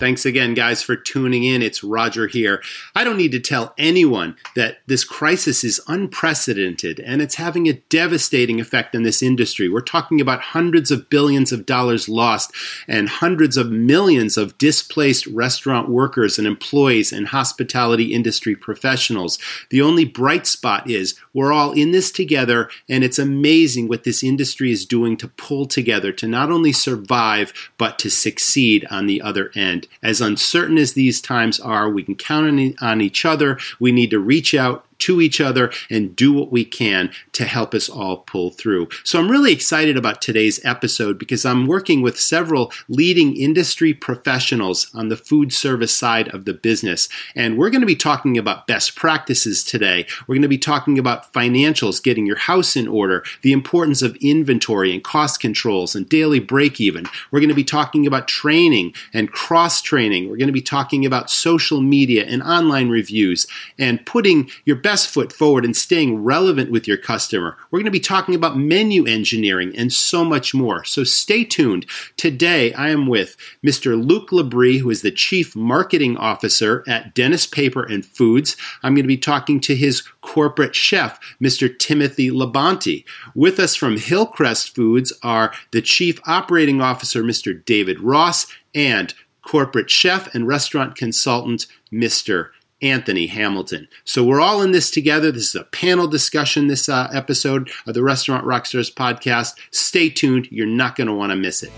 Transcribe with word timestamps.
Thanks 0.00 0.26
again, 0.26 0.54
guys, 0.54 0.82
for 0.82 0.96
tuning 0.96 1.44
in. 1.44 1.62
It's 1.62 1.84
Roger 1.84 2.26
here. 2.26 2.60
I 2.96 3.04
don't 3.04 3.16
need 3.16 3.30
to 3.30 3.40
tell 3.40 3.72
anyone 3.78 4.36
that 4.56 4.78
this 4.88 5.04
crisis 5.04 5.62
is 5.62 5.80
unprecedented 5.86 6.98
and 6.98 7.22
it's 7.22 7.36
having 7.36 7.68
a 7.68 7.74
devastating 7.88 8.60
effect 8.60 8.96
on 8.96 9.04
this 9.04 9.22
industry. 9.22 9.68
We're 9.68 9.80
talking 9.80 10.20
about 10.20 10.40
hundreds 10.40 10.90
of 10.90 11.08
billions 11.08 11.52
of 11.52 11.64
dollars 11.64 12.08
lost 12.08 12.50
and 12.88 13.08
hundreds 13.08 13.56
of 13.56 13.70
millions 13.70 14.36
of 14.36 14.58
displaced 14.58 15.28
restaurant 15.28 15.88
workers 15.88 16.38
and 16.38 16.46
employees 16.46 17.12
and 17.12 17.28
hospitality 17.28 18.12
industry 18.12 18.56
professionals. 18.56 19.38
The 19.70 19.80
only 19.80 20.04
bright 20.04 20.48
spot 20.48 20.90
is 20.90 21.14
we're 21.32 21.52
all 21.52 21.72
in 21.72 21.92
this 21.92 22.10
together, 22.10 22.68
and 22.88 23.04
it's 23.04 23.18
amazing 23.18 23.88
what 23.88 24.04
this 24.04 24.22
industry 24.22 24.72
is 24.72 24.86
doing 24.86 25.16
to 25.18 25.28
pull 25.28 25.66
together 25.66 26.12
to 26.12 26.26
not 26.26 26.50
only 26.50 26.72
survive, 26.72 27.52
but 27.78 27.98
to 28.00 28.10
succeed 28.10 28.86
on 28.90 29.06
the 29.06 29.22
other 29.22 29.50
end. 29.54 29.83
As 30.02 30.20
uncertain 30.20 30.78
as 30.78 30.92
these 30.92 31.20
times 31.20 31.60
are, 31.60 31.88
we 31.88 32.02
can 32.02 32.14
count 32.14 32.76
on, 32.80 33.00
each 33.00 33.24
other. 33.24 33.58
We 33.78 33.92
need 33.92 34.10
to 34.10 34.18
reach 34.18 34.54
out 34.54 34.84
to 35.04 35.20
each 35.20 35.38
other 35.38 35.70
and 35.90 36.16
do 36.16 36.32
what 36.32 36.50
we 36.50 36.64
can 36.64 37.10
to 37.32 37.44
help 37.44 37.74
us 37.74 37.90
all 37.90 38.18
pull 38.18 38.50
through. 38.50 38.88
So 39.04 39.18
I'm 39.18 39.30
really 39.30 39.52
excited 39.52 39.98
about 39.98 40.22
today's 40.22 40.64
episode 40.64 41.18
because 41.18 41.44
I'm 41.44 41.66
working 41.66 42.00
with 42.00 42.18
several 42.18 42.72
leading 42.88 43.36
industry 43.36 43.92
professionals 43.92 44.90
on 44.94 45.08
the 45.08 45.16
food 45.16 45.52
service 45.52 45.94
side 45.94 46.28
of 46.28 46.46
the 46.46 46.54
business. 46.54 47.10
And 47.36 47.58
we're 47.58 47.68
going 47.68 47.82
to 47.82 47.86
be 47.86 47.94
talking 47.94 48.38
about 48.38 48.66
best 48.66 48.96
practices 48.96 49.62
today. 49.62 50.06
We're 50.26 50.36
going 50.36 50.42
to 50.42 50.48
be 50.48 50.56
talking 50.56 50.98
about 50.98 51.32
financials, 51.34 52.02
getting 52.02 52.24
your 52.24 52.38
house 52.38 52.74
in 52.74 52.88
order, 52.88 53.24
the 53.42 53.52
importance 53.52 54.00
of 54.00 54.16
inventory 54.22 54.94
and 54.94 55.04
cost 55.04 55.38
controls 55.38 55.94
and 55.94 56.08
daily 56.08 56.40
break 56.40 56.80
even. 56.80 57.04
We're 57.30 57.40
going 57.40 57.48
to 57.50 57.54
be 57.54 57.62
talking 57.62 58.06
about 58.06 58.26
training 58.26 58.94
and 59.12 59.30
cross 59.30 59.82
training. 59.82 60.30
We're 60.30 60.38
going 60.38 60.46
to 60.46 60.52
be 60.52 60.62
talking 60.62 61.04
about 61.04 61.28
social 61.28 61.82
media 61.82 62.24
and 62.24 62.42
online 62.42 62.88
reviews 62.88 63.46
and 63.78 64.04
putting 64.06 64.48
your 64.64 64.76
best 64.76 64.93
foot 65.02 65.32
forward 65.32 65.64
and 65.64 65.76
staying 65.76 66.22
relevant 66.22 66.70
with 66.70 66.86
your 66.86 66.96
customer. 66.96 67.56
We're 67.70 67.78
going 67.78 67.86
to 67.86 67.90
be 67.90 68.00
talking 68.00 68.34
about 68.34 68.58
menu 68.58 69.06
engineering 69.06 69.74
and 69.76 69.92
so 69.92 70.24
much 70.24 70.54
more. 70.54 70.84
So 70.84 71.04
stay 71.04 71.44
tuned. 71.44 71.86
Today, 72.16 72.72
I 72.74 72.90
am 72.90 73.06
with 73.06 73.36
Mr. 73.64 74.00
Luc 74.00 74.30
Labrie, 74.30 74.78
who 74.78 74.90
is 74.90 75.02
the 75.02 75.10
Chief 75.10 75.56
Marketing 75.56 76.16
Officer 76.16 76.84
at 76.86 77.14
Dennis 77.14 77.46
Paper 77.46 77.82
and 77.82 78.04
Foods. 78.04 78.56
I'm 78.82 78.94
going 78.94 79.04
to 79.04 79.08
be 79.08 79.16
talking 79.16 79.58
to 79.60 79.74
his 79.74 80.02
corporate 80.20 80.74
chef, 80.74 81.18
Mr. 81.42 81.76
Timothy 81.78 82.30
Labonte. 82.30 83.04
With 83.34 83.58
us 83.58 83.74
from 83.74 83.96
Hillcrest 83.96 84.74
Foods 84.74 85.12
are 85.22 85.52
the 85.72 85.82
Chief 85.82 86.20
Operating 86.26 86.80
Officer, 86.80 87.22
Mr. 87.22 87.64
David 87.64 88.00
Ross, 88.00 88.46
and 88.74 89.14
corporate 89.42 89.90
chef 89.90 90.34
and 90.34 90.46
restaurant 90.46 90.96
consultant, 90.96 91.66
Mr. 91.92 92.50
Anthony 92.82 93.26
Hamilton. 93.26 93.88
So 94.04 94.24
we're 94.24 94.40
all 94.40 94.62
in 94.62 94.72
this 94.72 94.90
together. 94.90 95.32
This 95.32 95.48
is 95.48 95.54
a 95.54 95.64
panel 95.64 96.06
discussion, 96.06 96.66
this 96.66 96.88
uh, 96.88 97.08
episode 97.12 97.70
of 97.86 97.94
the 97.94 98.02
Restaurant 98.02 98.44
Rockstars 98.44 98.92
podcast. 98.92 99.54
Stay 99.70 100.10
tuned. 100.10 100.48
You're 100.50 100.66
not 100.66 100.96
going 100.96 101.06
to 101.08 101.14
want 101.14 101.30
to 101.30 101.36
miss 101.36 101.62
it. 101.62 101.72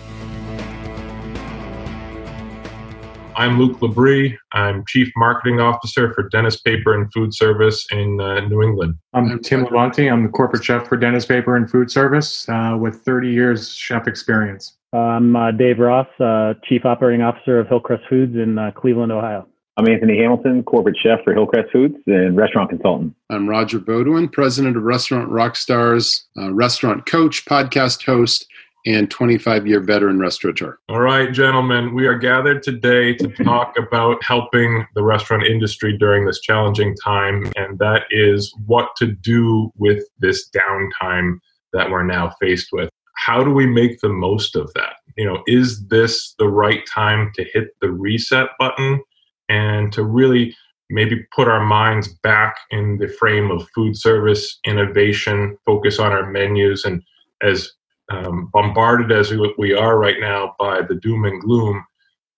I'm 3.38 3.58
Luke 3.58 3.80
Labrie. 3.80 4.34
I'm 4.52 4.82
Chief 4.86 5.12
Marketing 5.14 5.60
Officer 5.60 6.14
for 6.14 6.26
Dennis 6.30 6.58
Paper 6.58 6.94
and 6.94 7.12
Food 7.12 7.34
Service 7.34 7.86
in 7.92 8.18
uh, 8.18 8.40
New 8.40 8.62
England. 8.62 8.94
I'm 9.12 9.40
Tim 9.40 9.66
Labonte. 9.66 10.10
I'm 10.10 10.22
the 10.22 10.30
corporate 10.30 10.64
chef 10.64 10.88
for 10.88 10.96
Dennis 10.96 11.26
Paper 11.26 11.54
and 11.54 11.70
Food 11.70 11.90
Service 11.90 12.48
uh, 12.48 12.78
with 12.80 13.02
30 13.02 13.28
years 13.28 13.74
chef 13.74 14.08
experience. 14.08 14.78
I'm 14.94 15.36
uh, 15.36 15.50
Dave 15.50 15.80
Ross, 15.80 16.06
uh, 16.18 16.54
Chief 16.64 16.86
Operating 16.86 17.20
Officer 17.20 17.60
of 17.60 17.68
Hillcrest 17.68 18.04
Foods 18.08 18.36
in 18.36 18.58
uh, 18.58 18.70
Cleveland, 18.70 19.12
Ohio. 19.12 19.46
I'm 19.78 19.86
Anthony 19.86 20.16
Hamilton, 20.16 20.62
corporate 20.62 20.96
chef 21.02 21.22
for 21.22 21.34
Hillcrest 21.34 21.70
Foods 21.70 21.96
and 22.06 22.34
restaurant 22.34 22.70
consultant. 22.70 23.14
I'm 23.28 23.46
Roger 23.46 23.78
Beaudoin, 23.78 24.32
president 24.32 24.74
of 24.74 24.82
Restaurant 24.82 25.30
Rockstars, 25.30 26.22
uh, 26.38 26.50
restaurant 26.54 27.04
coach, 27.04 27.44
podcast 27.44 28.02
host, 28.06 28.46
and 28.86 29.10
25 29.10 29.66
year 29.66 29.80
veteran 29.80 30.18
restaurateur. 30.18 30.78
All 30.88 31.00
right, 31.00 31.30
gentlemen, 31.30 31.94
we 31.94 32.06
are 32.06 32.16
gathered 32.16 32.62
today 32.62 33.12
to 33.16 33.28
talk 33.44 33.74
about 33.76 34.24
helping 34.24 34.86
the 34.94 35.02
restaurant 35.02 35.42
industry 35.42 35.98
during 35.98 36.24
this 36.24 36.40
challenging 36.40 36.96
time, 37.04 37.52
and 37.56 37.78
that 37.78 38.04
is 38.10 38.54
what 38.64 38.96
to 38.96 39.08
do 39.08 39.70
with 39.76 40.04
this 40.20 40.48
downtime 40.56 41.38
that 41.74 41.90
we're 41.90 42.02
now 42.02 42.32
faced 42.40 42.68
with. 42.72 42.88
How 43.16 43.44
do 43.44 43.50
we 43.50 43.66
make 43.66 44.00
the 44.00 44.08
most 44.08 44.56
of 44.56 44.72
that? 44.72 44.94
You 45.18 45.26
know, 45.26 45.42
is 45.46 45.86
this 45.88 46.34
the 46.38 46.48
right 46.48 46.82
time 46.86 47.30
to 47.34 47.44
hit 47.44 47.78
the 47.82 47.90
reset 47.90 48.48
button? 48.58 49.02
And 49.48 49.92
to 49.92 50.04
really 50.04 50.54
maybe 50.90 51.24
put 51.34 51.48
our 51.48 51.64
minds 51.64 52.08
back 52.22 52.56
in 52.70 52.98
the 52.98 53.08
frame 53.08 53.50
of 53.50 53.68
food 53.74 53.96
service 53.96 54.58
innovation, 54.64 55.56
focus 55.66 55.98
on 55.98 56.12
our 56.12 56.30
menus, 56.30 56.84
and 56.84 57.02
as 57.42 57.72
um, 58.10 58.48
bombarded 58.52 59.10
as 59.10 59.32
we, 59.58 59.74
are 59.74 59.98
right 59.98 60.20
now 60.20 60.54
by 60.58 60.82
the 60.82 60.94
doom 60.94 61.24
and 61.24 61.40
gloom, 61.40 61.84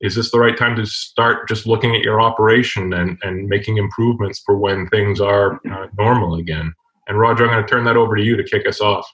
is 0.01 0.15
this 0.15 0.31
the 0.31 0.39
right 0.39 0.57
time 0.57 0.77
to 0.77 0.87
start 0.87 1.49
just 1.49 1.67
looking 1.67 1.95
at 1.95 2.03
your 2.03 2.21
operation 2.21 2.95
and, 2.95 3.19
and 3.23 3.49
making 3.49 3.77
improvements 3.77 4.41
for 4.47 4.57
when 4.57 4.89
things 4.89 5.21
are 5.21 5.61
uh, 5.71 5.89
normal 5.99 6.37
again? 6.37 6.73
And 7.09 7.19
Roger, 7.19 7.45
I'm 7.45 7.51
going 7.51 7.65
to 7.65 7.69
turn 7.69 7.85
that 7.85 7.97
over 7.97 8.17
to 8.17 8.23
you 8.23 8.37
to 8.37 8.45
kick 8.45 8.67
us 8.67 8.81
off. 8.81 9.07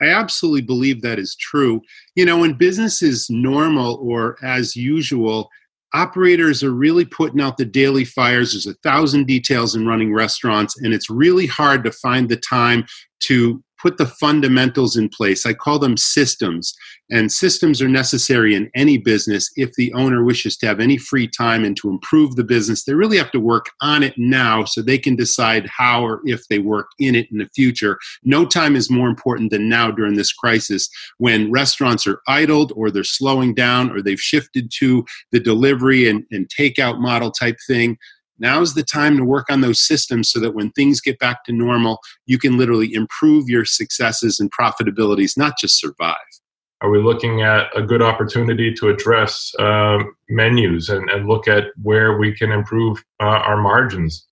I 0.00 0.06
absolutely 0.06 0.62
believe 0.62 1.02
that 1.02 1.18
is 1.18 1.36
true. 1.36 1.80
You 2.14 2.24
know, 2.24 2.38
when 2.38 2.54
business 2.54 3.02
is 3.02 3.28
normal 3.30 3.98
or 4.02 4.36
as 4.42 4.76
usual, 4.76 5.48
operators 5.94 6.62
are 6.62 6.72
really 6.72 7.04
putting 7.04 7.40
out 7.40 7.56
the 7.56 7.64
daily 7.64 8.04
fires. 8.04 8.52
There's 8.52 8.66
a 8.66 8.74
thousand 8.82 9.26
details 9.26 9.74
in 9.74 9.86
running 9.86 10.12
restaurants, 10.12 10.78
and 10.80 10.92
it's 10.92 11.08
really 11.08 11.46
hard 11.46 11.84
to 11.84 11.92
find 11.92 12.28
the 12.28 12.36
time 12.36 12.84
to 13.20 13.62
put 13.84 13.98
the 13.98 14.06
fundamentals 14.06 14.96
in 14.96 15.10
place. 15.10 15.44
I 15.44 15.52
call 15.52 15.78
them 15.78 15.98
systems. 15.98 16.72
And 17.10 17.30
systems 17.30 17.82
are 17.82 17.88
necessary 17.88 18.54
in 18.54 18.70
any 18.74 18.96
business 18.96 19.50
if 19.56 19.74
the 19.74 19.92
owner 19.92 20.24
wishes 20.24 20.56
to 20.56 20.66
have 20.66 20.80
any 20.80 20.96
free 20.96 21.28
time 21.28 21.64
and 21.64 21.76
to 21.76 21.90
improve 21.90 22.34
the 22.34 22.44
business. 22.44 22.84
They 22.84 22.94
really 22.94 23.18
have 23.18 23.30
to 23.32 23.40
work 23.40 23.66
on 23.82 24.02
it 24.02 24.14
now 24.16 24.64
so 24.64 24.80
they 24.80 24.96
can 24.96 25.16
decide 25.16 25.66
how 25.66 26.02
or 26.02 26.22
if 26.24 26.48
they 26.48 26.58
work 26.58 26.86
in 26.98 27.14
it 27.14 27.26
in 27.30 27.36
the 27.36 27.48
future. 27.54 27.98
No 28.22 28.46
time 28.46 28.74
is 28.74 28.90
more 28.90 29.06
important 29.06 29.50
than 29.50 29.68
now 29.68 29.90
during 29.90 30.14
this 30.14 30.32
crisis 30.32 30.88
when 31.18 31.52
restaurants 31.52 32.06
are 32.06 32.22
idled 32.26 32.72
or 32.74 32.90
they're 32.90 33.04
slowing 33.04 33.52
down 33.52 33.90
or 33.90 34.00
they've 34.00 34.18
shifted 34.18 34.70
to 34.78 35.04
the 35.30 35.40
delivery 35.40 36.08
and, 36.08 36.24
and 36.30 36.48
takeout 36.48 37.00
model 37.00 37.30
type 37.30 37.58
thing 37.66 37.98
now's 38.38 38.74
the 38.74 38.82
time 38.82 39.16
to 39.16 39.24
work 39.24 39.46
on 39.50 39.60
those 39.60 39.80
systems 39.80 40.30
so 40.30 40.40
that 40.40 40.54
when 40.54 40.70
things 40.72 41.00
get 41.00 41.18
back 41.18 41.44
to 41.44 41.52
normal, 41.52 41.98
you 42.26 42.38
can 42.38 42.58
literally 42.58 42.92
improve 42.94 43.48
your 43.48 43.64
successes 43.64 44.40
and 44.40 44.50
profitabilities, 44.52 45.36
not 45.36 45.58
just 45.58 45.78
survive. 45.78 46.16
Are 46.80 46.90
we 46.90 46.98
looking 46.98 47.40
at 47.40 47.68
a 47.74 47.82
good 47.82 48.02
opportunity 48.02 48.72
to 48.74 48.88
address 48.88 49.54
um, 49.58 50.14
menus 50.28 50.90
and, 50.90 51.08
and, 51.08 51.26
look 51.26 51.48
at 51.48 51.68
where 51.82 52.18
we 52.18 52.34
can 52.34 52.52
improve 52.52 53.02
uh, 53.20 53.24
our 53.24 53.56
margins? 53.56 54.26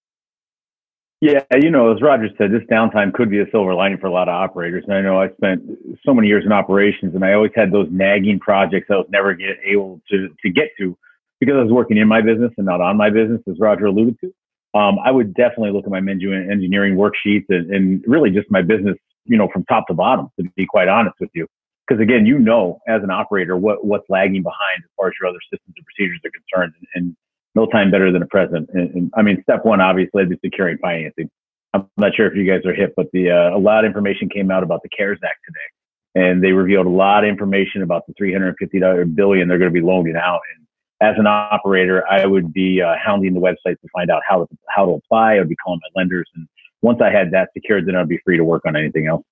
Yeah, 1.23 1.45
you 1.59 1.71
know, 1.71 1.95
as 1.95 2.03
Roger 2.03 2.29
said, 2.37 2.51
this 2.51 2.65
downtime 2.69 3.15
could 3.15 3.31
be 3.31 3.39
a 3.39 3.51
silver 3.53 3.73
lining 3.75 3.99
for 3.99 4.09
a 4.09 4.13
lot 4.13 4.29
of 4.29 4.35
operators. 4.35 4.83
And 4.87 4.95
I 4.95 5.01
know 5.01 5.23
I 5.23 5.31
spent 5.31 5.63
so 6.05 6.13
many 6.13 6.27
years 6.27 6.45
in 6.45 6.51
operations, 6.51 7.15
and 7.15 7.25
I 7.25 7.33
always 7.33 7.53
had 7.55 7.71
those 7.71 7.87
nagging 7.93 8.41
projects 8.41 8.89
I 8.91 8.97
was 8.97 9.07
never 9.09 9.33
get, 9.33 9.57
able 9.65 10.03
to 10.11 10.29
to 10.43 10.51
get 10.51 10.71
to 10.79 10.99
because 11.43 11.57
I 11.59 11.63
was 11.65 11.73
working 11.73 11.97
in 11.97 12.07
my 12.07 12.21
business 12.21 12.53
and 12.57 12.67
not 12.67 12.81
on 12.81 12.97
my 12.97 13.11
business, 13.11 13.41
as 13.51 13.59
Roger 13.59 13.87
alluded 13.87 14.17
to, 14.21 14.79
um, 14.79 15.01
I 15.05 15.11
would 15.11 15.35
definitely 15.35 15.73
look 15.73 15.85
at 15.85 15.91
my 15.91 16.01
menu 16.01 16.33
engineering 16.33 16.95
worksheets 16.95 17.47
and, 17.49 17.69
and, 17.75 18.05
really 18.07 18.31
just 18.31 18.49
my 18.49 18.63
business, 18.63 18.95
you 19.25 19.37
know, 19.37 19.49
from 19.53 19.65
top 19.65 19.89
to 19.89 19.95
bottom, 19.95 20.29
to 20.39 20.49
be 20.55 20.67
quite 20.67 20.87
honest 20.87 21.17
with 21.19 21.31
you. 21.35 21.49
Because 21.85 22.01
again, 22.01 22.27
you 22.27 22.39
know, 22.39 22.79
as 22.87 23.03
an 23.03 23.11
operator, 23.11 23.57
what, 23.57 23.85
what's 23.85 24.05
lagging 24.09 24.45
behind 24.45 24.85
as 24.85 24.91
far 24.97 25.09
as 25.09 25.15
your 25.21 25.29
other 25.29 25.41
systems 25.53 25.75
and 25.77 25.85
procedures 25.85 26.21
are 26.25 26.31
concerned. 26.31 26.75
And, 26.79 26.87
and 26.95 27.17
no 27.57 27.67
time 27.67 27.91
better 27.91 28.13
than 28.13 28.23
a 28.23 28.27
present. 28.27 28.71
And, 28.73 28.95
and, 28.95 29.13
I 29.17 29.23
mean, 29.23 29.43
step 29.43 29.65
one, 29.65 29.81
obviously, 29.81 30.23
is 30.23 30.39
securing 30.45 30.79
financing. 30.79 31.29
I'm 31.75 31.89
not 31.97 32.15
sure 32.15 32.27
if 32.29 32.37
you 32.37 32.47
guys 32.47 32.65
are 32.67 32.73
hip, 32.73 32.95
but 32.97 33.07
the, 33.13 33.31
uh, 33.33 33.57
a 33.57 33.59
lot 33.59 33.85
of 33.85 33.89
information 33.89 34.29
came 34.29 34.53
out 34.53 34.63
about 34.63 34.83
the 34.85 34.91
CARES 34.91 35.19
Act 35.25 35.41
today. 35.45 36.25
And 36.27 36.45
they 36.45 36.53
revealed 36.53 36.87
a 36.87 36.91
lot 36.91 37.25
of 37.25 37.29
information 37.29 37.83
about 37.83 38.07
the 38.07 38.15
$350 38.15 39.15
billion 39.17 39.49
they're 39.49 39.59
going 39.59 39.71
to 39.71 39.75
be 39.75 39.85
loaning 39.85 40.17
out. 40.17 40.41
And 40.55 40.62
as 41.03 41.17
an 41.19 41.27
operator, 41.27 42.07
I 42.09 42.27
would 42.27 42.53
be 42.53 42.81
uh, 42.81 42.95
hounding 43.03 43.35
the 43.35 43.41
website 43.41 43.81
to 43.81 43.89
find 43.93 44.11
out 44.11 44.23
how 44.29 44.45
to, 44.45 44.59
how 44.69 44.87
to 44.87 44.93
apply. 44.93 45.35
I 45.35 45.39
would 45.39 45.49
be 45.49 45.57
calling 45.57 45.81
my 45.83 46.01
lenders, 46.01 46.29
and 46.35 46.47
once 46.81 47.01
I 47.01 47.11
had 47.11 47.31
that 47.33 47.51
secured, 47.53 47.87
then 47.87 47.97
I'd 47.97 48.09
be 48.09 48.21
free 48.25 48.37
to 48.37 48.45
work 48.45 48.63
on 48.67 48.77
anything 48.77 49.07
else. 49.07 49.25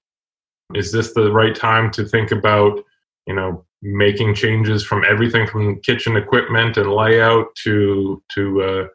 Is 0.75 0.93
this 0.93 1.13
the 1.15 1.33
right 1.33 1.55
time 1.55 1.91
to 1.93 2.05
think 2.05 2.31
about, 2.31 2.81
you 3.27 3.35
know, 3.35 3.65
making 3.83 4.35
changes 4.35 4.85
from 4.85 5.05
everything 5.09 5.47
from 5.47 5.81
kitchen 5.81 6.17
equipment 6.17 6.77
and 6.77 6.93
layout 6.93 7.55
to 7.57 8.23
to 8.35 8.63
uh, 8.63 8.87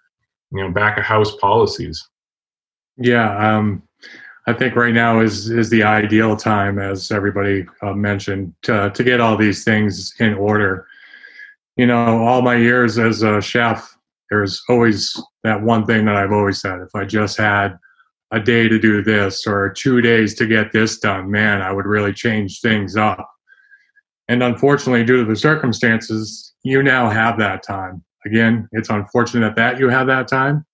you 0.52 0.64
know 0.64 0.72
back 0.72 0.98
of 0.98 1.04
house 1.04 1.36
policies. 1.38 2.08
Yeah, 2.98 3.36
um, 3.38 3.84
I 4.48 4.54
think 4.54 4.76
right 4.76 4.94
now 4.94 5.20
is 5.20 5.50
is 5.50 5.70
the 5.70 5.84
ideal 5.84 6.36
time, 6.36 6.80
as 6.80 7.12
everybody 7.12 7.66
uh, 7.82 7.94
mentioned, 7.94 8.54
to 8.64 8.92
to 8.94 9.04
get 9.04 9.20
all 9.20 9.38
these 9.38 9.64
things 9.64 10.14
in 10.20 10.34
order. 10.36 10.88
You 11.78 11.86
know, 11.86 12.24
all 12.24 12.42
my 12.42 12.56
years 12.56 12.98
as 12.98 13.22
a 13.22 13.42
chef, 13.42 13.98
there's 14.30 14.62
always 14.70 15.20
that 15.44 15.62
one 15.62 15.86
thing 15.86 16.06
that 16.06 16.16
I've 16.16 16.32
always 16.32 16.62
said: 16.62 16.80
if 16.82 16.96
I 16.96 17.06
just 17.06 17.38
had 17.38 17.78
a 18.32 18.40
day 18.40 18.68
to 18.68 18.80
do 18.80 19.04
this 19.04 19.46
or 19.46 19.70
two 19.70 20.02
days 20.02 20.34
to 20.36 20.48
get 20.48 20.72
this 20.72 21.00
done, 21.00 21.30
man, 21.30 21.62
I 21.62 21.72
would 21.72 21.86
really 21.86 22.14
change 22.14 22.62
things 22.62 22.96
up. 22.96 23.30
And 24.28 24.42
unfortunately, 24.42 25.04
due 25.04 25.18
to 25.18 25.26
the 25.26 25.36
circumstances, 25.36 26.54
you 26.64 26.82
now 26.82 27.10
have 27.10 27.38
that 27.40 27.62
time. 27.62 28.04
Again, 28.26 28.68
it's 28.72 28.90
unfortunate 28.90 29.56
that 29.56 29.80
you 29.80 29.90
have 29.90 30.08
that 30.08 30.28
time, 30.28 30.66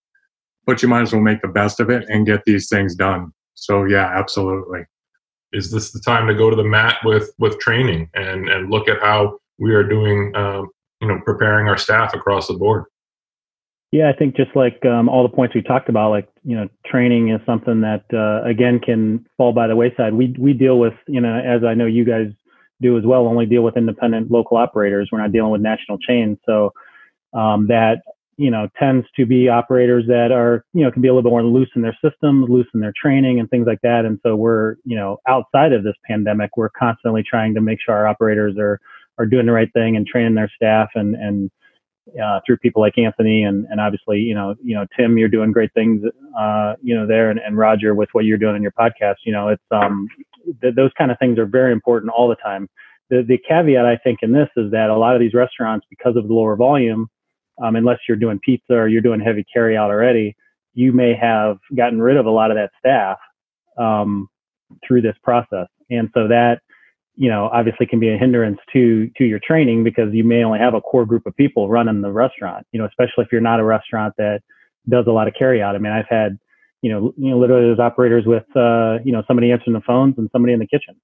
but 0.65 0.81
you 0.81 0.87
might 0.87 1.01
as 1.01 1.11
well 1.11 1.21
make 1.21 1.41
the 1.41 1.49
best 1.49 1.81
of 1.81 1.89
it 1.89 2.05
and 2.07 2.25
get 2.25 2.45
these 2.45 2.69
things 2.69 2.95
done. 2.95 3.33
So 3.55 3.83
yeah, 3.83 4.09
absolutely. 4.17 4.85
Is 5.51 5.69
this 5.69 5.91
the 5.91 5.99
time 5.99 6.27
to 6.27 6.33
go 6.33 6.49
to 6.49 6.55
the 6.55 6.63
mat 6.63 6.97
with 7.03 7.31
with 7.39 7.59
training 7.59 8.09
and 8.13 8.47
and 8.47 8.69
look 8.71 8.87
at 8.87 9.01
how 9.01 9.39
we 9.59 9.73
are 9.73 9.83
doing, 9.83 10.33
um, 10.35 10.69
you 11.01 11.07
know, 11.07 11.19
preparing 11.25 11.67
our 11.67 11.77
staff 11.77 12.13
across 12.13 12.47
the 12.47 12.53
board? 12.53 12.85
Yeah, 13.91 14.09
I 14.09 14.13
think 14.17 14.37
just 14.37 14.55
like 14.55 14.85
um, 14.85 15.09
all 15.09 15.23
the 15.23 15.35
points 15.35 15.53
we 15.53 15.61
talked 15.61 15.89
about, 15.89 16.11
like 16.11 16.29
you 16.45 16.55
know, 16.55 16.69
training 16.85 17.29
is 17.29 17.41
something 17.45 17.81
that 17.81 18.05
uh, 18.13 18.47
again 18.47 18.79
can 18.79 19.25
fall 19.35 19.51
by 19.51 19.67
the 19.67 19.75
wayside. 19.75 20.13
We 20.13 20.33
we 20.39 20.53
deal 20.53 20.79
with 20.79 20.93
you 21.07 21.19
know, 21.19 21.37
as 21.37 21.63
I 21.65 21.73
know 21.73 21.87
you 21.87 22.05
guys 22.05 22.27
do 22.81 22.97
as 22.97 23.03
well, 23.05 23.27
only 23.27 23.45
deal 23.45 23.63
with 23.63 23.75
independent 23.75 24.31
local 24.31 24.55
operators. 24.55 25.09
We're 25.11 25.21
not 25.21 25.33
dealing 25.33 25.51
with 25.51 25.61
national 25.61 25.97
chains, 25.97 26.37
so 26.45 26.71
um, 27.33 27.67
that 27.67 28.01
you 28.37 28.49
know 28.49 28.69
tends 28.79 29.05
to 29.17 29.25
be 29.25 29.49
operators 29.49 30.05
that 30.07 30.31
are 30.31 30.63
you 30.73 30.85
know 30.85 30.91
can 30.91 31.01
be 31.01 31.09
a 31.09 31.11
little 31.11 31.29
bit 31.29 31.33
more 31.33 31.43
loose 31.43 31.69
in 31.75 31.81
their 31.81 31.97
systems, 32.01 32.47
loose 32.49 32.67
in 32.73 32.79
their 32.79 32.93
training, 32.95 33.41
and 33.41 33.49
things 33.49 33.67
like 33.67 33.81
that. 33.81 34.05
And 34.05 34.19
so 34.23 34.37
we're 34.37 34.75
you 34.85 34.95
know 34.95 35.17
outside 35.27 35.73
of 35.73 35.83
this 35.83 35.95
pandemic, 36.07 36.55
we're 36.55 36.69
constantly 36.69 37.23
trying 37.29 37.53
to 37.55 37.61
make 37.61 37.79
sure 37.85 37.93
our 37.93 38.07
operators 38.07 38.55
are 38.57 38.79
are 39.21 39.25
doing 39.25 39.45
the 39.45 39.51
right 39.51 39.71
thing 39.73 39.95
and 39.95 40.05
training 40.07 40.35
their 40.35 40.51
staff 40.55 40.89
and 40.95 41.15
and 41.15 41.51
uh, 42.21 42.39
through 42.45 42.57
people 42.57 42.81
like 42.81 42.97
Anthony 42.97 43.43
and, 43.43 43.65
and 43.69 43.79
obviously, 43.79 44.17
you 44.17 44.33
know, 44.33 44.55
you 44.61 44.75
know, 44.75 44.85
Tim, 44.97 45.17
you're 45.17 45.29
doing 45.29 45.51
great 45.51 45.71
things, 45.73 46.03
uh, 46.37 46.73
you 46.81 46.95
know, 46.95 47.05
there 47.07 47.29
and, 47.29 47.39
and 47.39 47.57
Roger 47.57 47.93
with 47.93 48.09
what 48.13 48.25
you're 48.25 48.39
doing 48.39 48.55
in 48.55 48.61
your 48.61 48.71
podcast, 48.71 49.17
you 49.23 49.31
know, 49.31 49.49
it's, 49.49 49.63
um, 49.71 50.07
th- 50.61 50.75
those 50.75 50.91
kind 50.97 51.11
of 51.11 51.19
things 51.19 51.37
are 51.37 51.45
very 51.45 51.71
important 51.71 52.11
all 52.11 52.27
the 52.27 52.35
time. 52.35 52.67
The, 53.09 53.23
the 53.27 53.37
caveat 53.47 53.85
I 53.85 53.97
think 53.97 54.19
in 54.23 54.33
this 54.33 54.49
is 54.57 54.71
that 54.71 54.89
a 54.89 54.97
lot 54.97 55.15
of 55.15 55.21
these 55.21 55.35
restaurants, 55.35 55.85
because 55.89 56.15
of 56.15 56.27
the 56.27 56.33
lower 56.33 56.55
volume, 56.55 57.07
um, 57.63 57.75
unless 57.75 57.99
you're 58.07 58.17
doing 58.17 58.39
pizza 58.43 58.73
or 58.73 58.87
you're 58.87 59.01
doing 59.01 59.21
heavy 59.21 59.45
carry 59.53 59.77
out 59.77 59.91
already, 59.91 60.35
you 60.73 60.91
may 60.91 61.13
have 61.13 61.59
gotten 61.75 62.01
rid 62.01 62.17
of 62.17 62.25
a 62.25 62.31
lot 62.31 62.49
of 62.51 62.57
that 62.57 62.71
staff, 62.79 63.19
um, 63.77 64.27
through 64.85 65.01
this 65.01 65.15
process. 65.23 65.67
And 65.89 66.09
so 66.13 66.27
that, 66.29 66.61
you 67.21 67.29
know, 67.29 67.51
obviously 67.53 67.85
can 67.85 67.99
be 67.99 68.09
a 68.09 68.17
hindrance 68.17 68.57
to 68.73 69.07
to 69.15 69.23
your 69.23 69.39
training 69.45 69.83
because 69.83 70.11
you 70.11 70.23
may 70.23 70.43
only 70.43 70.57
have 70.57 70.73
a 70.73 70.81
core 70.81 71.05
group 71.05 71.27
of 71.27 71.35
people 71.35 71.69
running 71.69 72.01
the 72.01 72.11
restaurant. 72.11 72.65
You 72.71 72.79
know, 72.79 72.87
especially 72.87 73.25
if 73.25 73.27
you're 73.31 73.41
not 73.41 73.59
a 73.59 73.63
restaurant 73.63 74.15
that 74.17 74.39
does 74.89 75.05
a 75.07 75.11
lot 75.11 75.27
of 75.27 75.35
carry 75.37 75.61
out. 75.61 75.75
I 75.75 75.77
mean, 75.77 75.91
I've 75.91 76.09
had, 76.09 76.39
you 76.81 76.91
know, 76.91 77.13
you 77.17 77.29
know, 77.29 77.37
literally 77.37 77.67
those 77.67 77.77
operators 77.77 78.23
with, 78.25 78.45
uh, 78.55 78.97
you 79.05 79.11
know, 79.11 79.21
somebody 79.27 79.51
answering 79.51 79.75
the 79.75 79.83
phones 79.85 80.15
and 80.17 80.29
somebody 80.31 80.53
in 80.53 80.59
the 80.59 80.65
kitchen, 80.65 80.95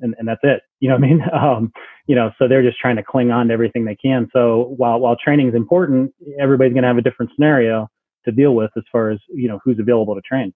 and 0.00 0.14
and 0.18 0.26
that's 0.26 0.40
it. 0.42 0.62
You 0.80 0.88
know 0.88 0.96
what 0.96 1.04
I 1.04 1.08
mean? 1.08 1.22
Um, 1.32 1.72
you 2.06 2.14
know, 2.14 2.30
so 2.38 2.48
they're 2.48 2.62
just 2.62 2.78
trying 2.78 2.96
to 2.96 3.02
cling 3.02 3.30
on 3.30 3.48
to 3.48 3.52
everything 3.52 3.84
they 3.84 3.96
can. 3.96 4.28
So 4.32 4.72
while 4.78 4.98
while 4.98 5.16
training 5.22 5.48
is 5.48 5.54
important, 5.54 6.14
everybody's 6.40 6.72
going 6.72 6.84
to 6.84 6.88
have 6.88 6.96
a 6.98 7.02
different 7.02 7.32
scenario 7.34 7.88
to 8.24 8.32
deal 8.32 8.54
with 8.54 8.70
as 8.78 8.84
far 8.90 9.10
as 9.10 9.18
you 9.28 9.48
know 9.48 9.60
who's 9.62 9.78
available 9.78 10.14
to 10.14 10.22
train. 10.22 10.54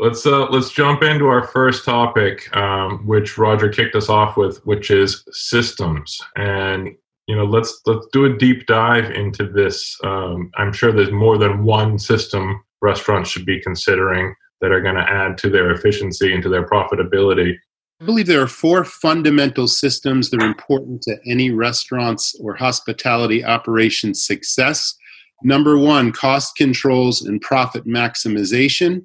Let's 0.00 0.24
uh, 0.24 0.46
let's 0.50 0.70
jump 0.70 1.02
into 1.02 1.26
our 1.26 1.46
first 1.48 1.84
topic, 1.84 2.54
um, 2.56 3.04
which 3.04 3.36
Roger 3.36 3.68
kicked 3.68 3.96
us 3.96 4.08
off 4.08 4.36
with, 4.36 4.64
which 4.64 4.90
is 4.90 5.24
systems. 5.32 6.20
And 6.36 6.94
you 7.26 7.34
know, 7.34 7.44
let's 7.44 7.80
let's 7.84 8.06
do 8.12 8.24
a 8.24 8.36
deep 8.36 8.66
dive 8.66 9.10
into 9.10 9.48
this. 9.48 9.98
Um, 10.04 10.50
I'm 10.56 10.72
sure 10.72 10.92
there's 10.92 11.10
more 11.10 11.36
than 11.36 11.64
one 11.64 11.98
system 11.98 12.62
restaurants 12.80 13.30
should 13.30 13.44
be 13.44 13.60
considering 13.60 14.34
that 14.60 14.72
are 14.72 14.80
going 14.80 14.94
to 14.94 15.12
add 15.12 15.36
to 15.38 15.50
their 15.50 15.70
efficiency 15.72 16.32
and 16.32 16.42
to 16.42 16.48
their 16.48 16.66
profitability. 16.66 17.54
I 18.00 18.04
believe 18.04 18.28
there 18.28 18.42
are 18.42 18.48
four 18.48 18.84
fundamental 18.84 19.66
systems 19.66 20.30
that 20.30 20.40
are 20.40 20.46
important 20.46 21.02
to 21.02 21.18
any 21.26 21.50
restaurant's 21.50 22.36
or 22.40 22.54
hospitality 22.54 23.44
operation 23.44 24.14
success. 24.14 24.94
Number 25.42 25.76
one, 25.76 26.12
cost 26.12 26.56
controls 26.56 27.22
and 27.22 27.40
profit 27.40 27.86
maximization. 27.86 29.04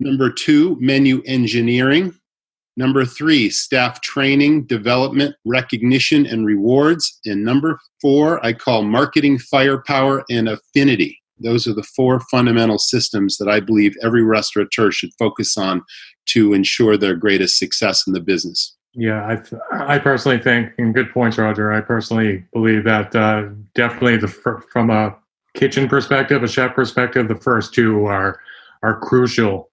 Number 0.00 0.30
two, 0.30 0.76
menu 0.80 1.22
engineering. 1.26 2.14
Number 2.76 3.04
three, 3.04 3.50
staff 3.50 4.00
training, 4.00 4.64
development, 4.64 5.36
recognition, 5.44 6.24
and 6.24 6.46
rewards. 6.46 7.20
And 7.26 7.44
number 7.44 7.78
four, 8.00 8.44
I 8.44 8.54
call 8.54 8.82
marketing 8.82 9.38
firepower 9.38 10.24
and 10.30 10.48
affinity. 10.48 11.18
Those 11.38 11.66
are 11.66 11.74
the 11.74 11.82
four 11.82 12.20
fundamental 12.30 12.78
systems 12.78 13.36
that 13.38 13.48
I 13.48 13.60
believe 13.60 13.94
every 14.02 14.22
restaurateur 14.22 14.90
should 14.90 15.10
focus 15.18 15.56
on 15.58 15.82
to 16.26 16.54
ensure 16.54 16.96
their 16.96 17.16
greatest 17.16 17.58
success 17.58 18.06
in 18.06 18.12
the 18.12 18.20
business. 18.20 18.74
Yeah, 18.94 19.38
I, 19.72 19.94
I 19.94 19.98
personally 19.98 20.38
think, 20.38 20.72
and 20.78 20.94
good 20.94 21.10
points, 21.12 21.38
Roger. 21.38 21.72
I 21.72 21.80
personally 21.80 22.44
believe 22.52 22.84
that 22.84 23.14
uh, 23.16 23.48
definitely 23.74 24.18
the 24.18 24.28
from 24.28 24.90
a 24.90 25.16
kitchen 25.54 25.88
perspective, 25.88 26.42
a 26.42 26.48
chef 26.48 26.74
perspective, 26.74 27.28
the 27.28 27.36
first 27.36 27.74
two 27.74 28.04
are 28.06 28.38
are 28.82 28.98
crucial 29.00 29.70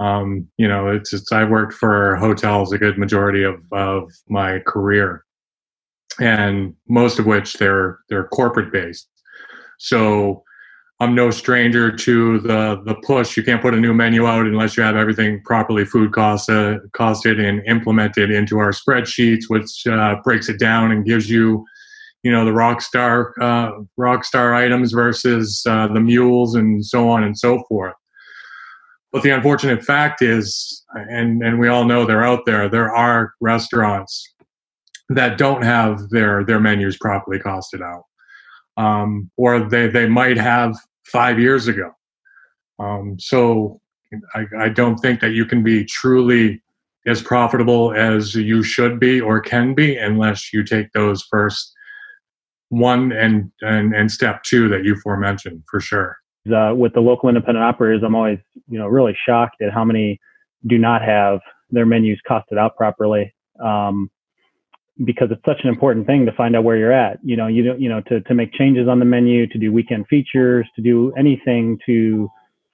um, 0.00 0.48
you 0.56 0.66
know, 0.66 0.88
it's, 0.88 1.12
it's 1.12 1.30
I 1.30 1.44
worked 1.44 1.74
for 1.74 2.16
hotels 2.16 2.72
a 2.72 2.78
good 2.78 2.98
majority 2.98 3.44
of, 3.44 3.56
of 3.70 4.10
my 4.28 4.60
career, 4.60 5.24
and 6.18 6.74
most 6.88 7.18
of 7.18 7.26
which 7.26 7.54
they're 7.54 7.98
they're 8.08 8.28
corporate 8.28 8.72
based. 8.72 9.08
So 9.78 10.42
I'm 11.00 11.14
no 11.14 11.30
stranger 11.30 11.94
to 11.94 12.40
the 12.40 12.82
the 12.86 12.94
push. 13.06 13.36
You 13.36 13.42
can't 13.42 13.60
put 13.60 13.74
a 13.74 13.80
new 13.80 13.92
menu 13.92 14.26
out 14.26 14.46
unless 14.46 14.76
you 14.76 14.82
have 14.82 14.96
everything 14.96 15.42
properly 15.44 15.84
food 15.84 16.12
cost, 16.12 16.48
uh, 16.48 16.78
costed 16.94 17.38
and 17.38 17.62
implemented 17.66 18.30
into 18.30 18.58
our 18.58 18.70
spreadsheets, 18.70 19.44
which 19.48 19.86
uh, 19.86 20.16
breaks 20.24 20.48
it 20.48 20.58
down 20.58 20.92
and 20.92 21.04
gives 21.04 21.28
you, 21.28 21.64
you 22.22 22.32
know, 22.32 22.46
the 22.46 22.54
rock 22.54 22.80
star 22.80 23.34
uh, 23.38 23.72
rock 23.98 24.24
star 24.24 24.54
items 24.54 24.92
versus 24.92 25.62
uh, 25.68 25.88
the 25.88 26.00
mules 26.00 26.54
and 26.54 26.86
so 26.86 27.10
on 27.10 27.22
and 27.22 27.38
so 27.38 27.62
forth. 27.68 27.94
But 29.12 29.22
the 29.22 29.30
unfortunate 29.30 29.84
fact 29.84 30.22
is, 30.22 30.84
and, 30.94 31.42
and 31.42 31.58
we 31.58 31.68
all 31.68 31.84
know 31.84 32.04
they're 32.04 32.24
out 32.24 32.46
there, 32.46 32.68
there 32.68 32.94
are 32.94 33.34
restaurants 33.40 34.32
that 35.08 35.36
don't 35.36 35.62
have 35.62 36.08
their, 36.10 36.44
their 36.44 36.60
menus 36.60 36.96
properly 36.96 37.38
costed 37.38 37.82
out. 37.82 38.04
Um, 38.76 39.30
or 39.36 39.68
they, 39.68 39.88
they 39.88 40.08
might 40.08 40.36
have 40.36 40.76
five 41.06 41.40
years 41.40 41.66
ago. 41.66 41.90
Um, 42.78 43.16
so 43.18 43.80
I, 44.34 44.44
I 44.58 44.68
don't 44.68 44.96
think 44.98 45.20
that 45.20 45.32
you 45.32 45.44
can 45.44 45.62
be 45.62 45.84
truly 45.84 46.62
as 47.06 47.20
profitable 47.20 47.92
as 47.92 48.34
you 48.34 48.62
should 48.62 49.00
be 49.00 49.20
or 49.20 49.40
can 49.40 49.74
be 49.74 49.96
unless 49.96 50.52
you 50.52 50.62
take 50.62 50.92
those 50.92 51.22
first 51.24 51.72
one 52.68 53.10
and, 53.10 53.50
and, 53.62 53.94
and 53.94 54.10
step 54.10 54.44
two 54.44 54.68
that 54.68 54.84
you 54.84 54.94
forementioned 55.00 55.62
for 55.68 55.80
sure 55.80 56.16
uh, 56.48 56.74
with 56.74 56.94
the 56.94 57.00
local 57.00 57.28
independent 57.28 57.64
operators, 57.64 58.02
I'm 58.04 58.14
always, 58.14 58.38
you 58.68 58.78
know, 58.78 58.86
really 58.86 59.16
shocked 59.26 59.62
at 59.62 59.72
how 59.72 59.84
many 59.84 60.20
do 60.66 60.78
not 60.78 61.02
have 61.02 61.40
their 61.70 61.86
menus 61.86 62.18
costed 62.28 62.58
out 62.58 62.76
properly. 62.76 63.34
Um, 63.62 64.10
because 65.04 65.28
it's 65.30 65.44
such 65.46 65.60
an 65.62 65.70
important 65.70 66.06
thing 66.06 66.26
to 66.26 66.32
find 66.32 66.54
out 66.54 66.64
where 66.64 66.76
you're 66.76 66.92
at. 66.92 67.18
You 67.22 67.36
know, 67.36 67.46
you 67.46 67.64
don't, 67.64 67.80
you 67.80 67.88
know, 67.88 68.02
to, 68.02 68.20
to 68.20 68.34
make 68.34 68.52
changes 68.52 68.86
on 68.86 68.98
the 68.98 69.06
menu, 69.06 69.46
to 69.46 69.58
do 69.58 69.72
weekend 69.72 70.06
features, 70.08 70.68
to 70.76 70.82
do 70.82 71.10
anything 71.16 71.78
to 71.86 72.28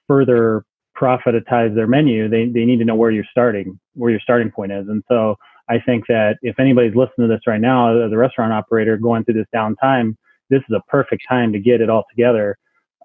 further 0.08 0.64
profitize 1.00 1.74
their 1.74 1.86
menu, 1.86 2.28
they, 2.28 2.46
they 2.46 2.64
need 2.64 2.78
to 2.78 2.84
know 2.84 2.94
where 2.94 3.10
you're 3.10 3.24
starting, 3.30 3.78
where 3.94 4.10
your 4.10 4.20
starting 4.20 4.50
point 4.50 4.72
is. 4.72 4.88
And 4.88 5.02
so 5.08 5.36
I 5.68 5.78
think 5.78 6.06
that 6.08 6.36
if 6.42 6.58
anybody's 6.58 6.94
listening 6.94 7.28
to 7.28 7.34
this 7.34 7.46
right 7.46 7.60
now, 7.60 8.04
as 8.04 8.12
a 8.12 8.16
restaurant 8.16 8.52
operator 8.52 8.96
going 8.96 9.24
through 9.24 9.34
this 9.34 9.46
downtime, 9.54 10.16
this 10.48 10.60
is 10.68 10.74
a 10.74 10.90
perfect 10.90 11.22
time 11.28 11.52
to 11.52 11.58
get 11.58 11.80
it 11.80 11.90
all 11.90 12.04
together 12.10 12.56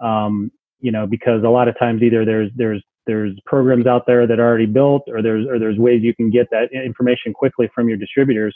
um, 0.02 0.52
you 0.80 0.92
know, 0.92 1.06
because 1.06 1.44
a 1.44 1.50
lot 1.50 1.68
of 1.68 1.78
times 1.78 2.02
either 2.02 2.26
there's 2.26 2.52
there's 2.56 2.84
there's 3.08 3.34
programs 3.46 3.88
out 3.88 4.06
there 4.06 4.28
that 4.28 4.40
are 4.40 4.48
already 4.48 4.66
built, 4.66 5.04
or 5.08 5.22
there's 5.22 5.48
or 5.48 5.60
there's 5.60 5.78
ways 5.78 6.02
you 6.04 6.16
can 6.16 6.30
get 6.30 6.48
that 6.52 6.70
information 6.74 7.34
quickly 7.34 7.70
from 7.74 7.88
your 7.88 7.98
distributors, 7.98 8.56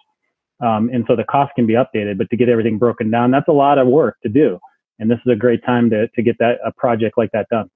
um, 0.64 0.90
and 0.94 1.06
so 1.08 1.16
the 1.16 1.24
cost 1.26 1.52
can 1.56 1.66
be 1.66 1.74
updated. 1.74 2.18
But 2.18 2.30
to 2.30 2.38
get 2.38 2.50
everything 2.50 2.78
broken 2.78 3.10
down, 3.12 3.32
that's 3.32 3.48
a 3.48 3.54
lot 3.54 3.78
of 3.78 3.88
work 3.88 4.18
to 4.24 4.30
do, 4.30 4.60
and 5.00 5.10
this 5.10 5.20
is 5.26 5.32
a 5.32 5.36
great 5.36 5.64
time 5.66 5.90
to 5.92 6.08
to 6.08 6.22
get 6.22 6.38
that 6.40 6.58
a 6.66 6.72
project 6.72 7.18
like 7.18 7.32
that 7.32 7.48
done. 7.50 7.70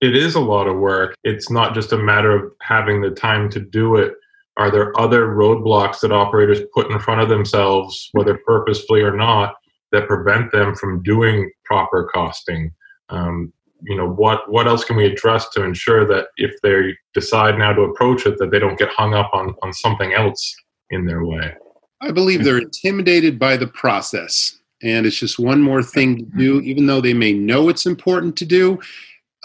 It 0.00 0.14
is 0.14 0.34
a 0.34 0.40
lot 0.40 0.68
of 0.68 0.76
work. 0.76 1.14
It's 1.24 1.50
not 1.50 1.74
just 1.74 1.92
a 1.92 1.96
matter 1.96 2.32
of 2.32 2.52
having 2.60 3.00
the 3.00 3.10
time 3.10 3.48
to 3.50 3.60
do 3.60 3.96
it, 3.96 4.12
are 4.56 4.70
there 4.70 4.98
other 4.98 5.26
roadblocks 5.26 6.00
that 6.00 6.12
operators 6.12 6.60
put 6.72 6.90
in 6.90 6.98
front 6.98 7.20
of 7.20 7.28
themselves, 7.28 8.08
whether 8.12 8.38
purposefully 8.46 9.02
or 9.02 9.14
not, 9.14 9.54
that 9.92 10.08
prevent 10.08 10.50
them 10.50 10.74
from 10.74 11.02
doing 11.02 11.50
proper 11.64 12.08
costing? 12.12 12.72
Um, 13.08 13.52
you 13.82 13.96
know, 13.96 14.08
what 14.08 14.50
what 14.50 14.66
else 14.66 14.84
can 14.84 14.96
we 14.96 15.06
address 15.06 15.48
to 15.50 15.62
ensure 15.62 16.06
that 16.06 16.28
if 16.36 16.54
they 16.62 16.96
decide 17.14 17.58
now 17.58 17.72
to 17.72 17.82
approach 17.82 18.26
it, 18.26 18.38
that 18.38 18.50
they 18.50 18.58
don't 18.58 18.78
get 18.78 18.88
hung 18.90 19.14
up 19.14 19.30
on 19.32 19.54
on 19.62 19.72
something 19.72 20.12
else 20.12 20.56
in 20.90 21.04
their 21.06 21.24
way? 21.24 21.54
I 22.00 22.10
believe 22.10 22.44
they're 22.44 22.58
intimidated 22.58 23.38
by 23.38 23.56
the 23.56 23.66
process, 23.66 24.58
and 24.82 25.06
it's 25.06 25.18
just 25.18 25.38
one 25.38 25.62
more 25.62 25.82
thing 25.82 26.18
to 26.18 26.24
do, 26.36 26.60
even 26.60 26.86
though 26.86 27.00
they 27.00 27.14
may 27.14 27.32
know 27.32 27.68
it's 27.68 27.86
important 27.86 28.36
to 28.36 28.44
do 28.44 28.80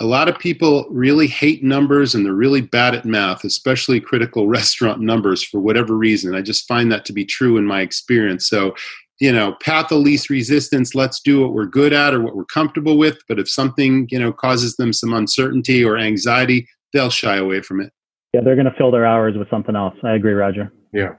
a 0.01 0.05
lot 0.05 0.27
of 0.27 0.39
people 0.39 0.87
really 0.89 1.27
hate 1.27 1.63
numbers 1.63 2.15
and 2.15 2.25
they're 2.25 2.33
really 2.33 2.61
bad 2.61 2.95
at 2.95 3.05
math, 3.05 3.43
especially 3.43 3.99
critical 3.99 4.47
restaurant 4.59 4.99
numbers 4.99 5.43
for 5.43 5.59
whatever 5.59 5.95
reason. 5.95 6.33
I 6.33 6.41
just 6.41 6.67
find 6.67 6.91
that 6.91 7.05
to 7.05 7.13
be 7.13 7.23
true 7.23 7.57
in 7.57 7.65
my 7.65 7.81
experience. 7.81 8.47
So, 8.47 8.75
you 9.21 9.31
know, 9.31 9.53
path 9.61 9.91
of 9.91 9.99
least 9.99 10.31
resistance, 10.31 10.95
let's 10.95 11.19
do 11.19 11.41
what 11.41 11.53
we're 11.53 11.67
good 11.67 11.93
at 11.93 12.15
or 12.15 12.21
what 12.21 12.35
we're 12.35 12.43
comfortable 12.45 12.97
with. 12.97 13.19
But 13.27 13.37
if 13.37 13.47
something, 13.47 14.07
you 14.09 14.17
know, 14.17 14.33
causes 14.33 14.77
them 14.77 14.91
some 14.91 15.13
uncertainty 15.13 15.83
or 15.83 15.95
anxiety, 15.95 16.67
they'll 16.91 17.11
shy 17.11 17.37
away 17.37 17.61
from 17.61 17.81
it. 17.81 17.93
Yeah, 18.33 18.41
they're 18.43 18.55
going 18.55 18.65
to 18.65 18.73
fill 18.79 18.89
their 18.89 19.05
hours 19.05 19.37
with 19.37 19.47
something 19.51 19.75
else. 19.75 19.93
I 20.03 20.15
agree, 20.15 20.33
Roger. 20.33 20.73
Yeah. 20.91 21.13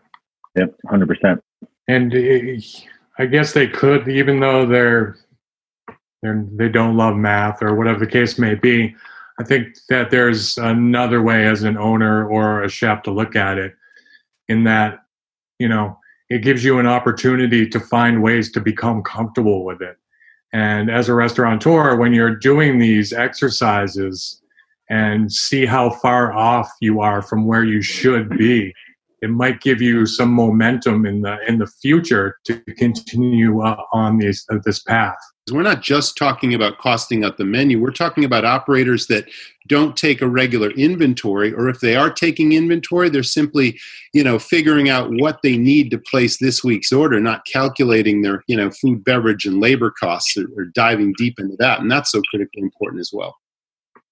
Yep, 0.56 0.74
100%. 0.86 1.38
And 1.86 2.12
uh, 2.12 2.60
I 3.18 3.26
guess 3.26 3.52
they 3.52 3.68
could, 3.68 4.08
even 4.08 4.40
though 4.40 4.66
they're 4.66 5.16
they're, 6.22 6.44
they 6.52 6.68
don't 6.68 6.96
love 6.96 7.16
math 7.16 7.62
or 7.62 7.74
whatever 7.74 8.00
the 8.00 8.10
case 8.10 8.38
may 8.38 8.56
be. 8.56 8.94
I 9.38 9.44
think 9.44 9.76
that 9.88 10.10
there's 10.10 10.58
another 10.58 11.22
way 11.22 11.46
as 11.46 11.62
an 11.62 11.76
owner 11.76 12.28
or 12.28 12.64
a 12.64 12.68
chef 12.68 13.02
to 13.04 13.12
look 13.12 13.36
at 13.36 13.58
it 13.58 13.74
in 14.48 14.64
that, 14.64 15.00
you 15.58 15.68
know, 15.68 15.98
it 16.32 16.42
gives 16.42 16.64
you 16.64 16.78
an 16.78 16.86
opportunity 16.86 17.68
to 17.68 17.78
find 17.78 18.22
ways 18.22 18.50
to 18.52 18.60
become 18.60 19.02
comfortable 19.02 19.64
with 19.64 19.82
it. 19.82 19.98
And 20.54 20.90
as 20.90 21.10
a 21.10 21.14
restaurateur, 21.14 21.96
when 21.96 22.14
you're 22.14 22.36
doing 22.36 22.78
these 22.78 23.12
exercises 23.12 24.40
and 24.88 25.30
see 25.30 25.66
how 25.66 25.90
far 25.90 26.32
off 26.32 26.70
you 26.80 27.00
are 27.00 27.20
from 27.20 27.46
where 27.46 27.64
you 27.64 27.82
should 27.82 28.30
be, 28.30 28.72
it 29.22 29.30
might 29.30 29.60
give 29.60 29.80
you 29.80 30.04
some 30.04 30.30
momentum 30.30 31.06
in 31.06 31.22
the 31.22 31.38
in 31.48 31.58
the 31.58 31.66
future 31.66 32.36
to 32.44 32.60
continue 32.76 33.62
uh, 33.62 33.76
on 33.92 34.18
these 34.18 34.44
uh, 34.50 34.58
this 34.64 34.80
path. 34.80 35.16
We're 35.50 35.62
not 35.62 35.82
just 35.82 36.16
talking 36.16 36.54
about 36.54 36.78
costing 36.78 37.24
out 37.24 37.36
the 37.36 37.44
menu. 37.44 37.80
We're 37.80 37.90
talking 37.90 38.24
about 38.24 38.44
operators 38.44 39.08
that 39.08 39.24
don't 39.68 39.96
take 39.96 40.22
a 40.22 40.28
regular 40.28 40.70
inventory, 40.70 41.52
or 41.52 41.68
if 41.68 41.80
they 41.80 41.96
are 41.96 42.12
taking 42.12 42.52
inventory, 42.52 43.08
they're 43.08 43.24
simply, 43.24 43.78
you 44.12 44.22
know, 44.22 44.38
figuring 44.38 44.88
out 44.88 45.10
what 45.10 45.40
they 45.42 45.56
need 45.56 45.90
to 45.90 45.98
place 45.98 46.38
this 46.38 46.62
week's 46.62 46.92
order, 46.92 47.20
not 47.20 47.44
calculating 47.44 48.22
their, 48.22 48.44
you 48.46 48.56
know, 48.56 48.70
food, 48.70 49.04
beverage, 49.04 49.44
and 49.44 49.60
labor 49.60 49.90
costs, 49.90 50.36
or, 50.36 50.46
or 50.56 50.66
diving 50.66 51.12
deep 51.16 51.38
into 51.40 51.56
that, 51.58 51.80
and 51.80 51.90
that's 51.90 52.12
so 52.12 52.22
critically 52.30 52.62
important 52.62 53.00
as 53.00 53.10
well. 53.12 53.36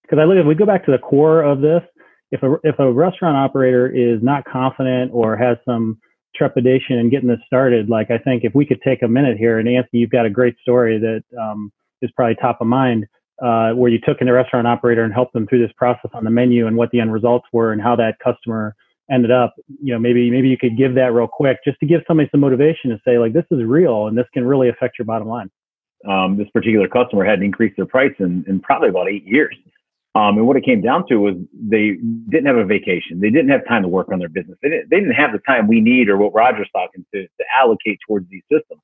Because 0.02 0.18
I 0.18 0.24
look, 0.24 0.36
if 0.36 0.46
we 0.46 0.56
go 0.56 0.66
back 0.66 0.84
to 0.86 0.90
the 0.90 0.98
core 0.98 1.42
of 1.42 1.60
this, 1.60 1.82
if 2.30 2.42
a 2.42 2.54
if 2.62 2.78
a 2.78 2.92
restaurant 2.92 3.36
operator 3.36 3.88
is 3.88 4.22
not 4.22 4.44
confident 4.44 5.10
or 5.12 5.36
has 5.36 5.56
some 5.64 5.98
trepidation 6.34 6.98
in 6.98 7.10
getting 7.10 7.28
this 7.28 7.40
started, 7.46 7.88
like 7.88 8.10
I 8.10 8.18
think 8.18 8.44
if 8.44 8.54
we 8.54 8.64
could 8.64 8.80
take 8.82 9.02
a 9.02 9.08
minute 9.08 9.36
here, 9.36 9.58
and 9.58 9.68
Anthony, 9.68 10.00
you've 10.00 10.10
got 10.10 10.26
a 10.26 10.30
great 10.30 10.56
story 10.62 10.98
that 10.98 11.22
um, 11.40 11.72
is 12.02 12.10
probably 12.16 12.36
top 12.36 12.60
of 12.60 12.66
mind, 12.66 13.06
uh, 13.42 13.72
where 13.72 13.90
you 13.90 13.98
took 14.04 14.20
in 14.20 14.28
a 14.28 14.32
restaurant 14.32 14.66
operator 14.66 15.02
and 15.02 15.12
helped 15.12 15.32
them 15.32 15.46
through 15.46 15.66
this 15.66 15.74
process 15.76 16.10
on 16.14 16.24
the 16.24 16.30
menu 16.30 16.66
and 16.66 16.76
what 16.76 16.90
the 16.92 17.00
end 17.00 17.12
results 17.12 17.46
were 17.52 17.72
and 17.72 17.82
how 17.82 17.96
that 17.96 18.16
customer 18.22 18.74
ended 19.10 19.32
up. 19.32 19.54
You 19.82 19.92
know, 19.92 19.98
maybe 19.98 20.30
maybe 20.30 20.48
you 20.48 20.56
could 20.56 20.78
give 20.78 20.94
that 20.94 21.12
real 21.12 21.28
quick 21.28 21.58
just 21.64 21.80
to 21.80 21.86
give 21.86 22.02
somebody 22.06 22.28
some 22.30 22.40
motivation 22.40 22.90
to 22.90 23.00
say 23.04 23.18
like 23.18 23.32
this 23.32 23.46
is 23.50 23.64
real 23.64 24.06
and 24.06 24.16
this 24.16 24.26
can 24.32 24.44
really 24.44 24.68
affect 24.68 24.98
your 24.98 25.06
bottom 25.06 25.28
line. 25.28 25.50
Um, 26.08 26.38
this 26.38 26.48
particular 26.50 26.88
customer 26.88 27.24
hadn't 27.24 27.44
increased 27.44 27.76
their 27.76 27.86
price 27.86 28.14
in, 28.20 28.44
in 28.46 28.60
probably 28.60 28.88
about 28.88 29.10
eight 29.10 29.24
years. 29.26 29.54
Um, 30.16 30.38
and 30.38 30.46
what 30.46 30.56
it 30.56 30.64
came 30.64 30.80
down 30.80 31.06
to 31.08 31.16
was 31.18 31.34
they 31.54 31.96
didn't 32.28 32.46
have 32.46 32.56
a 32.56 32.64
vacation. 32.64 33.20
They 33.20 33.30
didn't 33.30 33.50
have 33.50 33.66
time 33.68 33.82
to 33.82 33.88
work 33.88 34.08
on 34.12 34.18
their 34.18 34.28
business. 34.28 34.58
They 34.60 34.68
didn't, 34.68 34.90
they 34.90 34.98
didn't 34.98 35.14
have 35.14 35.32
the 35.32 35.38
time 35.46 35.68
we 35.68 35.80
need 35.80 36.08
or 36.08 36.16
what 36.16 36.34
Roger's 36.34 36.68
talking 36.72 37.06
to, 37.14 37.22
to 37.22 37.44
allocate 37.56 38.00
towards 38.06 38.28
these 38.28 38.42
systems. 38.50 38.80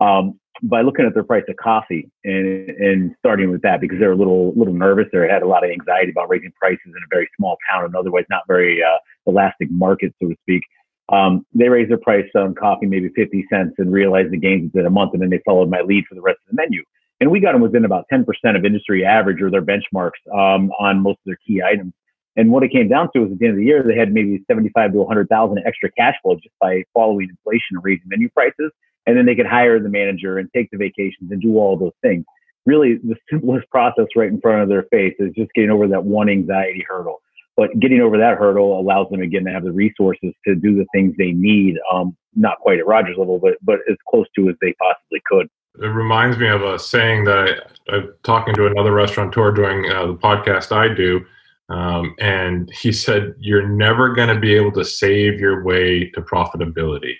Um, 0.00 0.40
by 0.62 0.82
looking 0.82 1.06
at 1.06 1.14
their 1.14 1.24
price 1.24 1.44
of 1.48 1.56
coffee 1.56 2.10
and, 2.24 2.70
and 2.70 3.14
starting 3.18 3.50
with 3.50 3.62
that 3.62 3.80
because 3.80 3.98
they're 3.98 4.12
a 4.12 4.16
little 4.16 4.52
little 4.54 4.74
nervous. 4.74 5.06
They 5.12 5.28
had 5.28 5.42
a 5.42 5.46
lot 5.46 5.64
of 5.64 5.70
anxiety 5.70 6.10
about 6.10 6.28
raising 6.28 6.52
prices 6.52 6.80
in 6.86 6.92
a 6.92 7.10
very 7.10 7.28
small 7.36 7.56
town 7.70 7.84
and 7.84 7.96
otherwise 7.96 8.24
not 8.30 8.42
very 8.46 8.82
uh, 8.82 8.98
elastic 9.26 9.70
market, 9.70 10.14
so 10.22 10.28
to 10.28 10.36
speak. 10.42 10.62
Um, 11.08 11.44
they 11.54 11.68
raised 11.68 11.90
their 11.90 11.98
price 11.98 12.28
on 12.34 12.54
coffee 12.54 12.86
maybe 12.86 13.10
50 13.14 13.46
cents 13.50 13.74
and 13.78 13.92
realized 13.92 14.30
the 14.30 14.38
gains 14.38 14.70
within 14.72 14.86
a 14.86 14.90
month, 14.90 15.12
and 15.14 15.22
then 15.22 15.30
they 15.30 15.42
followed 15.44 15.68
my 15.68 15.80
lead 15.80 16.04
for 16.08 16.14
the 16.14 16.22
rest 16.22 16.38
of 16.46 16.56
the 16.56 16.62
menu 16.62 16.82
and 17.22 17.30
we 17.30 17.38
got 17.38 17.52
them 17.52 17.62
within 17.62 17.84
about 17.84 18.06
10% 18.12 18.26
of 18.56 18.64
industry 18.64 19.04
average 19.04 19.40
or 19.40 19.48
their 19.48 19.62
benchmarks 19.62 20.18
um, 20.34 20.72
on 20.80 21.00
most 21.00 21.18
of 21.18 21.26
their 21.26 21.38
key 21.46 21.62
items. 21.62 21.92
And 22.34 22.50
what 22.50 22.64
it 22.64 22.72
came 22.72 22.88
down 22.88 23.10
to 23.12 23.20
was 23.20 23.30
at 23.30 23.38
the 23.38 23.46
end 23.46 23.54
of 23.54 23.58
the 23.58 23.64
year, 23.64 23.84
they 23.86 23.96
had 23.96 24.12
maybe 24.12 24.42
75 24.48 24.90
to 24.90 24.98
100,000 24.98 25.58
extra 25.64 25.88
cash 25.92 26.16
flow 26.20 26.34
just 26.34 26.54
by 26.60 26.82
following 26.92 27.28
inflation 27.30 27.76
and 27.76 27.84
raising 27.84 28.08
menu 28.08 28.28
prices. 28.30 28.72
And 29.06 29.16
then 29.16 29.24
they 29.24 29.36
could 29.36 29.46
hire 29.46 29.78
the 29.78 29.88
manager 29.88 30.38
and 30.38 30.48
take 30.52 30.68
the 30.72 30.78
vacations 30.78 31.30
and 31.30 31.40
do 31.40 31.58
all 31.58 31.76
those 31.76 31.92
things. 32.02 32.24
Really, 32.66 32.96
the 32.96 33.14
simplest 33.30 33.70
process 33.70 34.06
right 34.16 34.28
in 34.28 34.40
front 34.40 34.62
of 34.62 34.68
their 34.68 34.84
face 34.90 35.14
is 35.20 35.32
just 35.36 35.52
getting 35.54 35.70
over 35.70 35.86
that 35.86 36.02
one 36.02 36.28
anxiety 36.28 36.84
hurdle. 36.88 37.22
But 37.56 37.78
getting 37.78 38.00
over 38.00 38.18
that 38.18 38.36
hurdle 38.36 38.80
allows 38.80 39.10
them 39.10 39.20
again 39.20 39.44
to 39.44 39.52
have 39.52 39.62
the 39.62 39.72
resources 39.72 40.32
to 40.44 40.56
do 40.56 40.74
the 40.74 40.86
things 40.92 41.14
they 41.16 41.30
need, 41.30 41.76
um, 41.92 42.16
not 42.34 42.58
quite 42.58 42.80
at 42.80 42.86
Rogers 42.86 43.16
level, 43.16 43.38
but 43.38 43.58
but 43.62 43.78
as 43.88 43.96
close 44.08 44.26
to 44.36 44.48
as 44.48 44.56
they 44.60 44.72
possibly 44.80 45.22
could. 45.26 45.48
It 45.80 45.86
reminds 45.86 46.36
me 46.36 46.48
of 46.48 46.62
a 46.62 46.78
saying 46.78 47.24
that 47.24 47.72
I, 47.88 47.96
am 47.96 48.14
talking 48.24 48.54
to 48.54 48.66
another 48.66 48.92
restaurateur 48.92 49.52
during 49.52 49.90
uh, 49.90 50.06
the 50.06 50.14
podcast 50.14 50.70
I 50.70 50.92
do, 50.92 51.24
um, 51.70 52.14
and 52.18 52.70
he 52.70 52.92
said, 52.92 53.34
"You're 53.38 53.66
never 53.66 54.12
going 54.12 54.28
to 54.28 54.38
be 54.38 54.54
able 54.54 54.72
to 54.72 54.84
save 54.84 55.40
your 55.40 55.64
way 55.64 56.10
to 56.10 56.20
profitability. 56.20 57.14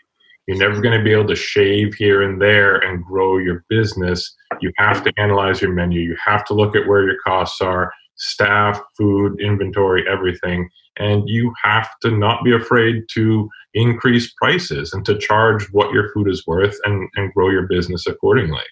You're 0.47 0.59
never 0.59 0.81
going 0.81 0.99
to 0.99 1.05
be 1.05 1.13
able 1.13 1.29
to 1.29 1.37
shave 1.37 1.95
here 1.95 2.23
and 2.23 2.41
there 2.41 2.77
and 2.77 3.05
grow 3.05 3.39
your 3.39 3.65
business. 3.69 4.35
You 4.61 4.73
have 4.77 5.03
to 5.05 5.13
analyze 5.17 5.63
your 5.63 5.73
menu. 5.73 6.01
You 6.01 6.17
have 6.23 6.45
to 6.47 6.55
look 6.55 6.77
at 6.77 6.87
where 6.87 7.05
your 7.05 7.19
costs 7.25 7.61
are, 7.61 7.93
staff, 8.17 8.81
food, 8.99 9.41
inventory, 9.41 10.05
everything, 10.09 10.69
and 10.99 11.29
you 11.29 11.53
have 11.63 11.89
to 12.03 12.11
not 12.11 12.45
be 12.45 12.53
afraid 12.53 13.05
to." 13.15 13.49
increase 13.75 14.33
prices 14.35 14.93
and 14.93 15.05
to 15.07 15.17
charge 15.17 15.65
what 15.73 15.93
your 15.93 16.13
food 16.13 16.29
is 16.29 16.47
worth 16.47 16.77
and, 16.85 17.09
and 17.17 17.33
grow 17.33 17.49
your 17.51 17.67
business 17.67 18.07
accordingly. 18.07 18.63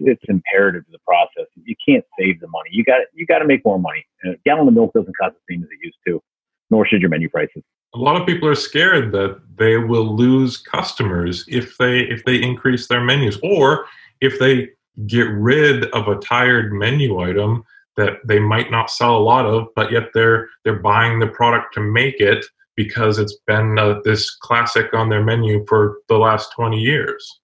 It's 0.00 0.22
imperative 0.28 0.86
to 0.86 0.92
the 0.92 0.98
process. 1.00 1.50
You 1.64 1.74
can't 1.86 2.04
save 2.18 2.40
the 2.40 2.48
money. 2.48 2.70
You 2.70 2.84
got 2.84 3.00
you 3.14 3.26
got 3.26 3.40
to 3.40 3.46
make 3.46 3.64
more 3.64 3.80
money. 3.80 4.06
A 4.24 4.36
gallon 4.44 4.68
of 4.68 4.74
milk 4.74 4.92
doesn't 4.92 5.14
cost 5.20 5.34
the 5.34 5.54
same 5.54 5.62
as 5.64 5.68
it 5.70 5.84
used 5.84 5.98
to, 6.06 6.22
nor 6.70 6.86
should 6.86 7.00
your 7.00 7.10
menu 7.10 7.28
prices. 7.28 7.64
A 7.94 7.98
lot 7.98 8.20
of 8.20 8.24
people 8.24 8.48
are 8.48 8.54
scared 8.54 9.10
that 9.12 9.40
they 9.56 9.76
will 9.76 10.14
lose 10.14 10.56
customers 10.56 11.44
if 11.48 11.76
they 11.78 12.00
if 12.02 12.24
they 12.24 12.40
increase 12.40 12.86
their 12.86 13.02
menus 13.02 13.40
or 13.42 13.86
if 14.20 14.38
they 14.38 14.68
get 15.06 15.28
rid 15.30 15.86
of 15.86 16.06
a 16.06 16.16
tired 16.20 16.72
menu 16.72 17.18
item 17.18 17.64
that 17.98 18.14
they 18.24 18.38
might 18.38 18.70
not 18.70 18.90
sell 18.90 19.16
a 19.16 19.20
lot 19.20 19.44
of, 19.44 19.68
but 19.76 19.92
yet 19.92 20.04
they're 20.14 20.48
they're 20.64 20.78
buying 20.78 21.18
the 21.18 21.26
product 21.26 21.74
to 21.74 21.80
make 21.80 22.20
it 22.20 22.46
because 22.76 23.18
it's 23.18 23.36
been 23.46 23.78
uh, 23.78 24.00
this 24.04 24.30
classic 24.36 24.94
on 24.94 25.08
their 25.08 25.22
menu 25.22 25.66
for 25.68 25.98
the 26.08 26.16
last 26.16 26.52
20 26.54 26.78
years. 26.78 27.40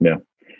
Yeah. 0.00 0.16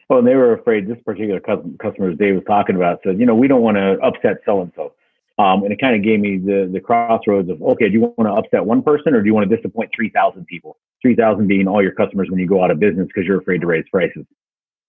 Well, 0.09 0.19
and 0.19 0.29
they 0.29 0.35
were 0.35 0.53
afraid 0.53 0.87
this 0.87 0.99
particular 1.07 1.41
customer 1.41 2.13
Dave 2.13 2.35
was 2.35 2.45
talking 2.47 2.77
about 2.77 3.01
said, 3.03 3.19
you 3.19 3.25
know, 3.25 3.35
we 3.35 3.49
don't 3.49 3.63
want 3.63 3.79
to 3.79 3.99
upset 4.01 4.43
so 4.45 4.61
and 4.61 4.71
so. 4.77 4.93
Um, 5.39 5.63
and 5.63 5.73
it 5.73 5.81
kind 5.81 5.97
of 5.97 6.03
gave 6.03 6.21
me 6.21 6.37
the, 6.37 6.69
the 6.71 6.79
crossroads 6.79 7.49
of, 7.49 7.63
okay, 7.63 7.89
do 7.89 7.95
you 7.95 8.01
want 8.01 8.29
to 8.29 8.33
upset 8.35 8.67
one 8.67 8.83
person 8.83 9.15
or 9.15 9.23
do 9.23 9.27
you 9.27 9.35
want 9.35 9.49
to 9.49 9.57
disappoint 9.57 9.91
3,000 9.97 10.45
people? 10.45 10.77
3,000 11.01 11.47
being 11.47 11.67
all 11.67 11.83
your 11.83 11.93
customers 11.93 12.29
when 12.31 12.39
you 12.39 12.47
go 12.47 12.63
out 12.63 12.71
of 12.71 12.79
business 12.79 13.07
because 13.07 13.27
you're 13.27 13.41
afraid 13.41 13.63
to 13.63 13.67
raise 13.67 13.85
prices. 13.91 14.27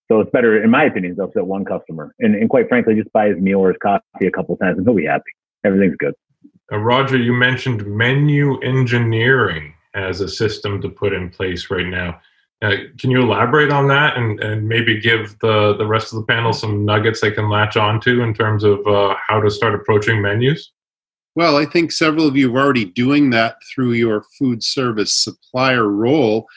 So 0.10 0.20
it's 0.20 0.32
better, 0.32 0.62
in 0.62 0.70
my 0.70 0.84
opinion, 0.84 1.16
to 1.16 1.24
upset 1.24 1.46
one 1.46 1.66
customer. 1.66 2.14
And, 2.20 2.36
and 2.36 2.50
quite 2.50 2.68
frankly, 2.68 2.96
just 2.96 3.12
buy 3.14 3.30
his 3.30 3.38
meal 3.38 3.60
or 3.60 3.70
his 3.70 3.78
coffee 3.82 4.28
a 4.28 4.32
couple 4.32 4.58
times 4.58 4.78
and 4.78 4.86
he'll 4.86 4.96
be 4.96 5.06
happy. 5.06 5.32
Everything's 5.64 5.96
good. 5.98 6.14
Uh, 6.72 6.78
Roger, 6.78 7.18
you 7.18 7.34
mentioned 7.34 7.86
menu 7.86 8.60
engineering 8.60 9.74
as 9.96 10.22
a 10.22 10.28
system 10.28 10.82
to 10.82 10.90
put 10.90 11.14
in 11.14 11.30
place 11.30 11.70
right 11.70 11.88
now. 11.88 12.20
Uh, 12.62 12.76
can 12.98 13.12
you 13.12 13.22
elaborate 13.22 13.72
on 13.72 13.88
that 13.90 14.18
and, 14.18 14.40
and 14.40 14.68
maybe 14.68 15.00
give 15.00 15.38
the, 15.40 15.76
the 15.78 15.86
rest 15.86 16.14
of 16.14 16.20
the 16.20 16.26
panel 16.26 16.54
some 16.54 16.86
nuggets 16.86 17.20
they 17.20 17.32
can 17.32 17.50
latch 17.50 17.76
onto 17.76 18.22
in 18.22 18.34
terms 18.34 18.64
of 18.64 18.86
uh, 18.88 19.16
how 19.28 19.42
to 19.42 19.52
start 19.52 19.76
approaching 19.76 20.22
menus? 20.22 20.72
Well, 21.36 21.58
I 21.58 21.66
think 21.66 21.92
several 21.92 22.28
of 22.28 22.38
you 22.38 22.56
are 22.56 22.64
already 22.64 22.86
doing 22.86 23.32
that 23.32 23.58
through 23.74 23.94
your 23.94 24.24
food 24.38 24.64
service 24.64 25.16
supplier 25.16 25.90
role 25.90 26.48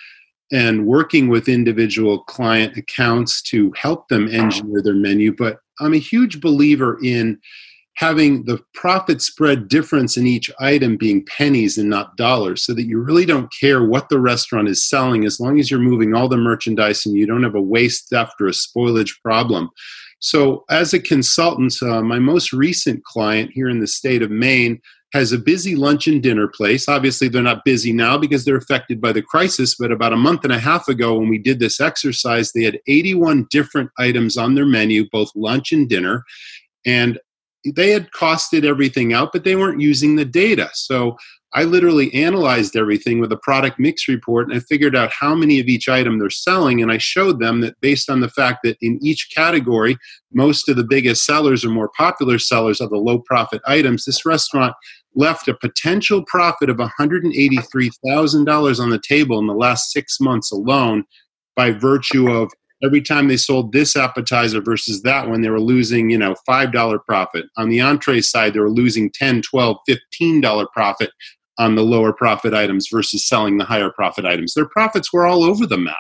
and 0.52 0.86
working 0.86 1.28
with 1.28 1.48
individual 1.48 2.20
client 2.24 2.76
accounts 2.76 3.42
to 3.42 3.72
help 3.76 4.08
them 4.08 4.28
engineer 4.28 4.82
their 4.82 4.94
menu. 4.94 5.34
But 5.34 5.58
I'm 5.80 5.94
a 5.94 5.98
huge 5.98 6.40
believer 6.40 6.98
in 7.02 7.38
having 7.96 8.44
the 8.44 8.62
profit 8.74 9.22
spread 9.22 9.68
difference 9.68 10.16
in 10.16 10.26
each 10.26 10.50
item 10.60 10.96
being 10.96 11.24
pennies 11.24 11.78
and 11.78 11.88
not 11.88 12.16
dollars 12.16 12.62
so 12.62 12.74
that 12.74 12.84
you 12.84 13.00
really 13.00 13.24
don't 13.24 13.50
care 13.58 13.82
what 13.82 14.10
the 14.10 14.20
restaurant 14.20 14.68
is 14.68 14.84
selling 14.84 15.24
as 15.24 15.40
long 15.40 15.58
as 15.58 15.70
you're 15.70 15.80
moving 15.80 16.14
all 16.14 16.28
the 16.28 16.36
merchandise 16.36 17.06
and 17.06 17.16
you 17.16 17.26
don't 17.26 17.42
have 17.42 17.54
a 17.54 17.60
waste 17.60 18.10
theft 18.10 18.34
or 18.40 18.48
a 18.48 18.50
spoilage 18.50 19.12
problem. 19.22 19.70
So, 20.18 20.64
as 20.70 20.94
a 20.94 21.00
consultant, 21.00 21.74
uh, 21.82 22.02
my 22.02 22.18
most 22.18 22.52
recent 22.52 23.04
client 23.04 23.50
here 23.52 23.68
in 23.68 23.80
the 23.80 23.86
state 23.86 24.22
of 24.22 24.30
Maine 24.30 24.80
has 25.16 25.32
a 25.32 25.38
busy 25.38 25.76
lunch 25.76 26.06
and 26.06 26.22
dinner 26.22 26.48
place. 26.48 26.88
Obviously, 26.88 27.28
they're 27.28 27.42
not 27.42 27.64
busy 27.64 27.92
now 27.92 28.16
because 28.16 28.44
they're 28.44 28.56
affected 28.56 29.00
by 29.00 29.12
the 29.12 29.22
crisis, 29.22 29.74
but 29.74 29.92
about 29.92 30.12
a 30.12 30.16
month 30.16 30.44
and 30.44 30.52
a 30.52 30.58
half 30.58 30.88
ago, 30.88 31.18
when 31.18 31.28
we 31.28 31.38
did 31.38 31.58
this 31.58 31.80
exercise, 31.80 32.52
they 32.52 32.62
had 32.62 32.78
81 32.86 33.46
different 33.50 33.90
items 33.98 34.36
on 34.36 34.54
their 34.54 34.66
menu, 34.66 35.08
both 35.10 35.30
lunch 35.34 35.72
and 35.72 35.88
dinner. 35.88 36.24
And 36.84 37.18
they 37.74 37.90
had 37.90 38.10
costed 38.12 38.64
everything 38.64 39.12
out, 39.12 39.32
but 39.32 39.44
they 39.44 39.56
weren't 39.56 39.80
using 39.80 40.16
the 40.16 40.24
data. 40.24 40.70
So 40.74 41.16
I 41.52 41.64
literally 41.64 42.12
analyzed 42.12 42.76
everything 42.76 43.18
with 43.18 43.32
a 43.32 43.38
product 43.38 43.78
mix 43.78 44.08
report 44.08 44.48
and 44.48 44.56
I 44.56 44.60
figured 44.60 44.94
out 44.94 45.10
how 45.10 45.34
many 45.34 45.58
of 45.58 45.68
each 45.68 45.88
item 45.88 46.18
they're 46.18 46.28
selling. 46.28 46.82
And 46.82 46.92
I 46.92 46.98
showed 46.98 47.40
them 47.40 47.62
that 47.62 47.80
based 47.80 48.10
on 48.10 48.20
the 48.20 48.28
fact 48.28 48.58
that 48.64 48.76
in 48.82 48.98
each 49.02 49.30
category, 49.34 49.96
most 50.34 50.68
of 50.68 50.76
the 50.76 50.84
biggest 50.84 51.24
sellers 51.24 51.64
or 51.64 51.70
more 51.70 51.90
popular 51.96 52.38
sellers 52.38 52.80
are 52.80 52.88
the 52.88 52.96
low 52.96 53.20
profit 53.20 53.62
items, 53.66 54.04
this 54.04 54.26
restaurant 54.26 54.74
left 55.16 55.48
a 55.48 55.54
potential 55.54 56.22
profit 56.26 56.70
of 56.70 56.76
$183,000 56.76 58.80
on 58.80 58.90
the 58.90 59.00
table 59.00 59.38
in 59.38 59.46
the 59.46 59.54
last 59.54 59.90
six 59.90 60.20
months 60.20 60.52
alone 60.52 61.04
by 61.56 61.72
virtue 61.72 62.30
of 62.30 62.52
every 62.84 63.00
time 63.00 63.28
they 63.28 63.38
sold 63.38 63.72
this 63.72 63.96
appetizer 63.96 64.60
versus 64.60 65.00
that 65.02 65.28
one 65.28 65.40
they 65.40 65.48
were 65.48 65.60
losing 65.60 66.10
you 66.10 66.18
know 66.18 66.34
$5 66.48 66.98
profit. 67.06 67.46
On 67.56 67.70
the 67.70 67.80
entree 67.80 68.20
side 68.20 68.52
they 68.52 68.60
were 68.60 68.70
losing 68.70 69.10
10 69.10 69.42
12 69.42 69.76
$15 70.20 70.66
profit 70.72 71.10
on 71.58 71.74
the 71.74 71.82
lower 71.82 72.12
profit 72.12 72.52
items 72.52 72.88
versus 72.92 73.26
selling 73.26 73.56
the 73.56 73.64
higher 73.64 73.90
profit 73.90 74.26
items. 74.26 74.52
Their 74.52 74.68
profits 74.68 75.10
were 75.12 75.26
all 75.26 75.42
over 75.42 75.66
the 75.66 75.78
map. 75.78 75.96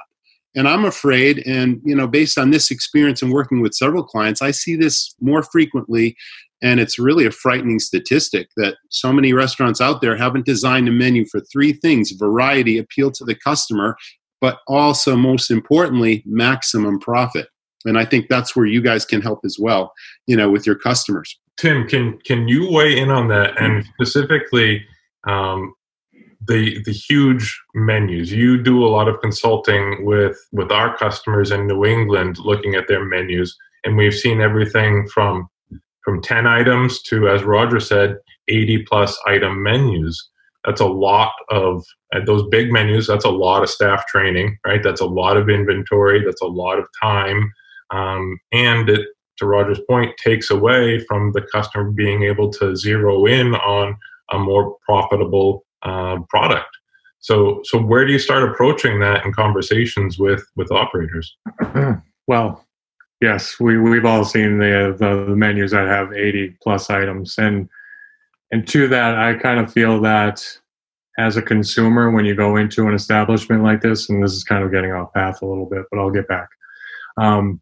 And 0.54 0.68
i'm 0.68 0.84
afraid 0.84 1.42
and 1.46 1.80
you 1.84 1.94
know 1.94 2.06
based 2.06 2.38
on 2.38 2.50
this 2.50 2.70
experience 2.70 3.22
and 3.22 3.32
working 3.32 3.60
with 3.60 3.74
several 3.74 4.02
clients 4.02 4.40
i 4.40 4.50
see 4.50 4.74
this 4.74 5.14
more 5.20 5.42
frequently 5.42 6.16
and 6.62 6.80
it's 6.80 6.98
really 6.98 7.26
a 7.26 7.30
frightening 7.30 7.78
statistic 7.78 8.48
that 8.56 8.76
so 8.90 9.12
many 9.12 9.32
restaurants 9.32 9.80
out 9.80 10.00
there 10.00 10.16
haven't 10.16 10.46
designed 10.46 10.88
a 10.88 10.92
menu 10.92 11.24
for 11.26 11.40
three 11.40 11.72
things 11.72 12.12
variety 12.12 12.78
appeal 12.78 13.10
to 13.10 13.24
the 13.24 13.34
customer 13.34 13.96
but 14.40 14.58
also 14.68 15.16
most 15.16 15.50
importantly 15.50 16.22
maximum 16.26 16.98
profit. 16.98 17.48
And 17.84 17.98
i 17.98 18.04
think 18.04 18.28
that's 18.28 18.54
where 18.56 18.66
you 18.66 18.82
guys 18.82 19.04
can 19.04 19.20
help 19.20 19.40
as 19.44 19.58
well 19.58 19.92
you 20.26 20.36
know 20.36 20.50
with 20.50 20.66
your 20.66 20.76
customers. 20.76 21.38
Tim 21.56 21.86
can 21.88 22.18
can 22.24 22.48
you 22.48 22.70
weigh 22.70 22.98
in 22.98 23.10
on 23.10 23.28
that? 23.28 23.60
And 23.60 23.84
specifically 23.94 24.84
um, 25.26 25.74
the 26.46 26.82
the 26.84 26.92
huge 26.92 27.58
menus. 27.74 28.32
You 28.32 28.62
do 28.62 28.84
a 28.84 28.88
lot 28.88 29.08
of 29.08 29.20
consulting 29.20 30.04
with 30.04 30.36
with 30.52 30.70
our 30.70 30.96
customers 30.96 31.50
in 31.50 31.66
new 31.66 31.84
england 31.84 32.38
looking 32.38 32.74
at 32.74 32.88
their 32.88 33.04
menus 33.04 33.56
and 33.84 33.96
we've 33.96 34.14
seen 34.14 34.40
everything 34.40 35.06
from 35.08 35.48
from 36.06 36.22
10 36.22 36.46
items 36.46 37.02
to 37.02 37.28
as 37.28 37.42
roger 37.42 37.80
said 37.80 38.16
80 38.46 38.84
plus 38.84 39.18
item 39.26 39.60
menus. 39.60 40.30
That's 40.64 40.80
a 40.80 40.86
lot 40.86 41.32
of 41.50 41.84
those 42.24 42.46
big 42.48 42.70
menus 42.70 43.08
that's 43.08 43.24
a 43.24 43.30
lot 43.30 43.64
of 43.64 43.68
staff 43.68 44.06
training 44.06 44.56
right? 44.64 44.82
That's 44.82 45.00
a 45.00 45.06
lot 45.06 45.36
of 45.36 45.50
inventory 45.50 46.24
that's 46.24 46.40
a 46.40 46.46
lot 46.46 46.78
of 46.78 46.86
time. 47.02 47.52
Um, 47.90 48.38
and 48.52 48.88
it 48.88 49.08
to 49.38 49.46
roger's 49.46 49.80
point 49.90 50.16
takes 50.16 50.50
away 50.50 51.00
from 51.00 51.32
the 51.32 51.42
customer 51.42 51.90
being 51.90 52.22
able 52.22 52.50
to 52.52 52.76
zero 52.76 53.26
in 53.26 53.54
on 53.56 53.96
a 54.30 54.38
more 54.38 54.76
profitable 54.86 55.64
uh, 55.82 56.18
product. 56.30 56.70
So 57.18 57.60
so 57.64 57.82
where 57.82 58.06
do 58.06 58.12
you 58.12 58.20
start 58.20 58.48
approaching 58.48 59.00
that 59.00 59.24
in 59.26 59.32
conversations 59.32 60.20
with 60.20 60.46
with 60.54 60.70
operators? 60.70 61.36
Well 62.28 62.65
yes 63.20 63.58
we, 63.60 63.78
we've 63.78 64.04
all 64.04 64.24
seen 64.24 64.58
the, 64.58 64.94
the 64.98 65.26
the 65.26 65.36
menus 65.36 65.70
that 65.70 65.86
have 65.86 66.12
80 66.12 66.56
plus 66.62 66.90
items 66.90 67.36
and 67.38 67.68
and 68.52 68.66
to 68.68 68.88
that, 68.88 69.16
I 69.16 69.34
kind 69.34 69.58
of 69.58 69.72
feel 69.72 70.00
that 70.02 70.46
as 71.18 71.36
a 71.36 71.42
consumer, 71.42 72.10
when 72.10 72.24
you 72.24 72.34
go 72.34 72.56
into 72.56 72.86
an 72.86 72.94
establishment 72.94 73.62
like 73.62 73.80
this, 73.80 74.08
and 74.08 74.22
this 74.22 74.32
is 74.32 74.44
kind 74.44 74.62
of 74.62 74.70
getting 74.70 74.92
off 74.92 75.12
path 75.14 75.42
a 75.42 75.46
little 75.46 75.66
bit, 75.66 75.84
but 75.90 75.98
I'll 75.98 76.10
get 76.10 76.28
back. 76.28 76.48
Um, 77.16 77.60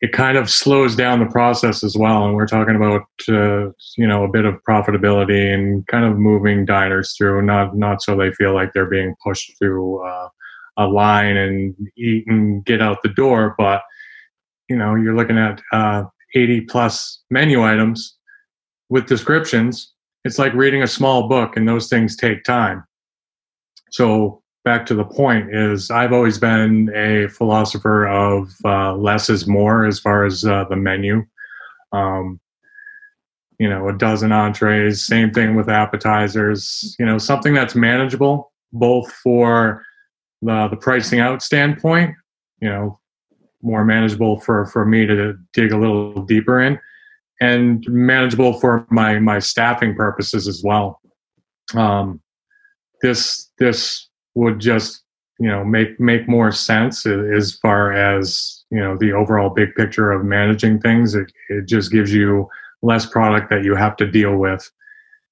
it 0.00 0.12
kind 0.12 0.36
of 0.36 0.50
slows 0.50 0.94
down 0.94 1.18
the 1.18 1.26
process 1.26 1.82
as 1.82 1.96
well, 1.96 2.24
and 2.24 2.34
we're 2.34 2.46
talking 2.46 2.76
about 2.76 3.02
uh, 3.28 3.70
you 3.96 4.06
know 4.06 4.24
a 4.24 4.28
bit 4.28 4.44
of 4.44 4.62
profitability 4.68 5.52
and 5.52 5.86
kind 5.86 6.04
of 6.04 6.18
moving 6.18 6.64
diners 6.64 7.14
through, 7.16 7.42
not 7.42 7.76
not 7.76 8.02
so 8.02 8.16
they 8.16 8.30
feel 8.32 8.54
like 8.54 8.72
they're 8.72 8.86
being 8.86 9.14
pushed 9.24 9.56
through 9.58 10.04
uh, 10.06 10.28
a 10.76 10.86
line 10.86 11.36
and 11.36 11.74
eat 11.96 12.24
and 12.26 12.64
get 12.64 12.82
out 12.82 13.02
the 13.02 13.08
door, 13.08 13.54
but 13.58 13.82
you 14.68 14.76
know 14.76 14.94
you're 14.94 15.16
looking 15.16 15.38
at 15.38 15.62
uh, 15.72 16.04
80 16.34 16.62
plus 16.62 17.22
menu 17.30 17.62
items 17.62 18.16
with 18.88 19.06
descriptions. 19.06 19.92
It's 20.24 20.38
like 20.38 20.54
reading 20.54 20.82
a 20.82 20.86
small 20.86 21.28
book 21.28 21.56
and 21.56 21.68
those 21.68 21.88
things 21.88 22.16
take 22.16 22.44
time. 22.44 22.84
So 23.90 24.42
back 24.64 24.86
to 24.86 24.94
the 24.94 25.04
point 25.04 25.54
is 25.54 25.90
i've 25.90 26.14
always 26.14 26.38
been 26.38 26.90
a 26.94 27.28
philosopher 27.28 28.08
of 28.08 28.50
uh, 28.64 28.94
less 28.96 29.28
is 29.28 29.46
more 29.46 29.84
as 29.84 30.00
far 30.00 30.24
as 30.24 30.44
uh, 30.44 30.64
the 30.70 30.76
menu. 30.76 31.22
Um, 31.92 32.40
you 33.58 33.68
know 33.68 33.88
a 33.88 33.92
dozen 33.92 34.32
entrees 34.32 35.04
same 35.04 35.30
thing 35.30 35.54
with 35.54 35.68
appetizers 35.68 36.96
you 36.98 37.06
know 37.06 37.18
something 37.18 37.54
that's 37.54 37.74
manageable 37.74 38.52
both 38.72 39.10
for 39.12 39.84
the, 40.42 40.68
the 40.68 40.76
pricing 40.76 41.20
out 41.20 41.42
standpoint 41.42 42.14
you 42.60 42.68
know 42.68 42.98
more 43.64 43.84
manageable 43.84 44.38
for 44.40 44.66
for 44.66 44.84
me 44.84 45.06
to 45.06 45.34
dig 45.52 45.72
a 45.72 45.78
little 45.78 46.22
deeper 46.22 46.60
in 46.60 46.78
and 47.40 47.84
manageable 47.88 48.58
for 48.60 48.86
my 48.90 49.18
my 49.18 49.38
staffing 49.38 49.94
purposes 49.94 50.46
as 50.46 50.62
well. 50.62 51.00
Um, 51.74 52.20
this 53.02 53.50
this 53.58 54.08
would 54.34 54.60
just 54.60 55.02
you 55.38 55.48
know 55.48 55.64
make 55.64 55.98
make 55.98 56.28
more 56.28 56.52
sense 56.52 57.06
as 57.06 57.58
far 57.60 57.92
as 57.92 58.64
you 58.70 58.78
know 58.78 58.96
the 58.96 59.12
overall 59.12 59.50
big 59.50 59.74
picture 59.74 60.12
of 60.12 60.24
managing 60.24 60.80
things. 60.80 61.14
It 61.14 61.32
it 61.48 61.66
just 61.66 61.90
gives 61.90 62.12
you 62.12 62.48
less 62.82 63.06
product 63.06 63.50
that 63.50 63.64
you 63.64 63.74
have 63.74 63.96
to 63.96 64.06
deal 64.06 64.36
with 64.36 64.70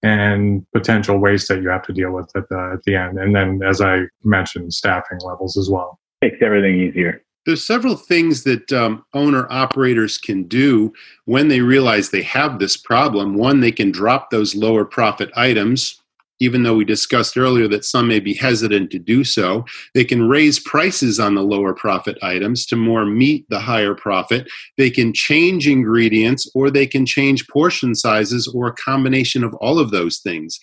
and 0.02 0.66
potential 0.72 1.18
waste 1.18 1.48
that 1.48 1.62
you 1.62 1.68
have 1.68 1.82
to 1.82 1.92
deal 1.92 2.10
with 2.10 2.30
at 2.34 2.48
the 2.48 2.72
at 2.74 2.82
the 2.84 2.96
end. 2.96 3.18
And 3.18 3.34
then, 3.34 3.60
as 3.62 3.80
I 3.80 4.02
mentioned, 4.24 4.74
staffing 4.74 5.18
levels 5.24 5.56
as 5.56 5.70
well 5.70 5.98
makes 6.20 6.38
everything 6.40 6.80
easier 6.80 7.22
there's 7.44 7.66
several 7.66 7.96
things 7.96 8.44
that 8.44 8.72
um, 8.72 9.04
owner 9.14 9.46
operators 9.50 10.18
can 10.18 10.44
do 10.44 10.92
when 11.24 11.48
they 11.48 11.60
realize 11.60 12.10
they 12.10 12.22
have 12.22 12.58
this 12.58 12.76
problem. 12.76 13.34
One, 13.34 13.60
they 13.60 13.72
can 13.72 13.90
drop 13.90 14.30
those 14.30 14.54
lower 14.54 14.84
profit 14.84 15.30
items, 15.34 16.00
even 16.38 16.62
though 16.62 16.76
we 16.76 16.84
discussed 16.84 17.36
earlier 17.36 17.66
that 17.68 17.84
some 17.84 18.06
may 18.06 18.20
be 18.20 18.34
hesitant 18.34 18.90
to 18.92 18.98
do 18.98 19.24
so. 19.24 19.64
They 19.94 20.04
can 20.04 20.28
raise 20.28 20.60
prices 20.60 21.18
on 21.18 21.34
the 21.34 21.42
lower 21.42 21.74
profit 21.74 22.16
items 22.22 22.64
to 22.66 22.76
more 22.76 23.04
meet 23.04 23.48
the 23.48 23.60
higher 23.60 23.94
profit. 23.94 24.48
They 24.78 24.90
can 24.90 25.12
change 25.12 25.66
ingredients 25.66 26.48
or 26.54 26.70
they 26.70 26.86
can 26.86 27.06
change 27.06 27.48
portion 27.48 27.94
sizes 27.94 28.46
or 28.48 28.68
a 28.68 28.74
combination 28.74 29.42
of 29.42 29.54
all 29.54 29.78
of 29.80 29.90
those 29.90 30.18
things. 30.18 30.60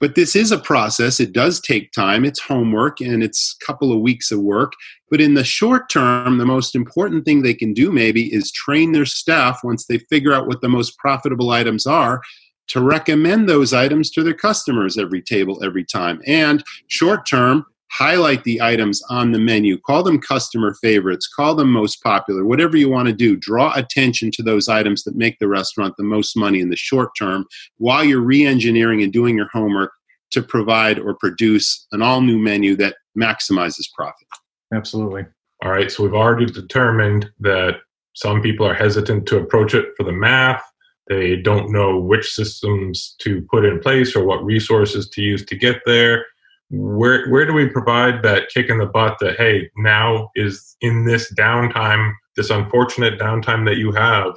But 0.00 0.14
this 0.14 0.34
is 0.34 0.50
a 0.50 0.58
process. 0.58 1.20
It 1.20 1.32
does 1.32 1.60
take 1.60 1.92
time. 1.92 2.24
It's 2.24 2.40
homework 2.40 3.00
and 3.00 3.22
it's 3.22 3.56
a 3.60 3.64
couple 3.64 3.92
of 3.92 4.00
weeks 4.00 4.32
of 4.32 4.40
work. 4.40 4.72
But 5.10 5.20
in 5.20 5.34
the 5.34 5.44
short 5.44 5.90
term, 5.90 6.38
the 6.38 6.46
most 6.46 6.74
important 6.74 7.24
thing 7.24 7.42
they 7.42 7.54
can 7.54 7.74
do 7.74 7.92
maybe 7.92 8.32
is 8.32 8.50
train 8.50 8.92
their 8.92 9.04
staff 9.04 9.60
once 9.62 9.86
they 9.86 9.98
figure 9.98 10.32
out 10.32 10.46
what 10.46 10.62
the 10.62 10.68
most 10.68 10.96
profitable 10.98 11.50
items 11.50 11.86
are 11.86 12.22
to 12.68 12.80
recommend 12.80 13.48
those 13.48 13.74
items 13.74 14.10
to 14.10 14.22
their 14.22 14.34
customers 14.34 14.96
every 14.96 15.20
table, 15.20 15.62
every 15.62 15.84
time. 15.84 16.22
And 16.26 16.64
short 16.86 17.26
term, 17.26 17.66
highlight 17.90 18.44
the 18.44 18.60
items 18.62 19.02
on 19.10 19.32
the 19.32 19.38
menu. 19.38 19.78
Call 19.78 20.02
them 20.02 20.20
customer 20.20 20.74
favorites. 20.74 21.26
Call 21.26 21.54
them 21.54 21.70
most 21.70 22.02
popular. 22.02 22.44
Whatever 22.44 22.76
you 22.76 22.88
want 22.88 23.08
to 23.08 23.14
do 23.14 23.36
draw 23.36 23.74
attention 23.74 24.30
to 24.32 24.42
those 24.42 24.68
items 24.68 25.02
that 25.04 25.16
make 25.16 25.38
the 25.38 25.48
restaurant 25.48 25.94
the 25.96 26.04
most 26.04 26.36
money 26.36 26.60
in 26.60 26.70
the 26.70 26.76
short 26.76 27.10
term 27.18 27.46
while 27.78 28.04
you're 28.04 28.20
re-engineering 28.20 29.02
and 29.02 29.12
doing 29.12 29.36
your 29.36 29.48
homework 29.52 29.92
to 30.30 30.42
provide 30.42 30.98
or 30.98 31.14
produce 31.14 31.86
an 31.90 32.00
all 32.00 32.20
new 32.20 32.38
menu 32.38 32.76
that 32.76 32.94
maximizes 33.18 33.90
profit. 33.94 34.26
Absolutely. 34.72 35.26
All 35.64 35.72
right 35.72 35.90
so 35.90 36.04
we've 36.04 36.14
already 36.14 36.46
determined 36.46 37.30
that 37.40 37.78
some 38.14 38.40
people 38.40 38.66
are 38.66 38.74
hesitant 38.74 39.26
to 39.26 39.38
approach 39.38 39.74
it 39.74 39.86
for 39.96 40.04
the 40.04 40.12
math. 40.12 40.62
They 41.08 41.36
don't 41.36 41.72
know 41.72 41.98
which 41.98 42.30
systems 42.30 43.16
to 43.18 43.42
put 43.50 43.64
in 43.64 43.80
place 43.80 44.14
or 44.14 44.24
what 44.24 44.44
resources 44.44 45.08
to 45.10 45.22
use 45.22 45.44
to 45.46 45.56
get 45.56 45.80
there 45.84 46.24
where 46.70 47.28
where 47.30 47.46
do 47.46 47.52
we 47.52 47.68
provide 47.68 48.22
that 48.22 48.48
kick 48.48 48.68
in 48.68 48.78
the 48.78 48.86
butt 48.86 49.18
that 49.20 49.36
hey 49.36 49.68
now 49.76 50.30
is 50.36 50.76
in 50.80 51.04
this 51.04 51.32
downtime 51.34 52.12
this 52.36 52.50
unfortunate 52.50 53.18
downtime 53.18 53.64
that 53.66 53.76
you 53.76 53.90
have 53.92 54.32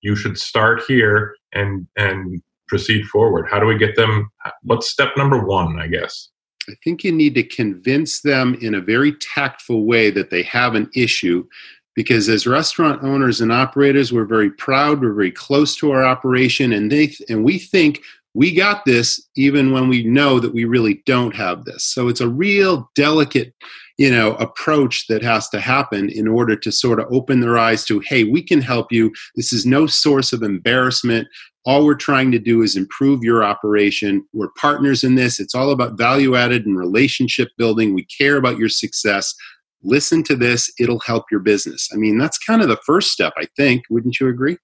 you 0.00 0.14
should 0.14 0.38
start 0.38 0.82
here 0.86 1.34
and 1.52 1.86
and 1.96 2.42
proceed 2.68 3.06
forward? 3.06 3.46
How 3.50 3.58
do 3.58 3.66
we 3.66 3.78
get 3.78 3.96
them? 3.96 4.30
What's 4.62 4.90
step 4.90 5.10
number 5.16 5.44
one? 5.44 5.78
I 5.78 5.86
guess. 5.86 6.28
I 6.68 6.74
think 6.82 7.04
you 7.04 7.12
need 7.12 7.34
to 7.36 7.44
convince 7.44 8.22
them 8.22 8.56
in 8.60 8.74
a 8.74 8.80
very 8.80 9.12
tactful 9.12 9.84
way 9.84 10.10
that 10.10 10.30
they 10.30 10.42
have 10.44 10.74
an 10.74 10.90
issue 10.94 11.46
because 11.94 12.28
as 12.28 12.46
restaurant 12.46 13.04
owners 13.04 13.40
and 13.40 13.52
operators 13.52 14.12
we're 14.12 14.24
very 14.24 14.50
proud 14.50 15.00
we're 15.00 15.12
very 15.12 15.30
close 15.30 15.76
to 15.76 15.92
our 15.92 16.04
operation 16.04 16.72
and 16.72 16.90
they 16.90 17.14
and 17.28 17.44
we 17.44 17.56
think 17.56 18.02
we 18.36 18.52
got 18.52 18.84
this 18.84 19.26
even 19.34 19.72
when 19.72 19.88
we 19.88 20.04
know 20.04 20.38
that 20.38 20.52
we 20.52 20.66
really 20.66 21.02
don't 21.06 21.34
have 21.34 21.64
this. 21.64 21.84
So 21.84 22.08
it's 22.08 22.20
a 22.20 22.28
real 22.28 22.90
delicate 22.94 23.54
you 23.98 24.10
know 24.10 24.34
approach 24.34 25.06
that 25.08 25.22
has 25.22 25.48
to 25.48 25.58
happen 25.58 26.10
in 26.10 26.28
order 26.28 26.54
to 26.54 26.70
sort 26.70 27.00
of 27.00 27.06
open 27.10 27.40
their 27.40 27.56
eyes 27.56 27.82
to 27.86 28.00
hey 28.00 28.24
we 28.24 28.42
can 28.42 28.60
help 28.60 28.92
you. 28.92 29.12
This 29.36 29.52
is 29.52 29.64
no 29.64 29.86
source 29.86 30.34
of 30.34 30.42
embarrassment. 30.42 31.28
All 31.64 31.84
we're 31.86 31.94
trying 31.94 32.30
to 32.32 32.38
do 32.38 32.62
is 32.62 32.76
improve 32.76 33.24
your 33.24 33.42
operation. 33.42 34.24
We're 34.32 34.50
partners 34.60 35.02
in 35.02 35.14
this. 35.14 35.40
It's 35.40 35.54
all 35.54 35.70
about 35.70 35.98
value 35.98 36.36
added 36.36 36.66
and 36.66 36.78
relationship 36.78 37.48
building. 37.56 37.94
We 37.94 38.04
care 38.04 38.36
about 38.36 38.58
your 38.58 38.68
success. 38.68 39.34
Listen 39.82 40.22
to 40.24 40.36
this. 40.36 40.70
It'll 40.78 41.00
help 41.00 41.24
your 41.30 41.40
business. 41.40 41.88
I 41.90 41.96
mean 41.96 42.18
that's 42.18 42.38
kind 42.38 42.60
of 42.60 42.68
the 42.68 42.82
first 42.84 43.12
step 43.12 43.32
i 43.38 43.46
think. 43.56 43.84
Wouldn't 43.88 44.20
you 44.20 44.28
agree 44.28 44.58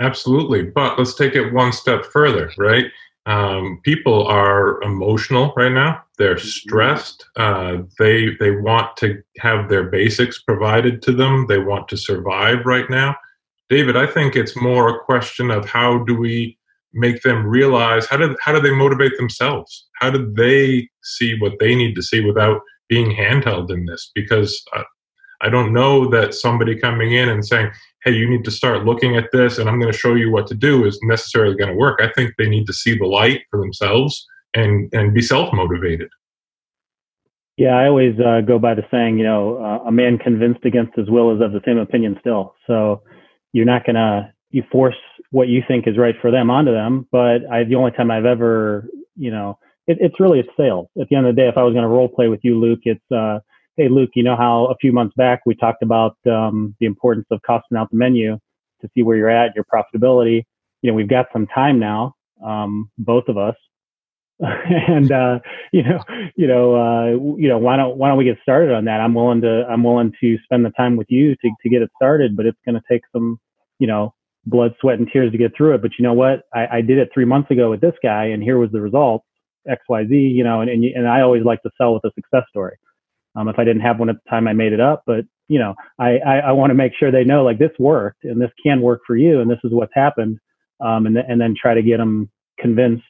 absolutely. 0.00 0.64
But 0.64 0.98
let's 0.98 1.14
take 1.14 1.34
it 1.34 1.52
one 1.52 1.72
step 1.72 2.04
further 2.04 2.50
right? 2.58 2.86
Um, 3.26 3.80
people 3.84 4.26
are 4.26 4.82
emotional 4.82 5.52
right 5.56 5.72
now. 5.72 6.02
They're 6.18 6.36
mm-hmm. 6.36 6.46
stressed. 6.46 7.24
Uh, 7.36 7.78
they 7.98 8.36
they 8.40 8.52
want 8.52 8.96
to 8.98 9.22
have 9.38 9.68
their 9.68 9.84
basics 9.84 10.42
provided 10.42 11.02
to 11.02 11.12
them. 11.12 11.46
They 11.46 11.58
want 11.58 11.88
to 11.88 11.96
survive 11.96 12.64
right 12.64 12.88
now. 12.90 13.16
David 13.68 13.96
i 13.96 14.04
think 14.04 14.34
it's 14.34 14.56
more 14.56 14.88
a 14.88 15.04
question 15.04 15.48
of 15.48 15.64
how 15.64 16.02
do 16.02 16.16
we 16.16 16.58
make 16.92 17.22
them 17.22 17.46
realize 17.46 18.06
how 18.06 18.16
do, 18.16 18.36
how 18.40 18.52
do 18.52 18.60
they 18.60 18.74
motivate 18.74 19.16
themselves? 19.16 19.88
How 19.94 20.10
do 20.10 20.32
they 20.36 20.88
see 21.02 21.38
what 21.38 21.58
they 21.60 21.74
need 21.74 21.94
to 21.94 22.02
see 22.02 22.20
without 22.20 22.60
being 22.88 23.14
handheld 23.14 23.70
in 23.70 23.86
this? 23.86 24.10
Because 24.14 24.62
I, 24.72 24.84
I 25.42 25.48
don't 25.48 25.72
know 25.72 26.08
that 26.10 26.34
somebody 26.34 26.76
coming 26.76 27.12
in 27.12 27.28
and 27.28 27.46
saying, 27.46 27.70
hey, 28.04 28.12
you 28.12 28.28
need 28.28 28.44
to 28.44 28.50
start 28.50 28.84
looking 28.84 29.16
at 29.16 29.30
this 29.32 29.58
and 29.58 29.68
I'm 29.68 29.78
going 29.78 29.92
to 29.92 29.98
show 29.98 30.14
you 30.14 30.30
what 30.30 30.46
to 30.48 30.54
do 30.54 30.86
is 30.86 30.98
necessarily 31.02 31.54
going 31.54 31.70
to 31.70 31.76
work. 31.76 32.00
I 32.02 32.10
think 32.14 32.34
they 32.38 32.48
need 32.48 32.66
to 32.66 32.72
see 32.72 32.96
the 32.96 33.06
light 33.06 33.42
for 33.50 33.60
themselves 33.60 34.26
and, 34.54 34.88
and 34.92 35.14
be 35.14 35.22
self 35.22 35.52
motivated. 35.52 36.08
Yeah, 37.56 37.76
I 37.76 37.88
always 37.88 38.18
uh, 38.18 38.40
go 38.40 38.58
by 38.58 38.74
the 38.74 38.84
saying, 38.90 39.18
you 39.18 39.24
know, 39.24 39.58
uh, 39.58 39.88
a 39.88 39.92
man 39.92 40.16
convinced 40.16 40.64
against 40.64 40.96
his 40.96 41.10
will 41.10 41.34
is 41.34 41.42
of 41.42 41.52
the 41.52 41.60
same 41.66 41.76
opinion 41.76 42.16
still. 42.20 42.54
So 42.66 43.02
you're 43.52 43.66
not 43.66 43.84
going 43.84 43.96
to 43.96 44.32
you 44.50 44.64
force 44.70 44.96
what 45.30 45.48
you 45.48 45.62
think 45.66 45.86
is 45.86 45.96
right 45.96 46.14
for 46.20 46.30
them 46.30 46.50
onto 46.50 46.72
them. 46.72 47.06
But 47.12 47.46
I, 47.50 47.64
the 47.64 47.76
only 47.76 47.92
time 47.92 48.10
I've 48.10 48.24
ever, 48.24 48.88
you 49.16 49.30
know, 49.30 49.58
it, 49.86 49.98
it's 50.00 50.18
really 50.20 50.40
it's 50.40 50.48
sales. 50.56 50.88
At 51.00 51.08
the 51.08 51.16
end 51.16 51.26
of 51.26 51.34
the 51.34 51.40
day, 51.40 51.48
if 51.48 51.56
I 51.56 51.62
was 51.62 51.72
going 51.72 51.84
to 51.84 51.88
role 51.88 52.08
play 52.08 52.28
with 52.28 52.40
you, 52.42 52.58
Luke, 52.58 52.80
it's 52.84 53.12
uh, 53.12 53.38
hey 53.76 53.88
Luke, 53.88 54.10
you 54.14 54.22
know 54.22 54.36
how 54.36 54.66
a 54.66 54.76
few 54.80 54.92
months 54.92 55.14
back 55.16 55.40
we 55.46 55.54
talked 55.54 55.82
about 55.82 56.16
um, 56.26 56.74
the 56.80 56.86
importance 56.86 57.26
of 57.30 57.40
costing 57.46 57.78
out 57.78 57.90
the 57.90 57.96
menu 57.96 58.38
to 58.80 58.88
see 58.94 59.02
where 59.02 59.16
you're 59.16 59.30
at, 59.30 59.54
your 59.54 59.64
profitability. 59.64 60.44
You 60.82 60.90
know, 60.90 60.94
we've 60.94 61.08
got 61.08 61.26
some 61.32 61.46
time 61.46 61.78
now, 61.78 62.14
um, 62.44 62.90
both 62.98 63.28
of 63.28 63.36
us, 63.36 63.54
and 64.40 65.12
uh, 65.12 65.38
you 65.72 65.82
know, 65.82 66.02
you 66.36 66.46
know, 66.46 66.74
uh, 66.74 67.10
you 67.38 67.48
know, 67.48 67.58
why 67.58 67.76
don't 67.76 67.96
why 67.96 68.08
don't 68.08 68.18
we 68.18 68.24
get 68.24 68.38
started 68.42 68.74
on 68.74 68.86
that? 68.86 69.00
I'm 69.00 69.14
willing 69.14 69.42
to 69.42 69.64
I'm 69.68 69.84
willing 69.84 70.12
to 70.20 70.38
spend 70.44 70.64
the 70.64 70.70
time 70.70 70.96
with 70.96 71.08
you 71.10 71.34
to 71.36 71.50
to 71.62 71.68
get 71.68 71.82
it 71.82 71.90
started, 71.96 72.36
but 72.36 72.46
it's 72.46 72.58
going 72.64 72.74
to 72.74 72.82
take 72.90 73.02
some, 73.12 73.38
you 73.78 73.86
know, 73.86 74.14
blood, 74.46 74.74
sweat, 74.80 74.98
and 74.98 75.08
tears 75.12 75.32
to 75.32 75.38
get 75.38 75.54
through 75.56 75.74
it. 75.74 75.82
But 75.82 75.92
you 75.98 76.02
know 76.02 76.14
what? 76.14 76.42
I, 76.54 76.78
I 76.78 76.80
did 76.80 76.98
it 76.98 77.10
three 77.12 77.26
months 77.26 77.50
ago 77.50 77.70
with 77.70 77.80
this 77.80 77.94
guy, 78.02 78.26
and 78.26 78.42
here 78.42 78.58
was 78.58 78.70
the 78.72 78.80
result. 78.80 79.22
XYZ, 79.68 80.08
you 80.10 80.42
know, 80.42 80.62
and, 80.62 80.70
and, 80.70 80.82
and 80.84 81.06
I 81.06 81.20
always 81.20 81.44
like 81.44 81.60
to 81.62 81.70
sell 81.76 81.92
with 81.92 82.02
a 82.04 82.10
success 82.14 82.44
story. 82.48 82.76
Um, 83.36 83.48
if 83.48 83.58
I 83.58 83.64
didn't 83.64 83.82
have 83.82 83.98
one 83.98 84.08
at 84.08 84.16
the 84.16 84.30
time, 84.30 84.48
I 84.48 84.52
made 84.52 84.72
it 84.72 84.80
up, 84.80 85.02
but 85.06 85.24
you 85.48 85.58
know, 85.58 85.74
I, 85.98 86.18
I, 86.18 86.36
I 86.38 86.52
want 86.52 86.70
to 86.70 86.74
make 86.74 86.92
sure 86.98 87.10
they 87.10 87.24
know 87.24 87.42
like 87.42 87.58
this 87.58 87.72
worked 87.78 88.22
and 88.24 88.40
this 88.40 88.50
can 88.62 88.80
work 88.80 89.00
for 89.04 89.16
you. 89.16 89.40
And 89.40 89.50
this 89.50 89.58
is 89.64 89.72
what's 89.72 89.92
happened. 89.94 90.38
Um, 90.80 91.06
and, 91.06 91.16
th- 91.16 91.26
and 91.28 91.40
then 91.40 91.54
try 91.60 91.74
to 91.74 91.82
get 91.82 91.98
them 91.98 92.30
convinced, 92.58 93.04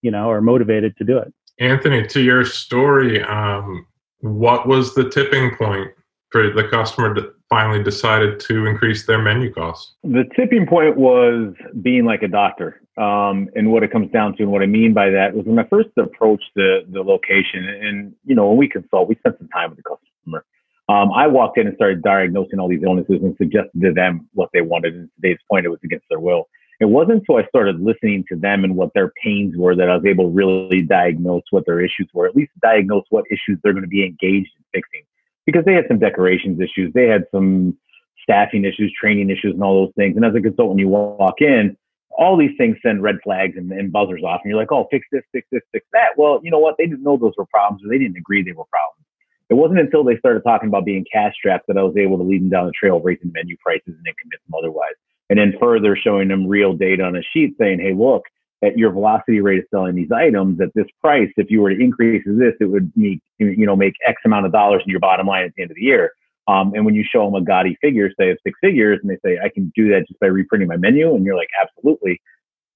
you 0.00 0.10
know, 0.10 0.30
or 0.30 0.40
motivated 0.40 0.96
to 0.98 1.04
do 1.04 1.18
it. 1.18 1.34
Anthony, 1.58 2.06
to 2.06 2.22
your 2.22 2.44
story, 2.44 3.22
um, 3.24 3.86
what 4.20 4.68
was 4.68 4.94
the 4.94 5.10
tipping 5.10 5.56
point 5.56 5.90
for 6.30 6.50
the 6.50 6.68
customer 6.68 7.12
to 7.14 7.32
finally 7.50 7.82
decided 7.82 8.40
to 8.40 8.66
increase 8.66 9.04
their 9.04 9.20
menu 9.20 9.52
costs? 9.52 9.94
The 10.04 10.24
tipping 10.36 10.66
point 10.66 10.96
was 10.96 11.52
being 11.82 12.06
like 12.06 12.22
a 12.22 12.28
doctor. 12.28 12.80
Um, 12.96 13.48
and 13.54 13.72
what 13.72 13.82
it 13.82 13.90
comes 13.90 14.10
down 14.12 14.36
to, 14.36 14.44
and 14.44 14.52
what 14.52 14.62
I 14.62 14.66
mean 14.66 14.94
by 14.94 15.10
that 15.10 15.34
was 15.34 15.44
when 15.46 15.58
I 15.58 15.64
first 15.64 15.88
approached 15.96 16.50
the 16.54 16.80
the 16.88 17.02
location, 17.02 17.66
and 17.66 18.14
you 18.24 18.34
know, 18.34 18.48
when 18.48 18.58
we 18.58 18.68
consult, 18.68 19.08
we 19.08 19.14
spent 19.16 19.38
some 19.38 19.48
time 19.48 19.70
with 19.70 19.78
the 19.78 19.82
customer. 19.82 20.44
Um, 20.88 21.12
I 21.12 21.28
walked 21.28 21.56
in 21.56 21.66
and 21.66 21.76
started 21.76 22.02
diagnosing 22.02 22.58
all 22.58 22.68
these 22.68 22.82
illnesses 22.82 23.20
and 23.22 23.36
suggested 23.36 23.80
to 23.80 23.92
them 23.92 24.28
what 24.34 24.50
they 24.52 24.60
wanted. 24.60 24.94
And 24.94 25.08
today's 25.16 25.38
point, 25.48 25.64
it 25.64 25.68
was 25.68 25.78
against 25.84 26.06
their 26.10 26.18
will. 26.18 26.48
It 26.80 26.86
wasn't 26.86 27.20
until 27.20 27.36
I 27.36 27.46
started 27.46 27.80
listening 27.80 28.24
to 28.28 28.36
them 28.36 28.64
and 28.64 28.74
what 28.74 28.92
their 28.94 29.12
pains 29.22 29.54
were 29.56 29.76
that 29.76 29.88
I 29.88 29.96
was 29.96 30.04
able 30.04 30.24
to 30.24 30.30
really 30.30 30.82
diagnose 30.82 31.42
what 31.50 31.64
their 31.64 31.80
issues 31.80 32.08
were, 32.12 32.26
at 32.26 32.34
least 32.34 32.50
diagnose 32.60 33.04
what 33.10 33.24
issues 33.30 33.60
they're 33.62 33.72
going 33.72 33.84
to 33.84 33.88
be 33.88 34.04
engaged 34.04 34.50
in 34.56 34.64
fixing. 34.72 35.02
Because 35.46 35.64
they 35.64 35.74
had 35.74 35.86
some 35.88 35.98
decorations 35.98 36.60
issues, 36.60 36.92
they 36.94 37.06
had 37.06 37.24
some 37.32 37.76
staffing 38.22 38.64
issues, 38.64 38.92
training 38.98 39.30
issues, 39.30 39.54
and 39.54 39.62
all 39.62 39.86
those 39.86 39.94
things. 39.96 40.16
And 40.16 40.24
as 40.24 40.34
a 40.34 40.40
consultant, 40.40 40.78
you 40.78 40.88
walk 40.88 41.40
in, 41.40 41.76
all 42.10 42.36
these 42.36 42.56
things 42.58 42.76
send 42.82 43.02
red 43.02 43.16
flags 43.24 43.56
and, 43.56 43.72
and, 43.72 43.92
buzzers 43.92 44.22
off, 44.22 44.40
and 44.44 44.50
you're 44.50 44.60
like, 44.60 44.72
oh, 44.72 44.86
fix 44.90 45.06
this, 45.10 45.22
fix 45.32 45.46
this, 45.50 45.62
fix 45.72 45.86
that. 45.92 46.10
Well, 46.16 46.40
you 46.42 46.50
know 46.50 46.58
what? 46.58 46.76
They 46.76 46.86
didn't 46.86 47.02
know 47.02 47.16
those 47.16 47.32
were 47.36 47.46
problems, 47.46 47.82
or 47.84 47.88
they 47.88 47.98
didn't 47.98 48.16
agree 48.16 48.42
they 48.42 48.52
were 48.52 48.64
problems. 48.70 49.06
It 49.48 49.54
wasn't 49.54 49.80
until 49.80 50.04
they 50.04 50.16
started 50.18 50.42
talking 50.44 50.68
about 50.68 50.84
being 50.84 51.04
cash 51.12 51.34
strapped 51.34 51.66
that 51.66 51.76
I 51.76 51.82
was 51.82 51.96
able 51.96 52.18
to 52.18 52.22
lead 52.22 52.42
them 52.42 52.50
down 52.50 52.66
the 52.66 52.72
trail 52.72 52.98
of 52.98 53.04
raising 53.04 53.32
menu 53.32 53.56
prices 53.56 53.82
and 53.86 54.04
then 54.04 54.14
convince 54.20 54.42
them 54.46 54.54
otherwise. 54.56 54.94
And 55.28 55.38
then 55.38 55.54
further 55.60 55.96
showing 55.96 56.28
them 56.28 56.46
real 56.46 56.72
data 56.72 57.02
on 57.02 57.16
a 57.16 57.22
sheet 57.32 57.54
saying, 57.58 57.80
hey, 57.80 57.92
look, 57.92 58.22
at 58.62 58.76
your 58.76 58.92
velocity 58.92 59.40
rate 59.40 59.60
of 59.60 59.64
selling 59.70 59.94
these 59.94 60.12
items 60.12 60.60
at 60.60 60.68
this 60.74 60.86
price, 61.00 61.30
if 61.36 61.50
you 61.50 61.60
were 61.60 61.70
to 61.70 61.80
increase 61.80 62.22
this, 62.26 62.54
it 62.60 62.66
would 62.66 62.92
make 62.94 63.20
you 63.38 63.66
know 63.66 63.76
make 63.76 63.94
X 64.06 64.20
amount 64.24 64.46
of 64.46 64.52
dollars 64.52 64.82
in 64.84 64.90
your 64.90 65.00
bottom 65.00 65.26
line 65.26 65.44
at 65.44 65.54
the 65.56 65.62
end 65.62 65.70
of 65.70 65.76
the 65.76 65.82
year. 65.82 66.12
Um, 66.48 66.72
and 66.74 66.84
when 66.84 66.94
you 66.94 67.04
show 67.04 67.24
them 67.24 67.34
a 67.34 67.44
gaudy 67.44 67.76
figure, 67.80 68.10
say 68.18 68.30
of 68.30 68.38
six 68.44 68.58
figures, 68.60 68.98
and 69.02 69.10
they 69.10 69.18
say, 69.24 69.38
I 69.42 69.50
can 69.50 69.72
do 69.76 69.88
that 69.90 70.08
just 70.08 70.18
by 70.18 70.26
reprinting 70.26 70.68
my 70.68 70.76
menu, 70.76 71.14
and 71.14 71.24
you're 71.24 71.36
like, 71.36 71.50
absolutely. 71.60 72.20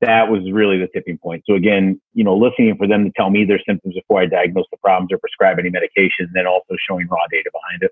That 0.00 0.28
was 0.28 0.42
really 0.52 0.78
the 0.78 0.88
tipping 0.94 1.18
point. 1.18 1.44
So 1.48 1.54
again, 1.54 2.00
you 2.12 2.24
know, 2.24 2.36
listening 2.36 2.76
for 2.76 2.86
them 2.86 3.04
to 3.04 3.12
tell 3.16 3.30
me 3.30 3.44
their 3.44 3.60
symptoms 3.66 3.94
before 3.94 4.20
I 4.20 4.26
diagnose 4.26 4.66
the 4.70 4.76
problems 4.76 5.10
or 5.12 5.18
prescribe 5.18 5.58
any 5.58 5.70
medication, 5.70 6.26
and 6.26 6.34
then 6.34 6.46
also 6.46 6.76
showing 6.88 7.08
raw 7.08 7.26
data 7.30 7.50
behind 7.52 7.82
it. 7.82 7.90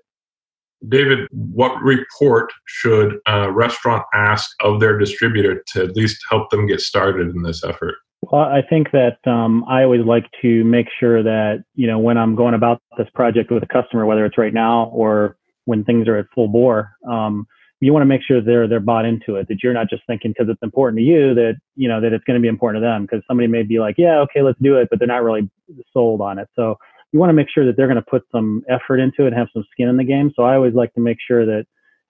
David, 0.89 1.27
what 1.31 1.81
report 1.81 2.51
should 2.65 3.19
a 3.25 3.51
restaurant 3.51 4.03
ask 4.13 4.51
of 4.61 4.79
their 4.79 4.97
distributor 4.97 5.63
to 5.73 5.83
at 5.83 5.95
least 5.95 6.23
help 6.29 6.49
them 6.49 6.67
get 6.67 6.81
started 6.81 7.33
in 7.35 7.43
this 7.43 7.63
effort? 7.63 7.95
Well, 8.31 8.41
I 8.41 8.61
think 8.61 8.91
that 8.91 9.17
um, 9.29 9.65
I 9.67 9.83
always 9.83 10.05
like 10.05 10.25
to 10.41 10.63
make 10.63 10.87
sure 10.97 11.21
that 11.23 11.63
you 11.75 11.87
know 11.87 11.99
when 11.99 12.17
I'm 12.17 12.35
going 12.35 12.53
about 12.53 12.81
this 12.97 13.07
project 13.13 13.51
with 13.51 13.63
a 13.63 13.67
customer, 13.67 14.05
whether 14.05 14.25
it's 14.25 14.37
right 14.37 14.53
now 14.53 14.85
or 14.93 15.37
when 15.65 15.83
things 15.83 16.07
are 16.07 16.17
at 16.17 16.25
full 16.33 16.47
bore, 16.47 16.91
um, 17.09 17.45
you 17.79 17.91
want 17.91 18.01
to 18.01 18.07
make 18.07 18.21
sure 18.25 18.41
they're 18.41 18.67
they're 18.67 18.79
bought 18.79 19.05
into 19.05 19.35
it. 19.35 19.47
That 19.49 19.57
you're 19.61 19.73
not 19.73 19.89
just 19.89 20.03
thinking 20.07 20.31
because 20.31 20.49
it's 20.49 20.63
important 20.63 20.99
to 20.99 21.03
you 21.03 21.33
that 21.33 21.55
you 21.75 21.89
know 21.89 21.99
that 21.99 22.13
it's 22.13 22.23
going 22.23 22.39
to 22.39 22.41
be 22.41 22.47
important 22.47 22.81
to 22.81 22.87
them. 22.87 23.01
Because 23.03 23.21
somebody 23.27 23.47
may 23.47 23.63
be 23.63 23.79
like, 23.79 23.95
yeah, 23.97 24.19
okay, 24.19 24.41
let's 24.41 24.59
do 24.61 24.77
it, 24.77 24.87
but 24.89 24.99
they're 24.99 25.07
not 25.07 25.23
really 25.23 25.49
sold 25.91 26.21
on 26.21 26.39
it. 26.39 26.47
So 26.55 26.77
you 27.13 27.19
want 27.19 27.29
to 27.29 27.33
make 27.33 27.47
sure 27.53 27.65
that 27.65 27.77
they're 27.77 27.87
going 27.87 27.95
to 27.95 28.01
put 28.01 28.23
some 28.31 28.63
effort 28.67 28.97
into 28.97 29.23
it 29.23 29.27
and 29.27 29.35
have 29.35 29.47
some 29.53 29.63
skin 29.71 29.87
in 29.87 29.97
the 29.97 30.03
game. 30.03 30.33
So 30.35 30.43
I 30.43 30.55
always 30.55 30.73
like 30.73 30.93
to 30.95 30.99
make 30.99 31.17
sure 31.25 31.45
that 31.45 31.65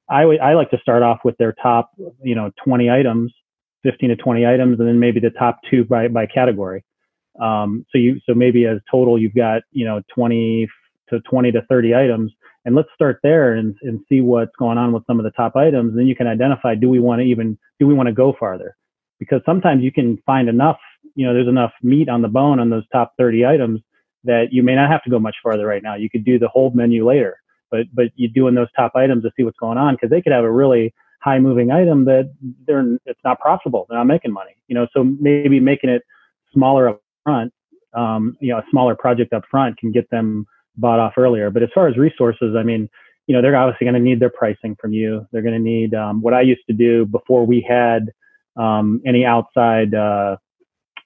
I, 0.09 0.23
I 0.23 0.53
like 0.53 0.71
to 0.71 0.79
start 0.79 1.03
off 1.03 1.19
with 1.25 1.37
their 1.37 1.53
top, 1.61 1.91
you 2.23 2.35
know, 2.35 2.51
20 2.63 2.89
items, 2.89 3.31
15 3.83 4.09
to 4.09 4.15
20 4.15 4.45
items, 4.45 4.79
and 4.79 4.87
then 4.87 4.99
maybe 4.99 5.19
the 5.19 5.29
top 5.29 5.59
two 5.69 5.83
by, 5.83 6.07
by 6.07 6.25
category. 6.25 6.85
Um, 7.41 7.85
so 7.91 7.97
you, 7.97 8.21
so 8.25 8.33
maybe 8.33 8.65
as 8.65 8.79
total, 8.89 9.19
you've 9.19 9.35
got, 9.35 9.63
you 9.71 9.85
know, 9.85 10.01
20 10.15 10.67
to 11.09 11.19
20 11.19 11.51
to 11.51 11.61
30 11.63 11.95
items 11.95 12.31
and 12.65 12.75
let's 12.75 12.87
start 12.95 13.19
there 13.23 13.53
and, 13.53 13.75
and 13.81 13.99
see 14.07 14.21
what's 14.21 14.55
going 14.57 14.77
on 14.77 14.93
with 14.93 15.05
some 15.05 15.19
of 15.19 15.25
the 15.25 15.31
top 15.31 15.57
items. 15.57 15.95
Then 15.95 16.07
you 16.07 16.15
can 16.15 16.27
identify, 16.27 16.75
do 16.75 16.87
we 16.87 16.99
want 16.99 17.19
to 17.19 17.25
even, 17.25 17.57
do 17.77 17.87
we 17.87 17.93
want 17.93 18.07
to 18.07 18.13
go 18.13 18.33
farther? 18.39 18.77
Because 19.19 19.41
sometimes 19.45 19.83
you 19.83 19.91
can 19.91 20.17
find 20.25 20.47
enough, 20.47 20.79
you 21.15 21.25
know, 21.25 21.33
there's 21.33 21.47
enough 21.47 21.71
meat 21.81 22.07
on 22.07 22.21
the 22.21 22.29
bone 22.29 22.59
on 22.59 22.69
those 22.69 22.87
top 22.93 23.13
30 23.17 23.45
items 23.45 23.81
that 24.23 24.47
you 24.51 24.63
may 24.63 24.75
not 24.75 24.89
have 24.89 25.03
to 25.03 25.09
go 25.09 25.19
much 25.19 25.35
farther 25.43 25.65
right 25.65 25.83
now. 25.83 25.95
You 25.95 26.09
could 26.09 26.23
do 26.25 26.39
the 26.39 26.47
whole 26.47 26.71
menu 26.71 27.07
later, 27.07 27.37
but, 27.71 27.87
but 27.93 28.07
you're 28.15 28.31
doing 28.33 28.55
those 28.55 28.67
top 28.75 28.93
items 28.95 29.23
to 29.23 29.31
see 29.35 29.43
what's 29.43 29.57
going 29.57 29.77
on 29.77 29.95
because 29.95 30.09
they 30.09 30.21
could 30.21 30.31
have 30.31 30.43
a 30.43 30.51
really 30.51 30.93
high 31.21 31.39
moving 31.39 31.71
item 31.71 32.05
that 32.05 32.33
they're, 32.67 32.97
it's 33.05 33.19
not 33.23 33.39
profitable. 33.39 33.85
They're 33.89 33.97
not 33.97 34.07
making 34.07 34.31
money, 34.31 34.55
you 34.67 34.75
know, 34.75 34.87
so 34.93 35.03
maybe 35.03 35.59
making 35.59 35.89
it 35.89 36.03
smaller 36.53 36.89
up 36.89 37.01
front, 37.23 37.53
um, 37.93 38.37
you 38.39 38.49
know, 38.49 38.59
a 38.59 38.63
smaller 38.69 38.95
project 38.95 39.33
up 39.33 39.43
front 39.49 39.77
can 39.77 39.91
get 39.91 40.09
them 40.09 40.45
bought 40.77 40.99
off 40.99 41.13
earlier. 41.17 41.49
But 41.49 41.63
as 41.63 41.69
far 41.73 41.87
as 41.87 41.97
resources, 41.97 42.55
I 42.57 42.63
mean, 42.63 42.89
you 43.27 43.35
know, 43.35 43.41
they're 43.41 43.55
obviously 43.55 43.85
going 43.85 43.93
to 43.95 44.01
need 44.01 44.19
their 44.19 44.29
pricing 44.29 44.75
from 44.79 44.91
you. 44.93 45.25
They're 45.31 45.41
going 45.41 45.53
to 45.53 45.59
need 45.59 45.93
um, 45.93 46.21
what 46.21 46.33
I 46.33 46.41
used 46.41 46.65
to 46.67 46.73
do 46.73 47.05
before 47.05 47.45
we 47.45 47.65
had 47.67 48.11
um, 48.57 49.01
any 49.05 49.25
outside 49.25 49.93
uh, 49.93 50.37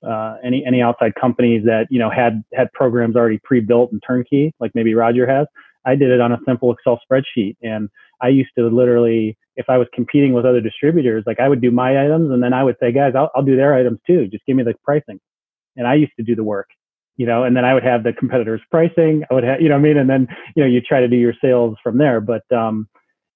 uh, 0.03 0.36
any 0.43 0.65
any 0.65 0.81
outside 0.81 1.13
companies 1.15 1.63
that 1.65 1.88
you 1.89 1.99
know 1.99 2.10
had 2.10 2.43
had 2.53 2.71
programs 2.73 3.15
already 3.15 3.39
pre-built 3.43 3.91
and 3.91 4.01
turnkey, 4.05 4.53
like 4.60 4.71
maybe 4.75 4.93
Roger 4.93 5.27
has. 5.27 5.47
I 5.86 5.95
did 5.95 6.12
it 6.12 6.19
on 6.19 6.31
a 6.31 6.38
simple 6.45 6.73
Excel 6.73 6.99
spreadsheet, 7.10 7.55
and 7.62 7.89
I 8.21 8.27
used 8.27 8.49
to 8.57 8.67
literally, 8.67 9.38
if 9.55 9.69
I 9.69 9.77
was 9.77 9.88
competing 9.93 10.33
with 10.33 10.45
other 10.45 10.60
distributors, 10.60 11.23
like 11.25 11.39
I 11.39 11.47
would 11.47 11.62
do 11.62 11.71
my 11.71 12.03
items, 12.03 12.31
and 12.31 12.43
then 12.43 12.53
I 12.53 12.63
would 12.63 12.75
say, 12.79 12.91
guys, 12.91 13.13
I'll, 13.15 13.31
I'll 13.36 13.43
do 13.43 13.55
their 13.55 13.73
items 13.73 13.99
too. 14.05 14.27
Just 14.27 14.45
give 14.45 14.55
me 14.55 14.63
the 14.63 14.73
pricing, 14.83 15.19
and 15.75 15.88
I 15.88 15.95
used 15.95 16.12
to 16.17 16.23
do 16.23 16.36
the 16.36 16.43
work, 16.43 16.67
you 17.15 17.25
know. 17.25 17.43
And 17.43 17.55
then 17.55 17.63
I 17.65 17.73
would 17.73 17.83
have 17.83 18.03
the 18.03 18.13
competitors' 18.13 18.62
pricing. 18.69 19.23
I 19.31 19.33
would 19.33 19.43
have, 19.43 19.62
you 19.62 19.69
know, 19.69 19.75
I 19.75 19.79
mean, 19.79 19.97
and 19.97 20.10
then 20.10 20.27
you 20.55 20.63
know, 20.63 20.69
you 20.69 20.81
try 20.81 20.99
to 20.99 21.07
do 21.07 21.15
your 21.15 21.33
sales 21.41 21.77
from 21.81 21.97
there. 21.97 22.19
But 22.19 22.43
um, 22.51 22.88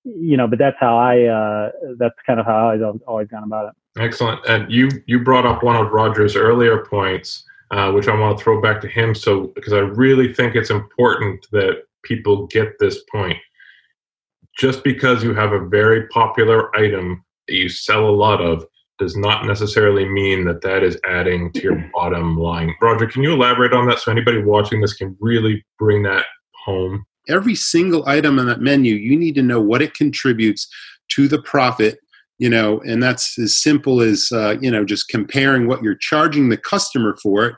you 0.04 0.36
know, 0.38 0.48
but 0.48 0.60
that's 0.60 0.78
how 0.80 0.98
I, 0.98 1.24
uh, 1.26 1.72
that's 1.98 2.16
kind 2.26 2.40
of 2.40 2.46
how 2.46 2.70
I've 2.70 2.82
always 3.08 3.28
gone 3.28 3.44
about 3.44 3.70
it. 3.70 3.81
Excellent. 3.98 4.40
And 4.48 4.72
you 4.72 4.90
you 5.06 5.20
brought 5.20 5.46
up 5.46 5.64
one 5.64 5.76
of 5.76 5.92
Roger's 5.92 6.36
earlier 6.36 6.86
points, 6.86 7.44
uh, 7.72 7.92
which 7.92 8.08
I 8.08 8.18
want 8.18 8.38
to 8.38 8.44
throw 8.44 8.62
back 8.62 8.80
to 8.82 8.88
him. 8.88 9.14
So 9.14 9.48
because 9.56 9.74
I 9.74 9.80
really 9.80 10.34
think 10.34 10.56
it's 10.56 10.70
important 10.70 11.46
that 11.52 11.84
people 12.04 12.48
get 12.48 12.80
this 12.80 13.04
point. 13.12 13.38
Just 14.58 14.84
because 14.84 15.24
you 15.24 15.34
have 15.34 15.54
a 15.54 15.68
very 15.68 16.08
popular 16.08 16.76
item 16.76 17.24
that 17.48 17.56
you 17.56 17.70
sell 17.70 18.08
a 18.08 18.12
lot 18.12 18.42
of 18.42 18.66
does 19.00 19.18
not 19.18 19.46
necessarily 19.46 20.08
mean 20.08 20.46
that 20.46 20.62
that 20.62 20.84
is 20.84 20.98
adding 21.08 21.52
to 21.54 21.62
your 21.62 21.90
bottom 21.94 22.38
line. 22.38 22.74
Roger, 22.82 23.08
can 23.08 23.24
you 23.24 23.34
elaborate 23.34 23.74
on 23.74 23.88
that 23.88 24.00
so 24.00 24.12
anybody 24.12 24.42
watching 24.42 24.80
this 24.80 24.94
can 24.94 25.18
really 25.20 25.66
bring 25.80 26.04
that 26.04 26.26
home? 26.66 27.06
Every 27.28 27.56
single 27.56 28.08
item 28.08 28.40
on 28.40 28.46
that 28.48 28.62
menu, 28.62 28.96
you 28.96 29.18
need 29.18 29.36
to 29.36 29.42
know 29.42 29.60
what 29.60 29.82
it 29.82 29.94
contributes 29.96 30.68
to 31.10 31.28
the 31.28 31.42
profit 31.42 32.00
you 32.42 32.50
know 32.50 32.80
and 32.82 33.02
that's 33.02 33.38
as 33.38 33.56
simple 33.56 34.02
as 34.02 34.30
uh, 34.34 34.58
you 34.60 34.72
know 34.72 34.84
just 34.84 35.08
comparing 35.08 35.68
what 35.68 35.84
you're 35.84 35.96
charging 35.96 36.50
the 36.50 36.58
customer 36.58 37.16
for 37.22 37.46
it 37.46 37.56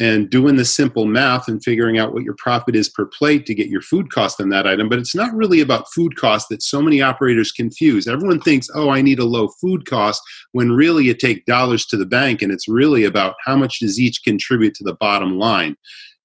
and 0.00 0.28
doing 0.28 0.56
the 0.56 0.64
simple 0.64 1.06
math 1.06 1.46
and 1.46 1.62
figuring 1.62 1.98
out 1.98 2.12
what 2.12 2.24
your 2.24 2.34
profit 2.36 2.74
is 2.74 2.88
per 2.88 3.06
plate 3.06 3.46
to 3.46 3.54
get 3.54 3.68
your 3.68 3.80
food 3.80 4.10
cost 4.10 4.40
on 4.40 4.48
that 4.48 4.66
item. 4.66 4.88
But 4.88 4.98
it's 4.98 5.14
not 5.14 5.32
really 5.32 5.60
about 5.60 5.86
food 5.94 6.16
cost 6.16 6.48
that 6.48 6.64
so 6.64 6.82
many 6.82 7.00
operators 7.00 7.52
confuse. 7.52 8.08
Everyone 8.08 8.40
thinks 8.40 8.68
oh 8.74 8.90
i 8.90 9.00
need 9.00 9.20
a 9.20 9.24
low 9.24 9.48
food 9.60 9.86
cost 9.86 10.20
when 10.52 10.72
really 10.72 11.04
you 11.04 11.14
take 11.14 11.46
dollars 11.46 11.86
to 11.86 11.96
the 11.96 12.06
bank 12.06 12.42
and 12.42 12.52
it's 12.52 12.68
really 12.68 13.04
about 13.04 13.36
how 13.44 13.56
much 13.56 13.78
does 13.78 14.00
each 14.00 14.24
contribute 14.24 14.74
to 14.74 14.84
the 14.84 14.96
bottom 15.00 15.38
line 15.38 15.76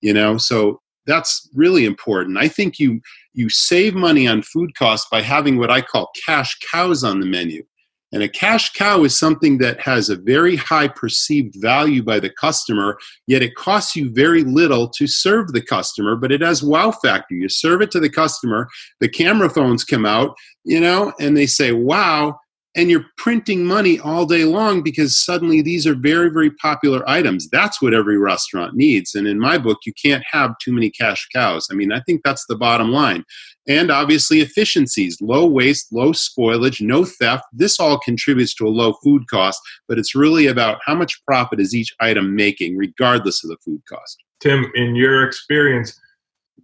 you 0.01 0.13
know? 0.13 0.37
So 0.37 0.81
that's 1.05 1.49
really 1.53 1.85
important. 1.85 2.37
I 2.37 2.47
think 2.47 2.79
you 2.79 3.01
you 3.33 3.49
save 3.49 3.95
money 3.95 4.27
on 4.27 4.41
food 4.41 4.75
costs 4.75 5.07
by 5.09 5.21
having 5.21 5.57
what 5.57 5.71
i 5.71 5.81
call 5.81 6.09
cash 6.25 6.57
cows 6.71 7.03
on 7.03 7.19
the 7.19 7.25
menu 7.25 7.63
and 8.11 8.23
a 8.23 8.29
cash 8.29 8.73
cow 8.73 9.03
is 9.03 9.17
something 9.17 9.57
that 9.59 9.79
has 9.81 10.09
a 10.09 10.15
very 10.15 10.55
high 10.55 10.87
perceived 10.87 11.55
value 11.57 12.01
by 12.01 12.19
the 12.19 12.29
customer, 12.29 12.97
yet 13.27 13.41
it 13.41 13.55
costs 13.55 13.95
you 13.95 14.11
very 14.11 14.43
little 14.43 14.89
to 14.89 15.07
serve 15.07 15.53
the 15.53 15.61
customer, 15.61 16.15
but 16.15 16.31
it 16.31 16.41
has 16.41 16.63
wow 16.63 16.91
factor. 16.91 17.35
You 17.35 17.49
serve 17.49 17.81
it 17.81 17.91
to 17.91 17.99
the 17.99 18.09
customer, 18.09 18.67
the 18.99 19.09
camera 19.09 19.49
phones 19.49 19.83
come 19.83 20.05
out, 20.05 20.35
you 20.63 20.79
know, 20.79 21.13
and 21.19 21.37
they 21.37 21.45
say, 21.45 21.71
wow, 21.71 22.39
and 22.75 22.89
you're 22.89 23.05
printing 23.17 23.65
money 23.65 23.99
all 23.99 24.25
day 24.25 24.45
long 24.45 24.83
because 24.83 25.23
suddenly 25.23 25.61
these 25.61 25.87
are 25.87 25.95
very 25.95 26.29
very 26.29 26.51
popular 26.51 27.07
items. 27.09 27.49
That's 27.49 27.81
what 27.81 27.93
every 27.93 28.17
restaurant 28.17 28.75
needs. 28.75 29.15
And 29.15 29.27
in 29.27 29.39
my 29.39 29.57
book 29.57 29.79
you 29.85 29.93
can't 30.01 30.23
have 30.31 30.55
too 30.63 30.71
many 30.71 30.89
cash 30.91 31.27
cows. 31.33 31.67
I 31.71 31.73
mean 31.73 31.91
i 31.91 31.99
think 32.01 32.21
that's 32.23 32.45
the 32.45 32.55
bottom 32.55 32.91
line 32.91 33.25
and 33.67 33.91
obviously 33.91 34.39
efficiencies 34.41 35.17
low 35.21 35.45
waste 35.45 35.91
low 35.91 36.11
spoilage 36.11 36.81
no 36.81 37.05
theft. 37.05 37.43
This 37.53 37.79
all 37.79 37.99
contributes 37.99 38.53
to 38.55 38.67
a 38.67 38.69
low 38.69 38.93
food 39.03 39.27
cost 39.27 39.61
but 39.87 39.97
it's 39.97 40.15
really 40.15 40.47
about 40.47 40.79
how 40.85 40.95
much 40.95 41.23
profit 41.25 41.59
is 41.59 41.75
each 41.75 41.93
item 41.99 42.35
making 42.35 42.77
regardless 42.77 43.43
of 43.43 43.49
the 43.49 43.57
food 43.63 43.81
cost. 43.87 44.17
Tim 44.39 44.71
in 44.75 44.95
your 44.95 45.23
experience 45.23 45.99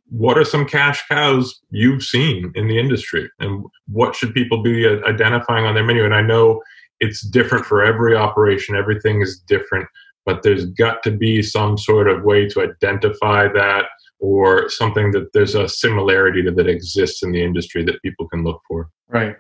what 0.10 0.38
are 0.38 0.46
some 0.46 0.66
cash 0.66 1.04
cows 1.08 1.62
you've 1.72 2.04
seen 2.04 2.52
in 2.54 2.68
the 2.68 2.78
industry? 2.78 3.28
And 3.40 3.66
what 3.88 4.16
should 4.16 4.36
people 4.36 4.62
be 4.62 4.86
uh, 4.88 5.04
identifying 5.08 5.66
on 5.66 5.74
their 5.74 5.84
menu? 5.84 6.06
And 6.06 6.14
i 6.14 6.22
know 6.22 6.62
it's 7.00 7.22
different 7.22 7.66
for 7.66 7.84
every 7.84 8.16
operation. 8.16 8.76
Everything 8.76 9.22
is 9.22 9.40
different 9.40 9.88
but 10.26 10.42
there's 10.42 10.66
got 10.66 11.04
to 11.04 11.12
be 11.12 11.42
some 11.42 11.78
sort 11.78 12.08
of 12.10 12.24
way 12.24 12.48
to 12.50 12.62
identify 12.62 13.48
that 13.48 13.86
or 14.20 14.70
something 14.70 15.12
that 15.12 15.34
there's 15.34 15.56
a 15.56 15.68
similarity 15.68 16.42
to 16.44 16.52
that 16.52 16.68
exists 16.68 17.22
in 17.24 17.32
the 17.32 17.44
industry 17.44 17.84
that 17.84 18.02
people 18.02 18.28
can 18.28 18.44
look 18.44 18.62
for. 18.68 18.90
Right. 19.08 19.36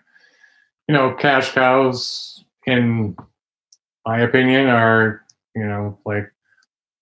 You 0.88 0.93
know 0.93 1.13
cash 1.13 1.51
cows 1.51 2.43
in 2.67 3.15
my 4.05 4.19
opinion 4.19 4.67
are 4.67 5.23
you 5.55 5.65
know 5.65 5.97
like 6.05 6.31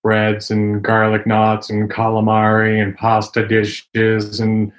breads 0.03 0.51
and 0.51 0.83
garlic 0.83 1.25
knots 1.25 1.69
and 1.69 1.89
calamari 1.89 2.81
and 2.81 2.95
pasta 2.95 3.47
dishes 3.47 4.39
and 4.39 4.67
you 4.67 4.71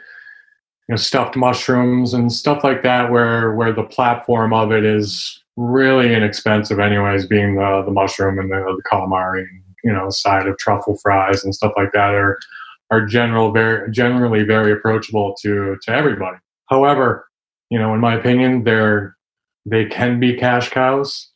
know 0.90 0.96
stuffed 0.96 1.36
mushrooms 1.36 2.14
and 2.14 2.32
stuff 2.32 2.62
like 2.64 2.82
that 2.82 3.10
where 3.10 3.54
where 3.54 3.72
the 3.72 3.82
platform 3.82 4.52
of 4.52 4.72
it 4.72 4.84
is 4.84 5.42
really 5.56 6.14
inexpensive 6.14 6.80
anyways 6.80 7.26
being 7.26 7.56
the 7.56 7.82
the 7.84 7.92
mushroom 7.92 8.38
and 8.38 8.50
the, 8.50 8.56
the 8.76 8.82
calamari 8.90 9.40
and 9.40 9.62
you 9.82 9.92
know 9.92 10.10
side 10.10 10.46
of 10.46 10.56
truffle 10.58 10.96
fries 10.98 11.44
and 11.44 11.54
stuff 11.54 11.72
like 11.76 11.92
that 11.92 12.14
are 12.14 12.38
are 12.90 13.04
general 13.06 13.50
very 13.50 13.90
generally 13.90 14.42
very 14.42 14.72
approachable 14.72 15.34
to 15.40 15.76
to 15.82 15.90
everybody 15.90 16.38
however 16.66 17.26
you 17.70 17.78
know 17.78 17.94
in 17.94 18.00
my 18.00 18.14
opinion 18.14 18.64
they're 18.64 19.16
they 19.66 19.86
can 19.86 20.20
be 20.20 20.34
cash 20.34 20.68
cows 20.68 21.30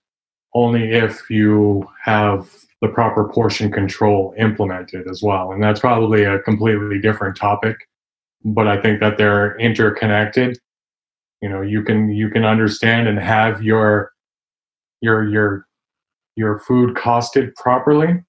only 0.55 0.91
if 0.91 1.31
you 1.31 1.89
have 2.03 2.51
the 2.81 2.89
proper 2.89 3.29
portion 3.29 3.71
control 3.71 4.35
implemented 4.39 5.09
as 5.09 5.23
well. 5.23 5.53
And 5.53 5.63
that's 5.63 5.81
probably 5.81 6.25
a 6.25 6.39
completely 6.41 7.01
different 7.01 7.37
topic, 7.37 7.77
but 8.45 8.69
I 8.69 8.81
think 8.81 9.01
that 9.01 9.19
they're 9.19 9.59
interconnected. 9.59 10.59
You 11.43 11.49
know, 11.49 11.61
you 11.61 11.83
can 11.83 12.11
you 12.11 12.31
can 12.31 12.45
understand 12.45 13.09
and 13.09 13.19
have 13.19 13.63
your 13.63 14.13
your 15.01 15.29
your 15.29 15.67
your 16.37 16.59
food 16.61 16.95
costed 16.95 17.55
properly, 17.57 18.23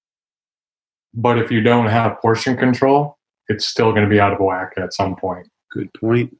but 1.13 1.37
if 1.37 1.51
you 1.51 1.61
don't 1.61 1.87
have 1.87 2.19
portion 2.21 2.55
control, 2.55 3.17
it's 3.47 3.65
still 3.65 3.91
going 3.91 4.03
to 4.03 4.09
be 4.09 4.19
out 4.19 4.33
of 4.33 4.39
whack 4.39 4.73
at 4.77 4.93
some 4.93 5.15
point. 5.15 5.47
Good 5.71 5.89
point. 5.99 6.35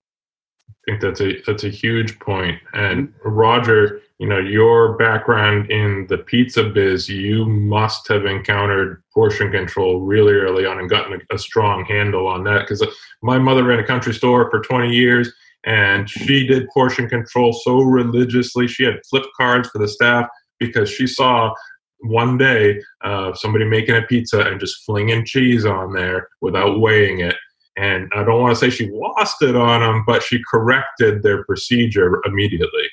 I 0.70 0.92
think 0.92 1.02
that's 1.02 1.22
a 1.22 1.42
that's 1.46 1.64
a 1.64 1.70
huge 1.70 2.20
point. 2.20 2.60
And 2.74 3.10
mm-hmm. 3.10 3.30
Roger, 3.30 4.02
you 4.20 4.28
know, 4.28 4.40
your 4.40 4.98
background 4.98 5.70
in 5.72 6.08
the 6.08 6.20
pizza 6.20 6.64
biz, 6.64 7.10
you 7.10 7.46
must 7.46 8.08
have 8.08 8.26
encountered 8.26 9.04
portion 9.14 9.52
control 9.52 10.02
really 10.02 10.34
early 10.34 10.66
on 10.66 10.80
and 10.80 10.90
gotten 10.90 11.14
a, 11.14 11.36
a 11.36 11.38
strong 11.38 11.86
handle 11.86 12.28
on 12.28 12.44
that. 12.46 12.62
Because 12.62 12.82
uh, 12.82 12.90
my 13.22 13.38
mother 13.38 13.64
ran 13.64 13.80
a 13.80 13.86
country 13.86 14.14
store 14.14 14.50
for 14.50 14.62
20 14.62 14.94
years, 14.94 15.32
and 15.66 16.10
she 16.10 16.48
did 16.48 16.70
portion 16.74 17.10
control 17.10 17.54
so 17.54 17.82
religiously. 17.82 18.68
She 18.68 18.84
had 18.84 19.02
flip 19.10 19.26
cards 19.38 19.70
for 19.70 19.80
the 19.80 19.88
staff 19.88 20.28
because 20.60 20.90
she 20.90 21.08
saw 21.08 21.54
one 22.02 22.38
day 22.38 22.82
uh, 23.04 23.34
somebody 23.34 23.66
making 23.66 23.96
a 23.96 24.02
pizza 24.04 24.42
and 24.42 24.60
just 24.60 24.86
flinging 24.86 25.26
cheese 25.26 25.66
on 25.66 25.94
there 25.94 26.30
without 26.42 26.80
weighing 26.80 27.20
it 27.20 27.36
and 27.80 28.12
I 28.14 28.24
don't 28.24 28.42
want 28.42 28.54
to 28.54 28.60
say 28.60 28.70
she 28.70 28.90
lost 28.92 29.42
it 29.42 29.56
on 29.56 29.80
them, 29.80 30.04
but 30.06 30.22
she 30.22 30.42
corrected 30.52 31.24
their 31.24 31.46
procedure 31.46 32.22
immediately. 32.26 32.90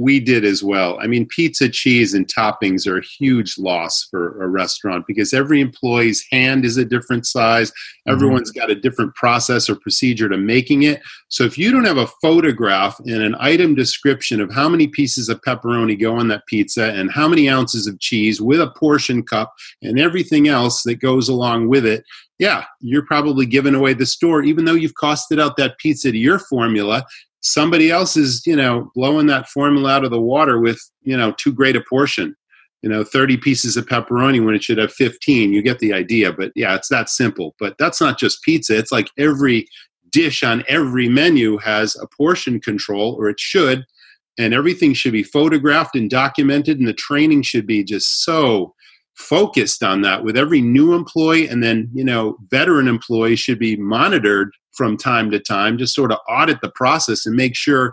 We 0.00 0.18
did 0.18 0.46
as 0.46 0.64
well. 0.64 0.98
I 0.98 1.06
mean, 1.06 1.26
pizza, 1.26 1.68
cheese, 1.68 2.14
and 2.14 2.26
toppings 2.26 2.86
are 2.86 2.96
a 2.96 3.04
huge 3.04 3.58
loss 3.58 4.06
for 4.10 4.42
a 4.42 4.48
restaurant 4.48 5.06
because 5.06 5.34
every 5.34 5.60
employee's 5.60 6.24
hand 6.30 6.64
is 6.64 6.78
a 6.78 6.86
different 6.86 7.26
size. 7.26 7.70
Mm-hmm. 7.70 8.12
Everyone's 8.12 8.50
got 8.50 8.70
a 8.70 8.74
different 8.74 9.14
process 9.14 9.68
or 9.68 9.76
procedure 9.76 10.30
to 10.30 10.38
making 10.38 10.84
it. 10.84 11.02
So 11.28 11.44
if 11.44 11.58
you 11.58 11.70
don't 11.70 11.84
have 11.84 11.98
a 11.98 12.06
photograph 12.22 12.98
and 13.00 13.22
an 13.22 13.36
item 13.38 13.74
description 13.74 14.40
of 14.40 14.50
how 14.50 14.70
many 14.70 14.86
pieces 14.86 15.28
of 15.28 15.42
pepperoni 15.42 16.00
go 16.00 16.16
on 16.16 16.28
that 16.28 16.46
pizza 16.46 16.94
and 16.94 17.12
how 17.12 17.28
many 17.28 17.50
ounces 17.50 17.86
of 17.86 18.00
cheese 18.00 18.40
with 18.40 18.60
a 18.60 18.70
portion 18.70 19.22
cup 19.22 19.52
and 19.82 20.00
everything 20.00 20.48
else 20.48 20.82
that 20.84 20.94
goes 20.94 21.28
along 21.28 21.68
with 21.68 21.84
it, 21.84 22.04
yeah, 22.38 22.64
you're 22.80 23.04
probably 23.04 23.44
giving 23.44 23.74
away 23.74 23.92
the 23.92 24.06
store, 24.06 24.42
even 24.42 24.64
though 24.64 24.72
you've 24.72 24.94
costed 24.94 25.38
out 25.38 25.58
that 25.58 25.76
pizza 25.76 26.10
to 26.10 26.16
your 26.16 26.38
formula. 26.38 27.04
Somebody 27.40 27.90
else 27.90 28.16
is, 28.16 28.46
you 28.46 28.56
know, 28.56 28.90
blowing 28.94 29.26
that 29.26 29.48
formula 29.48 29.90
out 29.90 30.04
of 30.04 30.10
the 30.10 30.20
water 30.20 30.60
with, 30.60 30.80
you 31.02 31.16
know, 31.16 31.32
too 31.32 31.52
great 31.52 31.76
a 31.76 31.82
portion. 31.88 32.36
You 32.82 32.88
know, 32.88 33.04
30 33.04 33.36
pieces 33.36 33.76
of 33.76 33.86
pepperoni 33.86 34.44
when 34.44 34.54
it 34.54 34.64
should 34.64 34.78
have 34.78 34.92
15. 34.92 35.52
You 35.52 35.60
get 35.62 35.80
the 35.80 35.92
idea. 35.92 36.32
But 36.32 36.52
yeah, 36.54 36.74
it's 36.74 36.88
that 36.88 37.10
simple. 37.10 37.54
But 37.58 37.76
that's 37.78 38.00
not 38.00 38.18
just 38.18 38.42
pizza. 38.42 38.76
It's 38.76 38.92
like 38.92 39.10
every 39.18 39.66
dish 40.10 40.42
on 40.42 40.64
every 40.66 41.08
menu 41.08 41.58
has 41.58 41.94
a 41.96 42.06
portion 42.06 42.60
control, 42.60 43.14
or 43.18 43.28
it 43.28 43.38
should. 43.38 43.84
And 44.38 44.54
everything 44.54 44.94
should 44.94 45.12
be 45.12 45.22
photographed 45.22 45.94
and 45.94 46.08
documented, 46.08 46.78
and 46.78 46.88
the 46.88 46.94
training 46.94 47.42
should 47.42 47.66
be 47.66 47.84
just 47.84 48.24
so 48.24 48.74
focused 49.20 49.82
on 49.82 50.00
that 50.02 50.24
with 50.24 50.36
every 50.36 50.62
new 50.62 50.94
employee 50.94 51.46
and 51.46 51.62
then 51.62 51.90
you 51.92 52.02
know 52.02 52.38
veteran 52.50 52.88
employees 52.88 53.38
should 53.38 53.58
be 53.58 53.76
monitored 53.76 54.50
from 54.80 54.96
time 54.96 55.30
to 55.30 55.38
time 55.38 55.76
just 55.76 55.94
sort 55.94 56.10
of 56.10 56.16
audit 56.26 56.58
the 56.62 56.70
process 56.74 57.26
and 57.26 57.36
make 57.36 57.54
sure 57.54 57.92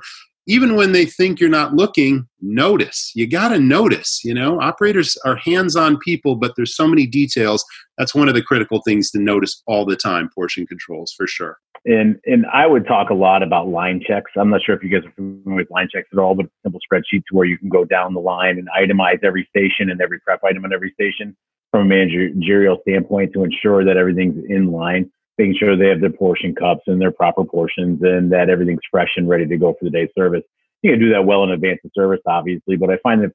even 0.50 0.78
when 0.78 0.94
they 0.94 1.06
think 1.06 1.38
you're 1.38 1.50
not 1.50 1.74
looking, 1.74 2.26
notice. 2.40 3.12
You 3.14 3.28
got 3.28 3.50
to 3.50 3.60
notice, 3.60 4.22
you 4.24 4.34
know. 4.34 4.62
Operators 4.62 5.18
are 5.26 5.36
hands-on 5.36 5.98
people, 5.98 6.38
but 6.38 6.54
there's 6.56 6.74
so 6.74 6.88
many 6.88 7.06
details. 7.06 7.66
That's 7.98 8.16
one 8.16 8.30
of 8.30 8.36
the 8.36 8.42
critical 8.42 8.82
things 8.82 9.12
to 9.12 9.20
notice 9.20 9.62
all 9.68 9.84
the 9.84 9.98
time, 9.98 10.30
portion 10.34 10.66
controls 10.66 11.12
for 11.12 11.28
sure. 11.28 11.58
And 11.84 12.18
and 12.26 12.46
I 12.46 12.66
would 12.66 12.88
talk 12.88 13.10
a 13.10 13.14
lot 13.14 13.44
about 13.44 13.68
line 13.68 14.02
checks. 14.08 14.32
I'm 14.38 14.50
not 14.50 14.62
sure 14.66 14.74
if 14.74 14.82
you 14.82 14.90
guys 14.90 15.06
are 15.06 15.14
familiar 15.16 15.64
with 15.64 15.70
line 15.70 15.90
checks 15.94 16.08
at 16.14 16.20
all, 16.20 16.34
but 16.34 16.46
simple 16.64 16.80
spreadsheets 16.90 17.24
where 17.32 17.46
you 17.46 17.58
can 17.58 17.68
go 17.68 17.84
down 17.84 18.14
the 18.14 18.22
line 18.22 18.58
and 18.58 18.70
itemize 18.80 19.22
every 19.26 19.46
station 19.50 19.90
and 19.90 20.00
every 20.00 20.22
prep 20.22 20.40
item 20.46 20.64
on 20.64 20.72
every 20.72 20.92
station 20.92 21.36
from 21.72 21.82
a 21.82 21.86
managerial 21.86 22.78
standpoint 22.88 23.34
to 23.34 23.44
ensure 23.44 23.84
that 23.84 23.98
everything's 23.98 24.42
in 24.48 24.72
line 24.72 25.12
making 25.38 25.56
sure 25.60 25.78
they 25.78 25.90
have 25.90 26.02
their 26.02 26.12
portion 26.12 26.56
cups 26.56 26.84
and 26.88 27.00
their 27.00 27.12
proper 27.12 27.44
portions 27.44 28.02
and 28.02 28.32
that 28.32 28.50
everything's 28.50 28.82
fresh 28.90 29.12
and 29.18 29.30
ready 29.30 29.46
to 29.46 29.58
go 29.58 29.74
for 29.74 29.86
the 29.86 29.92
day's 29.92 30.10
service. 30.18 30.44
You 30.82 30.92
can 30.92 31.00
do 31.00 31.12
that 31.12 31.26
well 31.26 31.44
in 31.44 31.52
advance 31.52 31.80
of 31.84 31.92
service, 31.94 32.22
obviously, 32.26 32.76
but 32.76 32.90
I 32.90 32.98
find 33.04 33.24
that 33.24 33.32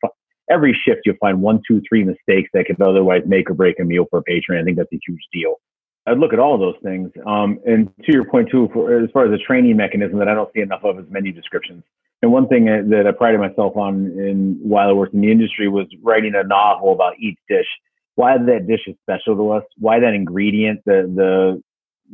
every 0.50 0.78
shift 0.84 1.02
you'll 1.04 1.16
find 1.20 1.42
one, 1.42 1.60
two, 1.66 1.80
three 1.88 2.04
mistakes 2.04 2.50
that 2.54 2.66
could 2.66 2.80
otherwise 2.80 3.22
make 3.26 3.50
or 3.50 3.54
break 3.54 3.80
a 3.80 3.84
meal 3.84 4.06
for 4.10 4.20
a 4.20 4.22
patron. 4.22 4.60
I 4.60 4.64
think 4.64 4.76
that's 4.76 4.92
a 4.92 5.00
huge 5.06 5.22
deal. 5.32 5.56
I'd 6.06 6.18
look 6.18 6.32
at 6.32 6.40
all 6.40 6.54
of 6.54 6.60
those 6.60 6.80
things. 6.82 7.10
Um, 7.26 7.60
and 7.64 7.88
to 8.04 8.12
your 8.12 8.24
point 8.24 8.50
too, 8.50 8.68
for, 8.72 9.02
as 9.02 9.10
far 9.12 9.24
as 9.26 9.30
the 9.30 9.38
training 9.38 9.76
mechanism 9.76 10.18
that 10.18 10.28
I 10.28 10.34
don't 10.34 10.52
see 10.52 10.60
enough 10.60 10.84
of 10.84 10.98
is 10.98 11.06
menu 11.08 11.32
descriptions. 11.32 11.84
And 12.22 12.32
one 12.32 12.48
thing 12.48 12.66
that 12.66 13.04
I 13.06 13.12
prided 13.12 13.40
myself 13.40 13.76
on 13.76 14.06
in 14.18 14.58
while 14.62 14.88
I 14.88 14.92
worked 14.92 15.14
in 15.14 15.20
the 15.20 15.30
industry 15.30 15.68
was 15.68 15.86
writing 16.02 16.34
a 16.36 16.44
novel 16.44 16.92
about 16.92 17.18
each 17.18 17.38
dish. 17.48 17.66
Why 18.14 18.36
that 18.36 18.66
dish 18.68 18.82
is 18.86 18.94
special 19.02 19.34
to 19.36 19.50
us, 19.50 19.64
why 19.78 19.98
that 20.00 20.14
ingredient, 20.14 20.82
the 20.84 21.10
the 21.14 21.62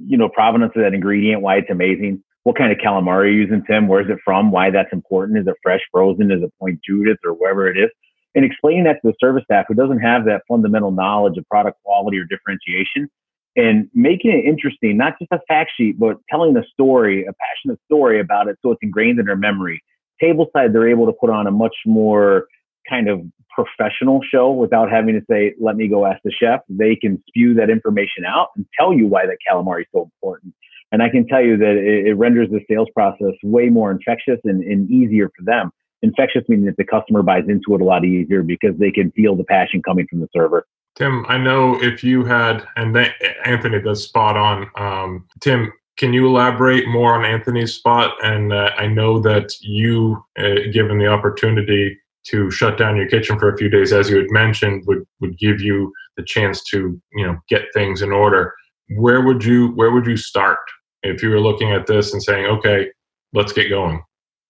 you 0.06 0.16
know, 0.16 0.28
provenance 0.28 0.72
of 0.76 0.82
that 0.82 0.94
ingredient, 0.94 1.42
why 1.42 1.56
it's 1.56 1.70
amazing. 1.70 2.22
What 2.44 2.56
kind 2.56 2.72
of 2.72 2.78
calamari 2.78 3.06
are 3.06 3.26
you're 3.26 3.42
using, 3.42 3.64
Tim? 3.66 3.88
Where's 3.88 4.08
it 4.08 4.18
from? 4.24 4.50
Why 4.50 4.70
that's 4.70 4.92
important? 4.92 5.38
Is 5.38 5.46
it 5.46 5.54
fresh, 5.62 5.80
frozen? 5.90 6.30
Is 6.30 6.42
it 6.42 6.52
Point 6.60 6.80
Judith 6.86 7.18
or 7.24 7.32
wherever 7.32 7.68
it 7.68 7.76
is? 7.76 7.90
And 8.34 8.44
explaining 8.44 8.84
that 8.84 9.00
to 9.02 9.08
the 9.08 9.14
service 9.20 9.42
staff 9.44 9.66
who 9.68 9.74
doesn't 9.74 9.98
have 9.98 10.24
that 10.26 10.42
fundamental 10.48 10.90
knowledge 10.90 11.36
of 11.36 11.46
product 11.48 11.78
quality 11.82 12.18
or 12.18 12.24
differentiation 12.24 13.10
and 13.56 13.88
making 13.92 14.30
it 14.30 14.44
interesting, 14.44 14.96
not 14.96 15.18
just 15.18 15.32
a 15.32 15.40
fact 15.48 15.72
sheet, 15.76 15.98
but 15.98 16.18
telling 16.30 16.56
a 16.56 16.62
story, 16.72 17.24
a 17.26 17.32
passionate 17.32 17.80
story 17.86 18.20
about 18.20 18.48
it 18.48 18.56
so 18.62 18.70
it's 18.70 18.78
ingrained 18.82 19.18
in 19.18 19.26
their 19.26 19.36
memory. 19.36 19.82
Tableside, 20.22 20.72
they're 20.72 20.88
able 20.88 21.06
to 21.06 21.12
put 21.12 21.30
on 21.30 21.46
a 21.46 21.50
much 21.50 21.74
more 21.84 22.46
kind 22.88 23.08
of 23.08 23.20
professional 23.58 24.20
show 24.22 24.50
without 24.50 24.90
having 24.90 25.14
to 25.14 25.22
say, 25.30 25.54
let 25.60 25.76
me 25.76 25.88
go 25.88 26.06
ask 26.06 26.20
the 26.24 26.30
chef. 26.30 26.60
They 26.68 26.94
can 26.94 27.22
spew 27.26 27.54
that 27.54 27.70
information 27.70 28.24
out 28.26 28.48
and 28.56 28.66
tell 28.78 28.92
you 28.92 29.06
why 29.06 29.26
that 29.26 29.38
calamari 29.48 29.80
is 29.80 29.86
so 29.92 30.02
important. 30.02 30.54
And 30.92 31.02
I 31.02 31.08
can 31.08 31.26
tell 31.26 31.42
you 31.42 31.56
that 31.58 31.76
it, 31.76 32.06
it 32.06 32.14
renders 32.14 32.48
the 32.50 32.60
sales 32.70 32.88
process 32.94 33.34
way 33.42 33.68
more 33.68 33.90
infectious 33.90 34.38
and, 34.44 34.62
and 34.62 34.90
easier 34.90 35.30
for 35.36 35.44
them. 35.44 35.70
Infectious 36.02 36.44
meaning 36.48 36.66
that 36.66 36.76
the 36.76 36.84
customer 36.84 37.22
buys 37.22 37.44
into 37.48 37.74
it 37.74 37.80
a 37.80 37.84
lot 37.84 38.04
easier 38.04 38.42
because 38.42 38.78
they 38.78 38.90
can 38.90 39.10
feel 39.12 39.34
the 39.34 39.44
passion 39.44 39.82
coming 39.82 40.06
from 40.08 40.20
the 40.20 40.28
server. 40.34 40.64
Tim, 40.96 41.24
I 41.28 41.36
know 41.36 41.82
if 41.82 42.02
you 42.02 42.24
had, 42.24 42.64
and 42.76 42.96
Anthony 43.44 43.80
does 43.80 44.04
spot 44.04 44.36
on. 44.36 44.70
Um, 44.76 45.26
Tim, 45.40 45.72
can 45.96 46.12
you 46.12 46.26
elaborate 46.26 46.88
more 46.88 47.14
on 47.14 47.24
Anthony's 47.24 47.74
spot? 47.74 48.14
And 48.22 48.52
uh, 48.52 48.70
I 48.76 48.86
know 48.86 49.18
that 49.20 49.52
you, 49.60 50.24
uh, 50.38 50.70
given 50.72 50.98
the 50.98 51.08
opportunity 51.08 51.98
to 52.30 52.50
shut 52.50 52.78
down 52.78 52.96
your 52.96 53.08
kitchen 53.08 53.38
for 53.38 53.52
a 53.52 53.56
few 53.56 53.68
days, 53.68 53.92
as 53.92 54.10
you 54.10 54.16
had 54.16 54.30
mentioned, 54.30 54.84
would 54.86 55.04
would 55.20 55.38
give 55.38 55.60
you 55.60 55.92
the 56.16 56.24
chance 56.24 56.62
to 56.64 57.00
you 57.12 57.26
know 57.26 57.36
get 57.48 57.64
things 57.74 58.02
in 58.02 58.12
order. 58.12 58.54
Where 58.96 59.22
would 59.22 59.44
you 59.44 59.68
Where 59.72 59.90
would 59.90 60.06
you 60.06 60.16
start 60.16 60.58
if 61.02 61.22
you 61.22 61.30
were 61.30 61.40
looking 61.40 61.72
at 61.72 61.86
this 61.86 62.12
and 62.12 62.22
saying, 62.22 62.46
okay, 62.46 62.88
let's 63.32 63.52
get 63.52 63.68
going? 63.68 64.02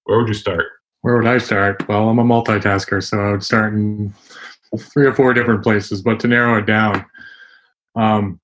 Where 0.04 0.18
would 0.18 0.28
you 0.28 0.34
start? 0.34 0.66
Where 1.02 1.16
would 1.16 1.26
I 1.26 1.38
start? 1.38 1.86
Well, 1.88 2.08
I'm 2.08 2.18
a 2.18 2.24
multitasker, 2.24 3.02
so 3.02 3.20
I 3.20 3.30
would 3.30 3.44
start 3.44 3.74
in 3.74 4.12
three 4.76 5.06
or 5.06 5.14
four 5.14 5.32
different 5.32 5.62
places. 5.62 6.02
But 6.02 6.18
to 6.20 6.28
narrow 6.28 6.58
it 6.58 6.66
down, 6.66 7.04
um, 7.94 8.40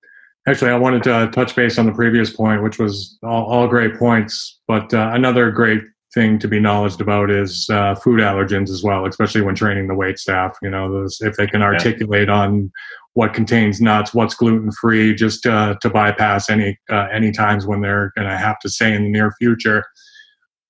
actually, 0.46 0.70
I 0.70 0.78
wanted 0.78 1.02
to 1.04 1.30
touch 1.32 1.56
base 1.56 1.78
on 1.78 1.86
the 1.86 1.92
previous 1.92 2.30
point, 2.30 2.62
which 2.62 2.78
was 2.78 3.18
all, 3.22 3.44
all 3.46 3.68
great 3.68 3.98
points. 3.98 4.60
But 4.68 4.92
uh, 4.94 5.10
another 5.12 5.50
great 5.50 5.82
thing 6.14 6.38
to 6.38 6.48
be 6.48 6.60
knowledgeable 6.60 7.02
about 7.02 7.30
is 7.30 7.68
uh, 7.70 7.94
food 7.96 8.20
allergens 8.20 8.70
as 8.70 8.82
well, 8.82 9.04
especially 9.06 9.42
when 9.42 9.54
training 9.54 9.88
the 9.88 9.94
wait 9.94 10.18
staff. 10.18 10.56
You 10.62 10.70
know, 10.70 10.90
those, 10.90 11.20
if 11.20 11.36
they 11.36 11.46
can 11.46 11.62
articulate 11.62 12.28
yeah. 12.28 12.34
on 12.34 12.72
what 13.14 13.34
contains 13.34 13.80
nuts, 13.80 14.14
what's 14.14 14.34
gluten 14.34 14.70
free, 14.72 15.14
just 15.14 15.46
uh, 15.46 15.76
to 15.82 15.90
bypass 15.90 16.48
any 16.48 16.78
uh, 16.90 17.08
any 17.12 17.32
times 17.32 17.66
when 17.66 17.80
they're 17.80 18.12
going 18.16 18.28
to 18.28 18.36
have 18.36 18.58
to 18.60 18.68
say 18.68 18.94
in 18.94 19.04
the 19.04 19.10
near 19.10 19.32
future, 19.38 19.84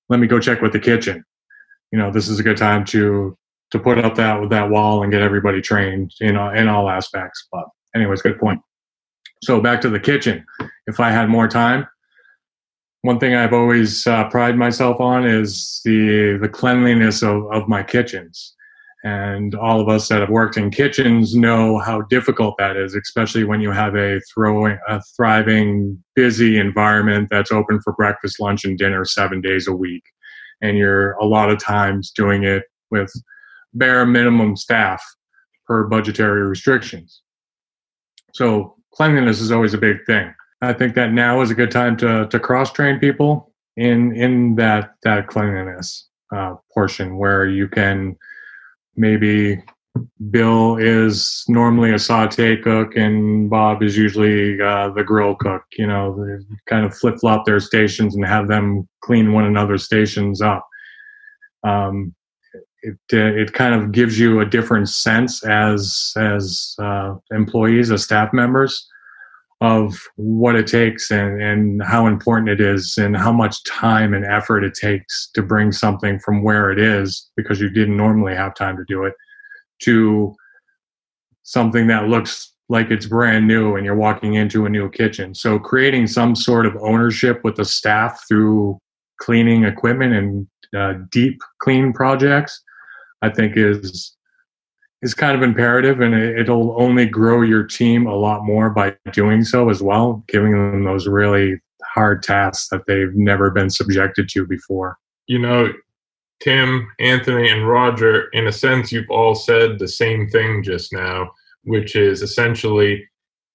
let 0.09 0.19
me 0.19 0.27
go 0.27 0.39
check 0.39 0.61
with 0.61 0.73
the 0.73 0.79
kitchen. 0.79 1.23
You 1.91 1.99
know, 1.99 2.11
this 2.11 2.27
is 2.27 2.39
a 2.39 2.43
good 2.43 2.57
time 2.57 2.83
to 2.85 3.37
to 3.71 3.79
put 3.79 3.97
up 3.97 4.15
that 4.15 4.39
with 4.39 4.49
that 4.49 4.69
wall 4.69 5.03
and 5.03 5.11
get 5.11 5.21
everybody 5.21 5.61
trained 5.61 6.11
in 6.19 6.35
in 6.35 6.67
all 6.67 6.89
aspects. 6.89 7.47
But 7.51 7.65
anyways, 7.95 8.21
good 8.21 8.39
point. 8.39 8.61
So 9.43 9.61
back 9.61 9.81
to 9.81 9.89
the 9.89 9.99
kitchen. 9.99 10.45
If 10.87 10.99
I 10.99 11.11
had 11.11 11.29
more 11.29 11.47
time, 11.47 11.87
one 13.05 13.19
thing 13.19 13.35
I've 13.35 13.53
always 13.53 14.07
uh, 14.07 14.27
prided 14.29 14.57
myself 14.57 14.99
on 14.99 15.27
is 15.27 15.79
the 15.85 16.39
the 16.41 16.49
cleanliness 16.49 17.21
of, 17.21 17.45
of 17.51 17.67
my 17.67 17.83
kitchens. 17.83 18.55
And 19.03 19.53
all 19.53 19.79
of 19.79 19.87
us 19.87 20.07
that 20.07 20.21
have 20.21 20.31
worked 20.31 20.57
in 20.57 20.71
kitchens 20.71 21.35
know 21.35 21.77
how 21.77 22.01
difficult 22.01 22.55
that 22.57 22.75
is, 22.75 22.95
especially 22.95 23.43
when 23.43 23.61
you 23.61 23.69
have 23.69 23.95
a 23.95 24.19
throwing 24.33 24.79
a 24.87 24.99
thriving, 25.15 26.03
busy 26.15 26.57
environment 26.57 27.27
that's 27.29 27.51
open 27.51 27.79
for 27.81 27.93
breakfast, 27.93 28.39
lunch, 28.39 28.65
and 28.65 28.75
dinner 28.75 29.05
seven 29.05 29.39
days 29.39 29.67
a 29.67 29.75
week. 29.75 30.03
And 30.63 30.75
you're 30.75 31.11
a 31.17 31.25
lot 31.25 31.51
of 31.51 31.59
times 31.59 32.09
doing 32.09 32.43
it 32.43 32.63
with 32.89 33.13
bare 33.75 34.07
minimum 34.07 34.55
staff 34.55 35.03
per 35.67 35.83
budgetary 35.83 36.41
restrictions. 36.41 37.21
So 38.33 38.75
cleanliness 38.95 39.41
is 39.41 39.51
always 39.51 39.75
a 39.75 39.77
big 39.77 39.97
thing. 40.07 40.33
I 40.61 40.73
think 40.73 40.95
that 40.95 41.11
now 41.11 41.41
is 41.41 41.51
a 41.51 41.55
good 41.55 41.71
time 41.71 41.97
to 41.97 42.27
to 42.27 42.39
cross 42.39 42.71
train 42.71 42.99
people 42.99 43.51
in 43.77 44.15
in 44.15 44.55
that 44.55 44.95
that 45.03 45.27
cleanliness 45.27 46.07
uh, 46.33 46.55
portion 46.73 47.17
where 47.17 47.47
you 47.47 47.67
can 47.67 48.15
maybe 48.95 49.61
Bill 50.29 50.77
is 50.77 51.43
normally 51.47 51.93
a 51.93 51.99
saute 51.99 52.57
cook 52.57 52.95
and 52.95 53.49
Bob 53.49 53.81
is 53.81 53.97
usually 53.97 54.61
uh, 54.61 54.89
the 54.89 55.03
grill 55.03 55.35
cook. 55.35 55.63
You 55.77 55.87
know, 55.87 56.39
kind 56.67 56.85
of 56.85 56.95
flip 56.95 57.15
flop 57.19 57.45
their 57.45 57.59
stations 57.59 58.15
and 58.15 58.25
have 58.25 58.47
them 58.47 58.87
clean 59.01 59.33
one 59.33 59.45
another's 59.45 59.83
stations 59.83 60.41
up. 60.41 60.67
Um, 61.63 62.13
it 62.81 62.97
uh, 63.13 63.33
it 63.41 63.53
kind 63.53 63.73
of 63.73 63.91
gives 63.91 64.19
you 64.19 64.39
a 64.41 64.45
different 64.45 64.89
sense 64.89 65.43
as 65.43 66.13
as 66.17 66.75
uh, 66.79 67.15
employees, 67.31 67.91
as 67.91 68.03
staff 68.03 68.33
members, 68.33 68.87
of 69.61 69.97
what 70.17 70.55
it 70.55 70.67
takes 70.67 71.11
and, 71.11 71.41
and 71.41 71.83
how 71.83 72.07
important 72.07 72.49
it 72.49 72.59
is 72.59 72.97
and 72.97 73.15
how 73.15 73.31
much 73.31 73.63
time 73.63 74.13
and 74.13 74.25
effort 74.25 74.63
it 74.63 74.73
takes 74.73 75.29
to 75.33 75.41
bring 75.41 75.71
something 75.71 76.19
from 76.19 76.43
where 76.43 76.71
it 76.71 76.79
is 76.79 77.31
because 77.37 77.61
you 77.61 77.69
didn't 77.69 77.95
normally 77.95 78.35
have 78.35 78.53
time 78.53 78.75
to 78.75 78.83
do 78.87 79.05
it 79.05 79.13
to 79.81 80.35
something 81.43 81.87
that 81.87 82.09
looks 82.09 82.53
like 82.67 82.89
it's 82.89 83.05
brand 83.05 83.47
new 83.47 83.75
and 83.75 83.85
you're 83.85 83.95
walking 83.95 84.33
into 84.33 84.65
a 84.65 84.69
new 84.69 84.89
kitchen. 84.89 85.33
So 85.33 85.59
creating 85.59 86.07
some 86.07 86.35
sort 86.35 86.65
of 86.65 86.75
ownership 86.81 87.41
with 87.43 87.55
the 87.55 87.65
staff 87.65 88.23
through 88.27 88.79
cleaning 89.21 89.63
equipment 89.63 90.13
and 90.13 90.47
uh, 90.75 90.93
deep 91.11 91.39
clean 91.59 91.93
projects, 91.93 92.61
I 93.21 93.29
think 93.29 93.55
is 93.55 94.15
is 95.05 95.13
kind 95.13 95.37
of 95.37 95.43
imperative 95.43 96.01
and 96.01 96.15
it'll 96.15 96.75
only 96.81 97.05
grow 97.05 97.43
your 97.43 97.63
team 97.63 98.07
a 98.07 98.15
lot 98.15 98.43
more 98.43 98.71
by 98.71 98.95
doing 99.13 99.43
so 99.43 99.69
as 99.69 99.81
well, 99.81 100.23
giving 100.27 100.51
them 100.51 100.83
those 100.83 101.07
really 101.07 101.61
hard 101.83 102.23
tasks 102.23 102.69
that 102.69 102.87
they've 102.87 103.13
never 103.13 103.51
been 103.51 103.69
subjected 103.69 104.27
to 104.29 104.47
before. 104.47 104.97
You 105.27 105.39
know, 105.39 105.71
Tim, 106.41 106.91
Anthony, 106.99 107.47
and 107.47 107.69
Roger, 107.69 108.29
in 108.33 108.47
a 108.47 108.51
sense, 108.51 108.91
you've 108.91 109.09
all 109.11 109.35
said 109.35 109.77
the 109.77 109.87
same 109.87 110.27
thing 110.27 110.63
just 110.63 110.91
now, 110.91 111.29
which 111.63 111.95
is 111.95 112.23
essentially 112.23 113.07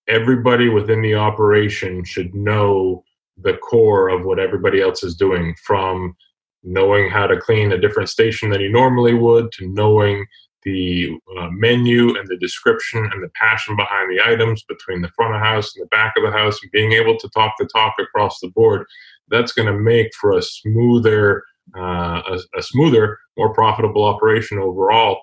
everybody 0.06 0.68
within 0.68 1.02
the 1.02 1.16
operation 1.16 2.04
should 2.04 2.32
know 2.32 3.02
the 3.42 3.56
core 3.56 4.08
of 4.08 4.24
what 4.24 4.38
everybody 4.38 4.80
else 4.80 5.02
is 5.02 5.16
doing 5.16 5.54
from 5.64 6.16
knowing 6.62 7.10
how 7.10 7.26
to 7.26 7.40
clean 7.40 7.72
a 7.72 7.78
different 7.78 8.08
station 8.08 8.50
than 8.50 8.60
you 8.60 8.70
normally 8.70 9.14
would 9.14 9.50
to 9.50 9.66
knowing 9.68 10.26
the 10.62 11.10
uh, 11.38 11.48
menu 11.50 12.16
and 12.18 12.28
the 12.28 12.36
description 12.36 13.08
and 13.12 13.22
the 13.22 13.30
passion 13.34 13.76
behind 13.76 14.10
the 14.10 14.22
items 14.24 14.62
between 14.64 15.00
the 15.00 15.08
front 15.08 15.34
of 15.34 15.40
the 15.40 15.44
house 15.44 15.74
and 15.74 15.82
the 15.82 15.88
back 15.88 16.14
of 16.16 16.22
the 16.22 16.30
house 16.30 16.58
and 16.62 16.70
being 16.72 16.92
able 16.92 17.16
to 17.18 17.28
talk 17.30 17.54
the 17.58 17.66
talk 17.66 17.94
across 17.98 18.38
the 18.40 18.48
board 18.48 18.86
that's 19.28 19.52
going 19.52 19.66
to 19.66 19.78
make 19.78 20.12
for 20.20 20.36
a 20.36 20.42
smoother 20.42 21.44
uh, 21.76 22.20
a, 22.28 22.38
a, 22.58 22.62
smoother 22.62 23.16
more 23.38 23.54
profitable 23.54 24.04
operation 24.04 24.58
overall. 24.58 25.20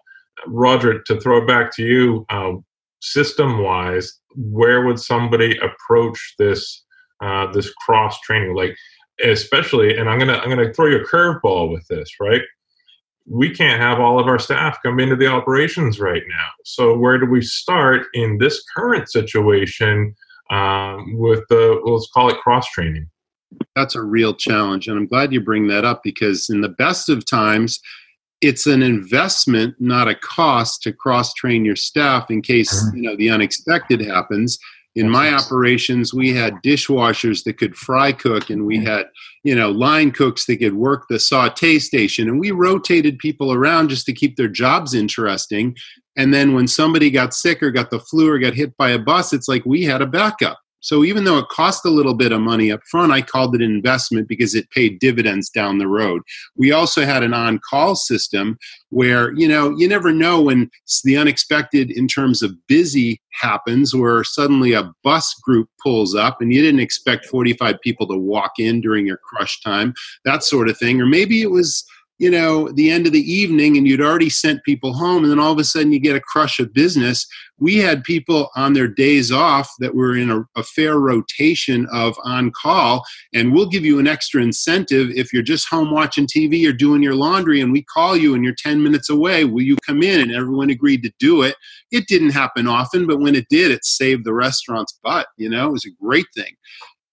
Roger 0.47 1.01
to 1.01 1.19
throw 1.19 1.39
it 1.39 1.47
back 1.47 1.75
to 1.75 1.83
you 1.83 2.25
uh, 2.29 2.53
system 3.01 3.63
wise 3.63 4.19
where 4.35 4.85
would 4.85 4.99
somebody 4.99 5.57
approach 5.57 6.35
this 6.38 6.85
uh, 7.21 7.51
this 7.51 7.71
cross 7.73 8.19
training 8.21 8.55
like 8.55 8.75
especially 9.23 9.97
and 9.97 10.07
i'm 10.07 10.19
gonna 10.19 10.38
i'm 10.38 10.49
gonna 10.49 10.71
throw 10.73 10.85
you 10.85 10.97
a 10.97 11.05
curveball 11.05 11.71
with 11.71 11.85
this 11.88 12.09
right 12.21 12.41
we 13.30 13.53
can't 13.53 13.82
have 13.82 13.99
all 13.99 14.19
of 14.19 14.28
our 14.28 14.39
staff 14.39 14.78
come 14.82 14.99
into 14.99 15.15
the 15.15 15.28
operations 15.28 15.99
right 15.99 16.23
now. 16.28 16.47
So 16.63 16.97
where 16.97 17.17
do 17.17 17.25
we 17.25 17.41
start 17.41 18.07
in 18.13 18.38
this 18.38 18.63
current 18.75 19.09
situation 19.09 20.15
um, 20.49 21.17
with 21.17 21.43
the 21.49 21.82
let's 21.84 22.09
call 22.13 22.30
it 22.30 22.38
cross 22.38 22.69
training? 22.71 23.09
That's 23.75 23.95
a 23.95 24.01
real 24.01 24.34
challenge, 24.34 24.88
and 24.88 24.97
I'm 24.97 25.07
glad 25.07 25.34
you 25.34 25.41
bring 25.41 25.67
that 25.67 25.86
up 25.86 26.03
because 26.03 26.49
in 26.49 26.61
the 26.61 26.69
best 26.69 27.09
of 27.09 27.25
times, 27.25 27.80
it's 28.41 28.67
an 28.67 28.84
investment, 28.84 29.75
not 29.80 30.07
a 30.07 30.15
cost, 30.15 30.84
to 30.84 30.93
cross 30.93 31.34
train 31.34 31.65
your 31.65 31.75
staff 31.75 32.30
in 32.30 32.41
case 32.41 32.73
mm-hmm. 32.73 32.97
you 32.97 33.03
know 33.03 33.15
the 33.15 33.30
unexpected 33.30 34.01
happens 34.01 34.57
in 34.97 35.07
my 35.07 35.31
operations 35.31 36.11
we 36.11 36.33
had 36.33 36.55
dishwashers 36.63 37.43
that 37.43 37.59
could 37.59 37.75
fry 37.75 38.11
cook 38.11 38.49
and 38.49 38.65
we 38.65 38.83
had 38.83 39.05
you 39.43 39.53
know 39.53 39.69
line 39.69 40.09
cooks 40.11 40.45
that 40.45 40.57
could 40.57 40.73
work 40.73 41.05
the 41.07 41.19
saute 41.19 41.77
station. 41.77 42.27
And 42.27 42.39
we 42.39 42.49
rotated 42.49 43.19
people 43.19 43.53
around 43.53 43.89
just 43.89 44.07
to 44.07 44.13
keep 44.13 44.35
their 44.35 44.47
jobs 44.47 44.95
interesting. 44.95 45.77
And 46.17 46.33
then 46.33 46.55
when 46.55 46.67
somebody 46.67 47.11
got 47.11 47.35
sick 47.35 47.61
or 47.61 47.69
got 47.69 47.91
the 47.91 47.99
flu 47.99 48.27
or 48.27 48.39
got 48.39 48.55
hit 48.55 48.75
by 48.75 48.89
a 48.89 48.97
bus 48.97 49.33
it's 49.33 49.47
like 49.47 49.65
we 49.65 49.83
had 49.83 50.01
a 50.01 50.07
backup 50.07 50.59
so 50.88 51.03
even 51.03 51.25
though 51.25 51.38
it 51.38 51.49
cost 51.49 51.83
a 51.83 51.89
little 51.89 52.13
bit 52.13 52.31
of 52.31 52.39
money 52.39 52.71
up 52.71 52.79
front, 52.89 53.11
I 53.11 53.21
called 53.21 53.53
it 53.53 53.61
an 53.61 53.69
investment 53.69 54.29
because 54.29 54.55
it 54.55 54.71
paid 54.71 54.99
dividends 54.99 55.49
down 55.49 55.79
the 55.79 55.88
road. 55.88 56.21
We 56.55 56.71
also 56.71 57.03
had 57.03 57.23
an 57.23 57.33
on-call 57.33 57.97
system 57.97 58.57
where, 58.88 59.33
you 59.33 59.49
know, 59.49 59.75
you 59.77 59.89
never 59.89 60.13
know 60.13 60.41
when 60.41 60.71
the 61.03 61.17
unexpected 61.17 61.91
in 61.91 62.07
terms 62.07 62.41
of 62.41 62.55
busy 62.67 63.21
happens 63.33 63.93
where 63.93 64.23
suddenly 64.23 64.71
a 64.71 64.89
bus 65.03 65.33
group 65.43 65.67
pulls 65.83 66.15
up 66.15 66.39
and 66.39 66.53
you 66.53 66.61
didn't 66.61 66.79
expect 66.79 67.25
45 67.25 67.81
people 67.81 68.07
to 68.07 68.15
walk 68.15 68.53
in 68.57 68.79
during 68.79 69.05
your 69.05 69.17
crush 69.17 69.59
time, 69.59 69.93
that 70.23 70.41
sort 70.41 70.69
of 70.69 70.77
thing. 70.77 71.01
Or 71.01 71.05
maybe 71.05 71.41
it 71.41 71.51
was 71.51 71.85
you 72.20 72.32
know, 72.32 72.70
the 72.72 72.89
end 72.89 73.05
of 73.05 73.13
the 73.13 73.32
evening 73.32 73.78
and 73.78 73.88
you'd 73.88 74.01
already 74.01 74.30
sent 74.30 74.63
people 74.63 74.93
home, 74.93 75.24
and 75.24 75.32
then 75.32 75.39
all 75.39 75.51
of 75.51 75.59
a 75.59 75.63
sudden 75.63 75.91
you 75.91 75.99
get 75.99 76.15
a 76.15 76.22
crush 76.22 76.59
of 76.59 76.74
business. 76.74 77.28
We 77.59 77.78
had 77.78 78.03
people 78.03 78.49
on 78.55 78.74
their 78.74 78.88
days 78.88 79.32
off 79.32 79.70
that 79.80 79.95
were 79.95 80.15
in 80.15 80.30
a, 80.30 80.43
a, 80.55 80.63
fair 80.63 80.99
rotation 80.99 81.88
of 81.91 82.15
on 82.24 82.51
call, 82.51 83.03
and 83.34 83.53
we'll 83.53 83.70
give 83.70 83.86
you 83.86 83.99
an 83.99 84.07
extra 84.07 84.41
incentive 84.41 85.09
if 85.11 85.32
you're 85.32 85.43
just 85.43 85.70
home 85.70 85.91
watching 85.91 86.28
TV 86.28 86.68
or 86.68 86.74
doing 86.74 87.03
your 87.03 87.15
laundry, 87.15 87.61
and 87.61 87.72
we 87.72 87.84
call 87.84 88.18
you 88.18 88.34
and 88.34 88.43
you're 88.43 88.55
10 88.57 88.82
minutes 88.82 89.09
away. 89.09 89.43
Will 89.43 89.63
you 89.63 89.78
come 89.86 90.01
in? 90.01 90.22
And 90.22 90.32
everyone 90.32 90.70
agreed 90.70 91.03
to 91.03 91.11
do 91.20 91.43
it. 91.43 91.55
It 91.91 92.07
didn't 92.07 92.32
happen 92.32 92.68
often, 92.68 93.07
but 93.07 93.20
when 93.20 93.36
it 93.36 93.45
did, 93.49 93.72
it 93.72 93.86
saved 93.86 94.26
the 94.26 94.34
restaurant's 94.34 94.99
butt. 95.03 95.28
You 95.38 95.49
know, 95.49 95.68
it 95.68 95.72
was 95.72 95.86
a 95.86 96.03
great 96.03 96.28
thing. 96.36 96.55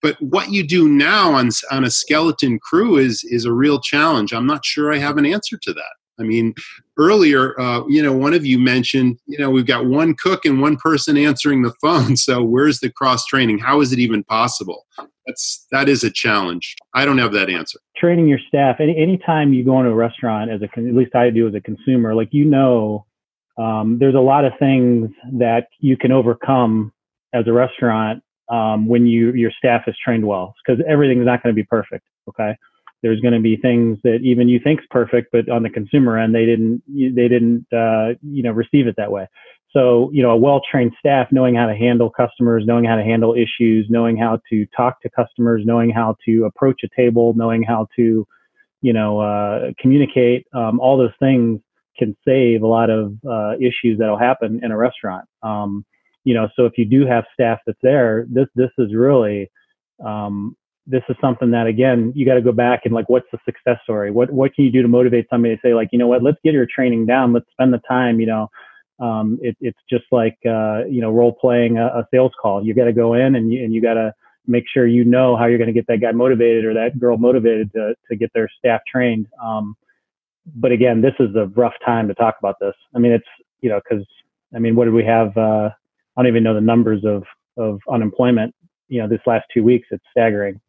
But 0.05 0.21
what 0.21 0.51
you 0.51 0.63
do 0.63 0.87
now 0.87 1.33
on 1.33 1.49
on 1.71 1.83
a 1.83 1.91
skeleton 1.91 2.59
crew 2.59 2.99
is 2.99 3.25
is 3.25 3.47
a 3.47 3.55
real 3.55 3.81
challenge. 3.81 4.35
I'm 4.35 4.47
not 4.47 4.63
sure 4.63 4.93
I 4.93 4.99
have 4.99 5.17
an 5.17 5.25
answer 5.25 5.57
to 5.57 5.73
that. 5.73 5.95
I 6.21 6.25
mean, 6.25 6.53
earlier, 6.99 7.59
uh, 7.59 7.85
you 7.89 8.03
know, 8.03 8.13
one 8.13 8.35
of 8.35 8.45
you 8.45 8.59
mentioned, 8.59 9.19
you 9.25 9.39
know, 9.39 9.49
we've 9.49 9.65
got 9.65 9.87
one 9.87 10.15
cook 10.15 10.45
and 10.45 10.61
one 10.61 10.77
person 10.77 11.17
answering 11.17 11.63
the 11.63 11.73
phone. 11.81 12.17
So 12.25 12.45
where's 12.45 12.81
the 12.81 12.91
cross 12.91 13.25
training? 13.25 13.61
How 13.61 13.81
is 13.81 13.95
it 13.95 13.99
even 13.99 14.25
possible? 14.25 14.85
That's 15.27 15.67
that 15.73 15.89
is 15.89 16.05
a 16.05 16.11
challenge. 16.11 16.77
I 16.93 17.07
don't 17.07 17.17
have 17.17 17.33
that 17.33 17.49
answer. 17.49 17.79
Training 17.97 18.29
your 18.29 18.41
staff. 18.47 18.77
Any 18.81 18.99
anytime 18.99 19.55
you 19.55 19.65
go 19.65 19.79
into 19.79 19.91
a 19.91 19.95
restaurant, 19.95 20.51
as 20.51 20.61
a 20.61 20.65
at 20.65 20.95
least 20.95 21.15
I 21.15 21.31
do 21.31 21.49
as 21.49 21.55
a 21.55 21.63
consumer, 21.63 22.15
like 22.15 22.29
you 22.33 22.45
know, 22.45 23.07
um, 23.57 23.97
there's 23.99 24.15
a 24.15 24.21
lot 24.21 24.45
of 24.45 24.53
things 24.59 25.09
that 25.39 25.69
you 25.79 25.97
can 25.97 26.13
overcome 26.13 26.93
as 27.33 27.47
a 27.47 27.53
restaurant 27.55 28.23
um, 28.49 28.87
when 28.87 29.07
you 29.07 29.33
your 29.33 29.51
staff 29.57 29.83
is 29.87 29.97
trained 30.03 30.27
well 30.27 30.55
because 30.65 30.83
everything's 30.89 31.27
not 31.27 31.43
going 31.43 31.55
to 31.55 31.57
be 31.57 31.67
perfect 31.67 32.05
okay? 32.29 32.57
There's 33.03 33.21
going 33.21 33.35
to 33.35 33.41
be 33.41 33.57
things 33.57 33.99
that 34.05 34.21
even 34.23 34.49
you 34.49 34.61
think's 34.63 34.85
perfect 34.91 35.29
but 35.33 35.49
on 35.49 35.63
the 35.63 35.71
consumer 35.71 36.19
end 36.19 36.35
they 36.35 36.47
didn't 36.47 36.83
they 36.89 37.29
didn't 37.29 37.67
uh, 37.73 38.17
you 38.23 38.43
know 38.43 38.53
receive 38.53 38.87
it 38.87 38.97
that 38.97 39.13
way. 39.13 39.27
So 39.71 40.11
you 40.13 40.23
know 40.23 40.31
a 40.31 40.37
well 40.37 40.61
trained 40.71 40.93
staff 40.99 41.29
knowing 41.31 41.55
how 41.55 41.67
to 41.67 41.75
handle 41.75 42.11
customers 42.11 42.65
knowing 42.67 42.85
how 42.85 42.97
to 42.97 43.05
handle 43.05 43.35
issues 43.35 43.87
knowing 43.91 44.17
how 44.17 44.41
to 44.51 44.67
talk 44.77 45.01
to 45.03 45.11
customers 45.11 45.63
knowing 45.65 45.91
how 45.91 46.17
to 46.27 46.45
approach 46.45 46.83
a 46.85 46.89
table 46.97 47.35
knowing 47.37 47.63
how 47.63 47.89
to 47.97 48.27
you 48.81 48.93
know 48.93 49.21
uh, 49.21 49.71
communicate 49.81 50.47
um, 50.55 50.81
all 50.81 50.97
those 50.97 51.15
things 51.19 51.61
can 51.99 52.17
save 52.27 52.63
a 52.63 52.67
lot 52.67 52.91
of 52.91 53.15
uh, 53.29 53.53
issues 53.57 53.99
that'll 53.99 54.19
happen 54.19 54.61
in 54.63 54.71
a 54.73 54.77
restaurant. 54.77 55.27
Um, 55.43 55.85
you 56.25 56.35
know, 56.35 56.49
so 56.57 56.65
if 56.65 56.77
you 56.77 56.85
do 56.85 57.07
have 57.07 57.25
staff 57.33 57.61
that's 57.67 57.79
there, 57.83 58.27
this 58.29 58.49
this 58.55 58.71
is 58.79 58.95
really 58.95 59.51
um, 60.05 60.57
this 60.87 61.03
is 61.09 61.17
something 61.21 61.51
that 61.51 61.67
again 61.67 62.13
you 62.15 62.27
got 62.27 62.35
to 62.35 62.43
go 62.43 62.53
back 62.53 62.83
and 62.85 62.95
like 62.95 63.09
what's 63.09 63.27
the 63.31 63.39
success 63.45 63.79
story? 63.85 64.11
What 64.11 64.31
what 64.31 64.55
can 64.55 64.65
you 64.65 64.73
do 64.73 64.83
to 64.83 64.89
motivate 64.89 65.27
somebody 65.31 65.55
to 65.55 65.61
say 65.63 65.75
like 65.75 65.89
you 65.93 65.99
know 65.99 66.07
what 66.07 66.23
let's 66.23 66.39
get 66.43 66.55
your 66.55 66.67
training 66.67 67.07
down, 67.07 67.33
let's 67.33 67.51
spend 67.53 67.73
the 67.73 67.81
time. 67.89 68.21
You 68.21 68.27
know, 68.27 68.51
um, 69.01 69.39
it, 69.43 69.57
it's 69.61 69.79
just 69.89 70.05
like 70.11 70.39
uh, 70.47 70.85
you 70.87 71.01
know 71.01 71.11
role 71.11 71.33
playing 71.33 71.79
a, 71.79 71.87
a 71.87 72.09
sales 72.11 72.33
call. 72.41 72.65
You 72.65 72.75
got 72.75 72.85
to 72.85 72.93
go 72.93 73.15
in 73.15 73.37
and 73.37 73.53
you 73.53 73.63
and 73.63 73.73
you 73.73 73.83
got 73.83 73.95
to 73.95 74.15
make 74.47 74.65
sure 74.73 74.87
you 74.87 75.05
know 75.05 75.37
how 75.37 75.47
you're 75.47 75.59
going 75.59 75.69
to 75.69 75.75
get 75.75 75.87
that 75.87 76.01
guy 76.01 76.13
motivated 76.13 76.65
or 76.65 76.75
that 76.75 76.99
girl 76.99 77.17
motivated 77.19 77.73
to 77.73 77.95
to 78.09 78.17
get 78.17 78.31
their 78.35 78.49
staff 78.59 78.81
trained. 78.91 79.27
Um, 79.43 79.77
but 80.55 80.73
again, 80.73 81.01
this 81.01 81.15
is 81.19 81.35
a 81.37 81.47
rough 81.55 81.75
time 81.85 82.09
to 82.09 82.15
talk 82.15 82.37
about 82.39 82.57
this. 82.61 82.75
I 82.95 82.99
mean, 82.99 83.13
it's 83.13 83.25
you 83.61 83.71
know 83.71 83.81
because 83.83 84.07
I 84.55 84.59
mean, 84.59 84.77
what 84.77 84.85
did 84.85 84.95
we 84.95 85.05
have? 85.05 85.37
Uh, 85.37 85.71
I 86.17 86.23
don't 86.23 86.29
even 86.29 86.43
know 86.43 86.55
the 86.55 86.61
numbers 86.61 87.05
of 87.05 87.25
of 87.57 87.81
unemployment. 87.91 88.55
You 88.89 89.03
know, 89.03 89.09
this 89.09 89.21
last 89.27 89.47
two 89.53 89.65
weeks, 89.65 89.89
it's 89.91 90.05
staggering 90.11 90.61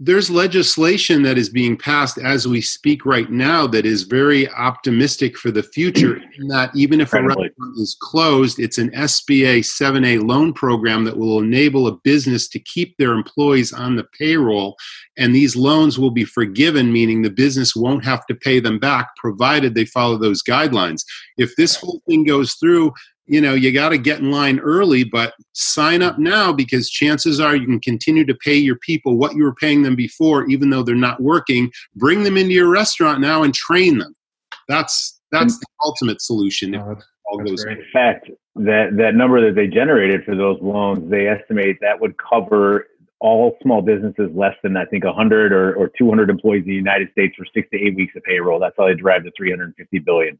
there's 0.00 0.28
legislation 0.28 1.22
that 1.22 1.38
is 1.38 1.48
being 1.48 1.76
passed 1.76 2.18
as 2.18 2.48
we 2.48 2.60
speak 2.60 3.06
right 3.06 3.30
now 3.30 3.64
that 3.64 3.86
is 3.86 4.02
very 4.02 4.50
optimistic 4.50 5.38
for 5.38 5.52
the 5.52 5.62
future 5.62 6.16
in 6.38 6.48
that 6.48 6.74
even 6.74 7.00
if 7.00 7.14
Incredibly. 7.14 7.46
a 7.46 7.48
restaurant 7.48 7.78
is 7.78 7.96
closed 8.00 8.58
it's 8.58 8.78
an 8.78 8.90
sba 8.90 9.60
7a 9.60 10.26
loan 10.26 10.52
program 10.52 11.04
that 11.04 11.16
will 11.16 11.38
enable 11.38 11.86
a 11.86 11.96
business 11.98 12.48
to 12.48 12.58
keep 12.58 12.96
their 12.96 13.12
employees 13.12 13.72
on 13.72 13.94
the 13.94 14.04
payroll 14.18 14.74
and 15.16 15.32
these 15.32 15.54
loans 15.54 15.96
will 15.96 16.10
be 16.10 16.24
forgiven 16.24 16.92
meaning 16.92 17.22
the 17.22 17.30
business 17.30 17.76
won't 17.76 18.04
have 18.04 18.26
to 18.26 18.34
pay 18.34 18.58
them 18.58 18.80
back 18.80 19.14
provided 19.16 19.74
they 19.74 19.84
follow 19.84 20.18
those 20.18 20.42
guidelines 20.42 21.02
if 21.36 21.54
this 21.54 21.76
whole 21.76 22.02
thing 22.08 22.24
goes 22.24 22.54
through 22.54 22.92
you 23.26 23.40
know 23.40 23.54
you 23.54 23.72
got 23.72 23.90
to 23.90 23.98
get 23.98 24.20
in 24.20 24.30
line 24.30 24.58
early 24.60 25.04
but 25.04 25.34
sign 25.52 26.02
up 26.02 26.18
now 26.18 26.52
because 26.52 26.90
chances 26.90 27.40
are 27.40 27.56
you 27.56 27.66
can 27.66 27.80
continue 27.80 28.24
to 28.24 28.34
pay 28.34 28.54
your 28.54 28.76
people 28.76 29.16
what 29.16 29.34
you 29.34 29.42
were 29.42 29.54
paying 29.54 29.82
them 29.82 29.96
before 29.96 30.46
even 30.46 30.70
though 30.70 30.82
they're 30.82 30.94
not 30.94 31.20
working 31.20 31.70
bring 31.96 32.22
them 32.22 32.36
into 32.36 32.52
your 32.52 32.68
restaurant 32.68 33.20
now 33.20 33.42
and 33.42 33.54
train 33.54 33.98
them 33.98 34.14
that's 34.68 35.20
that's 35.30 35.58
the 35.58 35.66
ultimate 35.84 36.20
solution 36.20 36.74
all 36.76 37.38
goes 37.38 37.64
in 37.64 37.82
fact 37.92 38.30
that 38.54 38.90
that 38.96 39.14
number 39.14 39.44
that 39.44 39.54
they 39.54 39.66
generated 39.66 40.24
for 40.24 40.36
those 40.36 40.58
loans 40.60 41.10
they 41.10 41.26
estimate 41.26 41.78
that 41.80 41.98
would 41.98 42.14
cover 42.18 42.86
all 43.20 43.56
small 43.62 43.80
businesses 43.80 44.30
less 44.34 44.54
than 44.62 44.76
I 44.76 44.84
think 44.84 45.04
100 45.04 45.50
or, 45.50 45.74
or 45.76 45.90
200 45.96 46.28
employees 46.28 46.64
in 46.64 46.68
the 46.68 46.74
United 46.74 47.10
States 47.12 47.34
for 47.34 47.46
six 47.54 47.66
to 47.70 47.80
eight 47.80 47.96
weeks 47.96 48.14
of 48.16 48.22
payroll. 48.22 48.60
That's 48.60 48.74
how 48.76 48.86
they 48.86 48.94
drive 48.94 49.24
the 49.24 49.32
350 49.34 49.98
billion. 50.00 50.38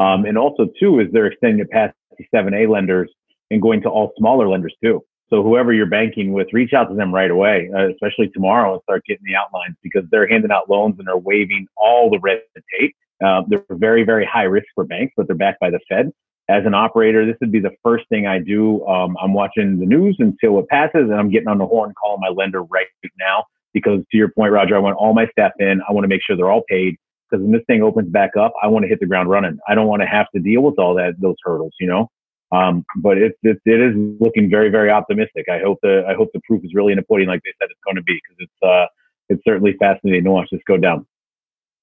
Um, 0.00 0.24
and 0.24 0.36
also, 0.36 0.68
too, 0.80 0.98
is 0.98 1.06
they're 1.12 1.26
extending 1.26 1.60
it 1.60 1.70
past 1.70 1.94
7A 2.34 2.68
lenders 2.68 3.10
and 3.50 3.60
going 3.60 3.82
to 3.82 3.88
all 3.88 4.12
smaller 4.18 4.48
lenders 4.48 4.74
too. 4.82 5.02
So 5.30 5.42
whoever 5.42 5.72
you're 5.72 5.86
banking 5.86 6.32
with, 6.32 6.48
reach 6.52 6.72
out 6.72 6.88
to 6.90 6.94
them 6.94 7.12
right 7.12 7.30
away, 7.30 7.70
uh, 7.74 7.88
especially 7.88 8.28
tomorrow, 8.28 8.74
and 8.74 8.82
start 8.82 9.04
getting 9.06 9.24
the 9.24 9.34
outlines 9.34 9.76
because 9.82 10.04
they're 10.10 10.28
handing 10.28 10.50
out 10.50 10.68
loans 10.68 10.96
and 10.98 11.08
they're 11.08 11.16
waiving 11.16 11.66
all 11.76 12.10
the 12.10 12.18
red 12.20 12.40
tape. 12.78 12.94
Uh, 13.24 13.42
they're 13.48 13.64
very, 13.70 14.04
very 14.04 14.26
high 14.26 14.42
risk 14.42 14.66
for 14.74 14.84
banks, 14.84 15.14
but 15.16 15.26
they're 15.26 15.36
backed 15.36 15.60
by 15.60 15.70
the 15.70 15.80
Fed. 15.88 16.10
As 16.48 16.66
an 16.66 16.74
operator, 16.74 17.24
this 17.24 17.36
would 17.40 17.50
be 17.50 17.60
the 17.60 17.74
first 17.82 18.06
thing 18.10 18.26
I 18.26 18.38
do. 18.38 18.86
Um, 18.86 19.16
I'm 19.20 19.32
watching 19.32 19.78
the 19.80 19.86
news 19.86 20.16
until 20.18 20.58
it 20.58 20.68
passes, 20.68 21.08
and 21.10 21.14
I'm 21.14 21.30
getting 21.30 21.48
on 21.48 21.56
the 21.56 21.66
horn, 21.66 21.94
calling 21.98 22.20
my 22.20 22.28
lender 22.28 22.62
right 22.62 22.86
now 23.18 23.44
because, 23.72 24.00
to 24.10 24.16
your 24.16 24.28
point, 24.28 24.52
Roger, 24.52 24.76
I 24.76 24.78
want 24.78 24.96
all 24.96 25.14
my 25.14 25.26
staff 25.28 25.52
in. 25.58 25.80
I 25.88 25.92
want 25.92 26.04
to 26.04 26.08
make 26.08 26.20
sure 26.22 26.36
they're 26.36 26.50
all 26.50 26.64
paid 26.68 26.96
because 27.34 27.44
when 27.44 27.52
this 27.52 27.64
thing 27.66 27.82
opens 27.82 28.08
back 28.10 28.36
up, 28.36 28.52
I 28.62 28.68
want 28.68 28.84
to 28.84 28.88
hit 28.88 29.00
the 29.00 29.06
ground 29.06 29.28
running. 29.28 29.58
I 29.68 29.74
don't 29.74 29.86
want 29.86 30.02
to 30.02 30.06
have 30.06 30.26
to 30.34 30.40
deal 30.40 30.62
with 30.62 30.78
all 30.78 30.94
that 30.94 31.14
those 31.20 31.36
hurdles, 31.42 31.72
you 31.80 31.86
know. 31.86 32.10
Um, 32.52 32.84
but 32.98 33.18
it, 33.18 33.32
it, 33.42 33.60
it 33.64 33.80
is 33.80 33.94
looking 34.20 34.48
very 34.48 34.70
very 34.70 34.90
optimistic. 34.90 35.46
I 35.50 35.58
hope 35.58 35.78
the 35.82 36.04
I 36.08 36.14
hope 36.14 36.30
the 36.32 36.40
proof 36.46 36.64
is 36.64 36.72
really 36.74 36.92
in 36.92 36.96
the 36.96 37.02
pudding, 37.02 37.26
like 37.26 37.40
they 37.44 37.52
said 37.60 37.68
it's 37.70 37.80
going 37.84 37.96
to 37.96 38.02
be, 38.02 38.14
because 38.14 38.36
it's 38.38 38.62
uh 38.62 38.86
it's 39.28 39.42
certainly 39.44 39.74
fascinating 39.78 40.24
to 40.24 40.30
watch 40.30 40.48
this 40.52 40.60
go 40.66 40.76
down. 40.76 41.06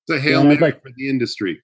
It's 0.07 0.17
a 0.17 0.21
hail 0.21 0.43
mary 0.43 0.57
like, 0.57 0.81
for 0.81 0.91
the 0.95 1.09
industry. 1.09 1.61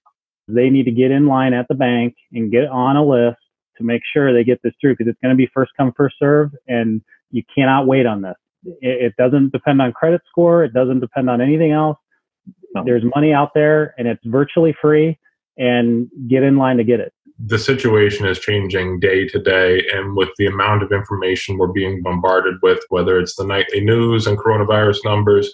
They 0.48 0.70
need 0.70 0.84
to 0.84 0.90
get 0.90 1.10
in 1.10 1.26
line 1.26 1.54
at 1.54 1.66
the 1.68 1.74
bank 1.74 2.14
and 2.32 2.50
get 2.50 2.66
on 2.68 2.96
a 2.96 3.04
list 3.04 3.38
to 3.76 3.84
make 3.84 4.02
sure 4.12 4.32
they 4.32 4.44
get 4.44 4.60
this 4.62 4.72
through 4.80 4.94
because 4.94 5.08
it's 5.08 5.18
going 5.22 5.32
to 5.32 5.36
be 5.36 5.48
first 5.54 5.72
come 5.76 5.92
first 5.96 6.16
serve, 6.18 6.50
and 6.66 7.00
you 7.30 7.42
cannot 7.54 7.86
wait 7.86 8.06
on 8.06 8.22
this. 8.22 8.34
It, 8.64 9.06
it 9.06 9.14
doesn't 9.16 9.52
depend 9.52 9.80
on 9.80 9.92
credit 9.92 10.20
score. 10.28 10.64
It 10.64 10.72
doesn't 10.72 11.00
depend 11.00 11.30
on 11.30 11.40
anything 11.40 11.72
else. 11.72 11.96
No. 12.74 12.82
There's 12.84 13.04
money 13.14 13.32
out 13.32 13.50
there, 13.54 13.94
and 13.98 14.06
it's 14.08 14.24
virtually 14.24 14.74
free. 14.80 15.18
And 15.56 16.08
get 16.28 16.44
in 16.44 16.56
line 16.56 16.76
to 16.76 16.84
get 16.84 17.00
it 17.00 17.12
the 17.44 17.58
situation 17.58 18.26
is 18.26 18.38
changing 18.38 18.98
day 18.98 19.26
to 19.26 19.40
day 19.40 19.84
and 19.92 20.16
with 20.16 20.28
the 20.38 20.46
amount 20.46 20.82
of 20.82 20.92
information 20.92 21.56
we're 21.56 21.66
being 21.68 22.02
bombarded 22.02 22.54
with 22.62 22.80
whether 22.88 23.18
it's 23.18 23.36
the 23.36 23.44
nightly 23.44 23.80
news 23.80 24.26
and 24.26 24.38
coronavirus 24.38 24.98
numbers 25.04 25.52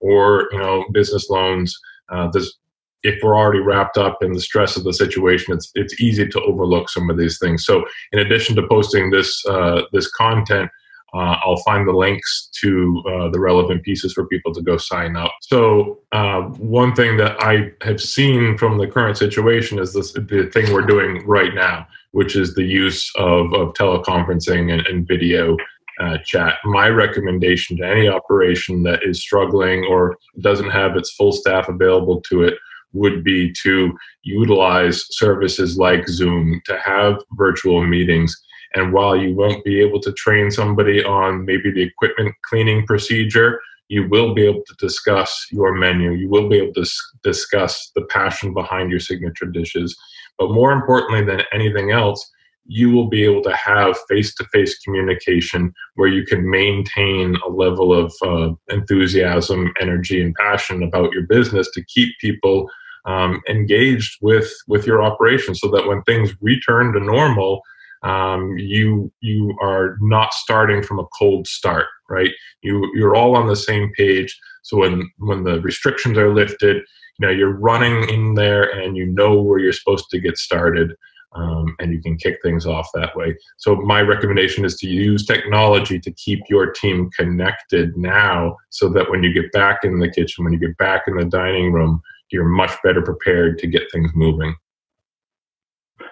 or 0.00 0.48
you 0.52 0.58
know 0.58 0.84
business 0.92 1.28
loans 1.30 1.78
uh, 2.10 2.28
there's 2.32 2.58
if 3.02 3.20
we're 3.22 3.36
already 3.36 3.60
wrapped 3.60 3.98
up 3.98 4.22
in 4.22 4.32
the 4.32 4.40
stress 4.40 4.76
of 4.76 4.84
the 4.84 4.92
situation, 4.92 5.54
it's 5.54 5.70
it's 5.74 6.00
easy 6.00 6.26
to 6.28 6.42
overlook 6.42 6.88
some 6.88 7.10
of 7.10 7.18
these 7.18 7.38
things. 7.38 7.64
So, 7.64 7.84
in 8.12 8.20
addition 8.20 8.54
to 8.56 8.66
posting 8.68 9.10
this 9.10 9.44
uh, 9.46 9.82
this 9.92 10.10
content, 10.10 10.70
uh, 11.14 11.36
I'll 11.44 11.58
find 11.58 11.86
the 11.86 11.92
links 11.92 12.48
to 12.62 13.02
uh, 13.06 13.28
the 13.30 13.38
relevant 13.40 13.82
pieces 13.82 14.14
for 14.14 14.26
people 14.26 14.54
to 14.54 14.62
go 14.62 14.76
sign 14.76 15.14
up. 15.16 15.32
So, 15.42 15.98
uh, 16.12 16.42
one 16.58 16.94
thing 16.94 17.16
that 17.18 17.36
I 17.42 17.72
have 17.82 18.00
seen 18.00 18.56
from 18.56 18.78
the 18.78 18.86
current 18.86 19.18
situation 19.18 19.78
is 19.78 19.92
this, 19.92 20.12
the 20.12 20.50
thing 20.52 20.72
we're 20.72 20.86
doing 20.86 21.26
right 21.26 21.54
now, 21.54 21.86
which 22.12 22.34
is 22.34 22.54
the 22.54 22.64
use 22.64 23.10
of, 23.16 23.52
of 23.52 23.74
teleconferencing 23.74 24.72
and, 24.72 24.86
and 24.86 25.06
video 25.06 25.56
uh, 26.00 26.18
chat. 26.24 26.56
My 26.64 26.88
recommendation 26.88 27.76
to 27.76 27.86
any 27.86 28.08
operation 28.08 28.82
that 28.84 29.02
is 29.02 29.20
struggling 29.20 29.84
or 29.84 30.16
doesn't 30.40 30.70
have 30.70 30.96
its 30.96 31.12
full 31.12 31.32
staff 31.32 31.68
available 31.68 32.22
to 32.22 32.42
it 32.42 32.54
would 32.94 33.24
be 33.24 33.52
to 33.62 33.96
utilize 34.22 35.06
services 35.10 35.78
like 35.78 36.08
Zoom 36.08 36.60
to 36.66 36.78
have 36.78 37.22
virtual 37.32 37.86
meetings 37.86 38.41
and 38.74 38.92
while 38.92 39.16
you 39.16 39.34
won't 39.34 39.64
be 39.64 39.80
able 39.80 40.00
to 40.00 40.12
train 40.12 40.50
somebody 40.50 41.04
on 41.04 41.44
maybe 41.44 41.70
the 41.70 41.82
equipment 41.82 42.34
cleaning 42.48 42.86
procedure, 42.86 43.60
you 43.88 44.08
will 44.08 44.34
be 44.34 44.46
able 44.46 44.62
to 44.66 44.74
discuss 44.78 45.46
your 45.50 45.74
menu. 45.74 46.12
You 46.12 46.28
will 46.28 46.48
be 46.48 46.56
able 46.56 46.72
to 46.74 46.90
discuss 47.22 47.90
the 47.94 48.06
passion 48.06 48.54
behind 48.54 48.90
your 48.90 49.00
signature 49.00 49.46
dishes. 49.46 49.96
But 50.38 50.52
more 50.52 50.72
importantly 50.72 51.24
than 51.24 51.42
anything 51.52 51.90
else, 51.90 52.26
you 52.64 52.90
will 52.90 53.08
be 53.08 53.24
able 53.24 53.42
to 53.42 53.54
have 53.54 53.98
face 54.08 54.34
to 54.36 54.44
face 54.52 54.78
communication 54.78 55.74
where 55.96 56.08
you 56.08 56.24
can 56.24 56.48
maintain 56.48 57.36
a 57.46 57.50
level 57.50 57.92
of 57.92 58.14
uh, 58.22 58.54
enthusiasm, 58.68 59.72
energy, 59.80 60.22
and 60.22 60.34
passion 60.36 60.82
about 60.82 61.12
your 61.12 61.26
business 61.26 61.70
to 61.72 61.84
keep 61.84 62.16
people 62.20 62.70
um, 63.04 63.40
engaged 63.48 64.18
with, 64.22 64.50
with 64.68 64.86
your 64.86 65.02
operation 65.02 65.54
so 65.54 65.68
that 65.70 65.86
when 65.86 66.02
things 66.02 66.32
return 66.40 66.92
to 66.92 67.00
normal, 67.00 67.60
um, 68.02 68.56
you 68.58 69.12
you 69.20 69.56
are 69.60 69.96
not 70.00 70.34
starting 70.34 70.82
from 70.82 70.98
a 70.98 71.06
cold 71.18 71.46
start, 71.46 71.86
right? 72.08 72.30
You 72.62 72.90
you're 72.94 73.14
all 73.14 73.36
on 73.36 73.46
the 73.46 73.56
same 73.56 73.92
page. 73.96 74.38
So 74.62 74.78
when 74.78 75.10
when 75.18 75.44
the 75.44 75.60
restrictions 75.60 76.18
are 76.18 76.34
lifted, 76.34 76.76
you 76.76 77.26
know 77.26 77.30
you're 77.30 77.58
running 77.58 78.08
in 78.08 78.34
there 78.34 78.64
and 78.64 78.96
you 78.96 79.06
know 79.06 79.40
where 79.40 79.58
you're 79.58 79.72
supposed 79.72 80.10
to 80.10 80.20
get 80.20 80.36
started. 80.36 80.94
Um, 81.34 81.74
and 81.78 81.94
you 81.94 82.02
can 82.02 82.18
kick 82.18 82.40
things 82.42 82.66
off 82.66 82.90
that 82.92 83.16
way. 83.16 83.34
So 83.56 83.74
my 83.74 84.02
recommendation 84.02 84.66
is 84.66 84.76
to 84.80 84.86
use 84.86 85.24
technology 85.24 85.98
to 85.98 86.12
keep 86.12 86.40
your 86.50 86.72
team 86.72 87.10
connected 87.16 87.96
now, 87.96 88.58
so 88.68 88.90
that 88.90 89.10
when 89.10 89.22
you 89.22 89.32
get 89.32 89.50
back 89.50 89.78
in 89.82 89.98
the 89.98 90.10
kitchen, 90.10 90.44
when 90.44 90.52
you 90.52 90.58
get 90.58 90.76
back 90.76 91.04
in 91.06 91.16
the 91.16 91.24
dining 91.24 91.72
room, 91.72 92.02
you're 92.30 92.44
much 92.44 92.72
better 92.84 93.00
prepared 93.00 93.58
to 93.60 93.66
get 93.66 93.90
things 93.90 94.10
moving. 94.14 94.54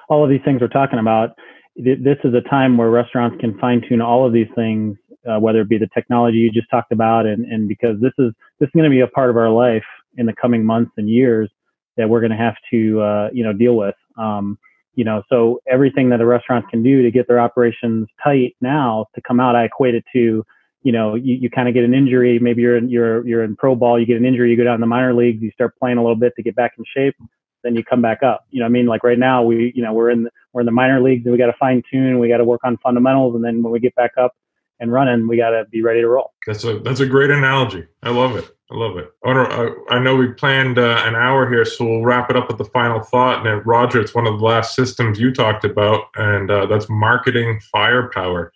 All 0.09 0.25
of 0.25 0.31
these 0.31 0.41
things 0.43 0.63
we're 0.63 0.69
talking 0.69 0.99
about 0.99 1.37
this 1.77 2.19
is 2.25 2.35
a 2.35 2.41
time 2.49 2.77
where 2.77 2.91
restaurants 2.91 3.37
can 3.41 3.59
fine 3.59 3.83
tune 3.89 4.01
all 4.01 4.27
of 4.27 4.33
these 4.33 4.49
things, 4.55 4.97
uh, 5.29 5.39
whether 5.39 5.61
it 5.61 5.69
be 5.69 5.79
the 5.79 5.89
technology 5.95 6.39
you 6.39 6.51
just 6.51 6.71
talked 6.71 6.93
about, 6.93 7.27
and, 7.27 7.45
and 7.47 7.69
because 7.69 8.01
this 8.01 8.13
is 8.19 8.33
this 8.59 8.67
is 8.67 8.73
going 8.75 8.85
to 8.85 8.91
be 8.91 9.01
a 9.01 9.07
part 9.07 9.31
of 9.31 9.37
our 9.37 9.51
life 9.51 9.85
in 10.17 10.27
the 10.27 10.35
coming 10.41 10.65
months 10.65 10.93
and 10.97 11.09
years 11.09 11.51
that 11.97 12.09
we're 12.09 12.21
going 12.21 12.31
to 12.31 12.37
have 12.37 12.57
to 12.71 13.01
uh, 13.01 13.29
you 13.33 13.45
know 13.45 13.53
deal 13.53 13.77
with. 13.77 13.95
Um, 14.19 14.59
you 14.95 15.05
know, 15.05 15.23
so 15.29 15.61
everything 15.71 16.11
that 16.11 16.21
a 16.21 16.27
restaurant 16.27 16.69
can 16.69 16.83
do 16.83 17.03
to 17.03 17.11
get 17.11 17.29
their 17.29 17.41
operations 17.41 18.09
tight 18.23 18.57
now 18.61 19.07
to 19.15 19.23
come 19.23 19.41
out, 19.41 19.55
I 19.55 19.65
equate 19.65 19.95
it 19.95 20.05
to 20.13 20.45
you 20.83 20.93
know 20.93 21.15
you, 21.15 21.37
you 21.37 21.51
kind 21.51 21.69
of 21.69 21.75
get 21.75 21.85
an 21.85 21.95
injury. 21.95 22.39
Maybe 22.39 22.63
you're 22.63 22.77
in, 22.77 22.89
you're 22.89 23.27
you're 23.27 23.45
in 23.45 23.57
pro 23.57 23.75
ball, 23.75 23.99
you 23.99 24.07
get 24.07 24.17
an 24.17 24.25
injury, 24.25 24.51
you 24.51 24.57
go 24.57 24.65
down 24.65 24.75
in 24.75 24.81
the 24.81 24.87
minor 24.87 25.15
leagues, 25.15 25.41
you 25.41 25.51
start 25.53 25.79
playing 25.79 25.99
a 25.99 26.03
little 26.03 26.17
bit 26.17 26.35
to 26.37 26.43
get 26.43 26.57
back 26.57 26.73
in 26.79 26.85
shape 26.95 27.15
then 27.63 27.77
you 27.77 27.85
come 27.85 28.03
back 28.03 28.23
up. 28.23 28.47
You 28.51 28.61
know, 28.61 28.67
I 28.67 28.69
mean, 28.69 28.87
like 28.87 29.05
right 29.05 29.19
now 29.19 29.43
we, 29.43 29.73
you 29.75 29.83
know, 29.83 29.93
we're 29.93 30.11
in 30.11 30.25
the, 30.25 30.31
we're 30.53 30.63
in 30.63 30.67
the 30.67 30.73
minor 30.73 31.01
leagues 31.01 31.25
and 31.25 31.33
we 31.33 31.39
got 31.39 31.47
to 31.47 31.57
fine 31.59 31.83
tune, 31.91 32.19
we 32.19 32.29
got 32.29 32.39
to 32.39 32.45
work 32.45 32.61
on 32.65 32.77
fundamentals, 32.79 33.35
and 33.35 33.45
then 33.45 33.63
when 33.63 33.73
we 33.73 33.81
get 33.81 33.95
back 33.95 34.13
up 34.19 34.35
and 34.81 34.93
running, 34.93 35.29
we 35.29 35.37
got 35.37 35.51
to 35.51 35.65
be 35.71 35.83
ready 35.83 36.01
to 36.01 36.09
roll. 36.09 36.33
That's 36.47 36.65
a 36.65 36.79
that's 36.81 37.01
a 37.01 37.07
great 37.07 37.31
analogy. 37.31 37.87
I 38.03 38.11
love 38.11 38.37
it. 38.37 38.51
I 38.73 38.77
love 38.77 38.97
it. 38.99 39.11
I, 39.25 39.69
I 39.91 39.99
know 39.99 40.15
we 40.15 40.29
planned 40.29 40.79
uh, 40.79 41.03
an 41.05 41.17
hour 41.17 41.51
here, 41.51 41.65
so 41.65 41.85
we'll 41.85 42.03
wrap 42.03 42.31
it 42.31 42.37
up 42.37 42.47
with 42.49 42.59
the 42.59 42.65
final 42.67 43.01
thought. 43.01 43.45
And 43.45 43.67
Roger, 43.67 44.01
it's 44.01 44.15
one 44.15 44.29
of 44.29 44.39
the 44.39 44.45
last 44.45 44.77
systems 44.77 45.19
you 45.19 45.33
talked 45.33 45.65
about, 45.65 46.05
and 46.15 46.51
uh, 46.51 46.67
that's 46.67 46.89
marketing 46.89 47.61
firepower. 47.73 48.53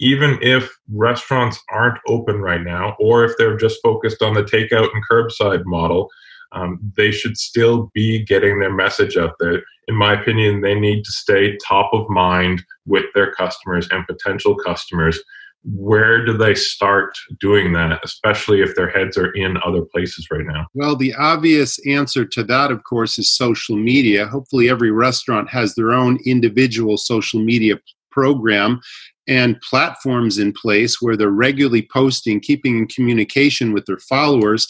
Even 0.00 0.38
if 0.40 0.78
restaurants 0.90 1.60
aren't 1.70 1.98
open 2.06 2.40
right 2.40 2.62
now, 2.62 2.96
or 2.98 3.24
if 3.24 3.32
they're 3.36 3.56
just 3.56 3.80
focused 3.82 4.22
on 4.22 4.32
the 4.32 4.42
takeout 4.42 4.88
and 4.94 5.04
curbside 5.10 5.64
model, 5.66 6.08
um, 6.52 6.78
they 6.96 7.10
should 7.10 7.36
still 7.36 7.90
be 7.94 8.24
getting 8.24 8.60
their 8.60 8.72
message 8.72 9.16
out 9.16 9.34
there. 9.38 9.62
In 9.88 9.94
my 9.94 10.20
opinion, 10.20 10.60
they 10.60 10.78
need 10.78 11.04
to 11.04 11.12
stay 11.12 11.56
top 11.66 11.90
of 11.92 12.08
mind 12.08 12.62
with 12.86 13.04
their 13.14 13.32
customers 13.32 13.88
and 13.90 14.06
potential 14.06 14.56
customers. 14.56 15.18
Where 15.64 16.24
do 16.24 16.36
they 16.36 16.54
start 16.54 17.16
doing 17.40 17.72
that, 17.72 18.00
especially 18.04 18.62
if 18.62 18.74
their 18.76 18.88
heads 18.88 19.18
are 19.18 19.32
in 19.32 19.58
other 19.66 19.82
places 19.82 20.28
right 20.30 20.46
now? 20.46 20.66
Well, 20.74 20.96
the 20.96 21.14
obvious 21.14 21.78
answer 21.86 22.24
to 22.24 22.44
that, 22.44 22.70
of 22.70 22.84
course, 22.84 23.18
is 23.18 23.34
social 23.34 23.76
media. 23.76 24.26
Hopefully, 24.26 24.70
every 24.70 24.90
restaurant 24.90 25.50
has 25.50 25.74
their 25.74 25.92
own 25.92 26.18
individual 26.24 26.96
social 26.96 27.40
media 27.40 27.78
program 28.10 28.80
and 29.26 29.60
platforms 29.60 30.38
in 30.38 30.52
place 30.52 31.02
where 31.02 31.16
they're 31.16 31.28
regularly 31.28 31.86
posting, 31.92 32.40
keeping 32.40 32.78
in 32.78 32.86
communication 32.86 33.72
with 33.72 33.84
their 33.84 33.98
followers 33.98 34.66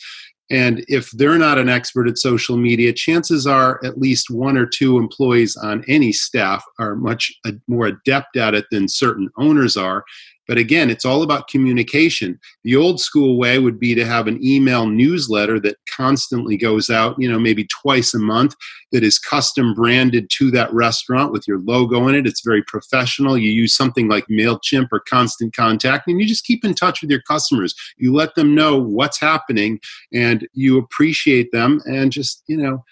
and 0.51 0.85
if 0.89 1.11
they're 1.11 1.39
not 1.39 1.59
an 1.59 1.69
expert 1.69 2.09
at 2.09 2.17
social 2.19 2.57
media, 2.57 2.93
chances 2.93 3.47
are 3.47 3.85
at 3.85 3.99
least 3.99 4.31
one 4.31 4.57
or 4.57 4.67
two 4.67 4.97
employees 4.97 5.57
on 5.57 5.85
any 5.89 6.13
staff 6.13 6.65
are 6.79 6.97
much 6.97 7.33
uh, 7.45 7.53
more 7.67 7.87
adept 7.87 8.37
at 8.37 8.55
it 8.55 8.65
than 8.71 8.89
certain 8.89 9.29
owners 9.37 9.77
are. 9.77 10.05
But 10.49 10.59
again, 10.59 10.89
it's 10.89 11.05
all 11.05 11.23
about 11.23 11.47
communication. 11.47 12.41
The 12.65 12.75
old 12.75 13.01
school 13.01 13.39
way 13.39 13.59
would 13.59 13.79
be 13.79 13.95
to 13.95 14.05
have 14.05 14.27
an 14.27 14.45
email 14.45 14.87
newsletter 14.87 15.61
that 15.61 15.77
constantly 15.95 16.57
goes 16.57 16.89
out, 16.89 17.17
you 17.19 17.31
know, 17.31 17.39
maybe 17.39 17.67
twice 17.67 18.15
a 18.15 18.19
month 18.19 18.57
that 18.91 19.05
is 19.05 19.19
custom 19.19 19.75
branded 19.75 20.31
to 20.39 20.51
that 20.53 20.73
restaurant 20.73 21.33
with 21.33 21.47
your 21.47 21.59
logo 21.61 22.09
in 22.09 22.15
it. 22.15 22.27
It's 22.27 22.41
very 22.41 22.63
professional. 22.63 23.37
You 23.37 23.51
use 23.51 23.77
something 23.77 24.09
like 24.09 24.27
MailChimp 24.29 24.89
or 24.91 25.01
Constant 25.01 25.55
Contact, 25.55 26.09
and 26.09 26.19
you 26.19 26.27
just 26.27 26.47
keep 26.47 26.65
in 26.65 26.73
touch 26.73 27.03
with 27.03 27.11
your 27.11 27.23
customers. 27.23 27.75
You 27.99 28.15
let 28.15 28.35
them 28.35 28.55
know 28.55 28.79
what's 28.79 29.21
happening 29.21 29.81
and 30.15 30.49
you 30.55 30.79
appreciate 30.79 31.53
them 31.53 31.83
and 31.85 32.11
just, 32.11 32.43
you 32.47 32.57
know, 32.57 32.83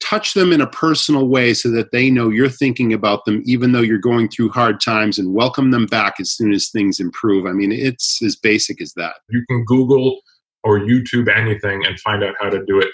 touch 0.00 0.34
them 0.34 0.52
in 0.52 0.60
a 0.60 0.66
personal 0.66 1.26
way 1.26 1.54
so 1.54 1.70
that 1.70 1.90
they 1.90 2.10
know 2.10 2.28
you're 2.28 2.48
thinking 2.48 2.92
about 2.92 3.24
them 3.24 3.42
even 3.44 3.72
though 3.72 3.80
you're 3.80 3.98
going 3.98 4.28
through 4.28 4.50
hard 4.50 4.80
times 4.80 5.18
and 5.18 5.34
welcome 5.34 5.70
them 5.70 5.86
back 5.86 6.14
as 6.20 6.30
soon 6.30 6.52
as 6.52 6.68
things 6.68 7.00
improve. 7.00 7.46
I 7.46 7.52
mean, 7.52 7.72
it's 7.72 8.22
as 8.22 8.36
basic 8.36 8.80
as 8.80 8.92
that. 8.94 9.16
You 9.28 9.44
can 9.48 9.64
Google 9.64 10.20
or 10.64 10.78
YouTube 10.78 11.34
anything 11.34 11.84
and 11.86 11.98
find 12.00 12.22
out 12.22 12.34
how 12.40 12.50
to 12.50 12.64
do 12.66 12.78
it. 12.78 12.88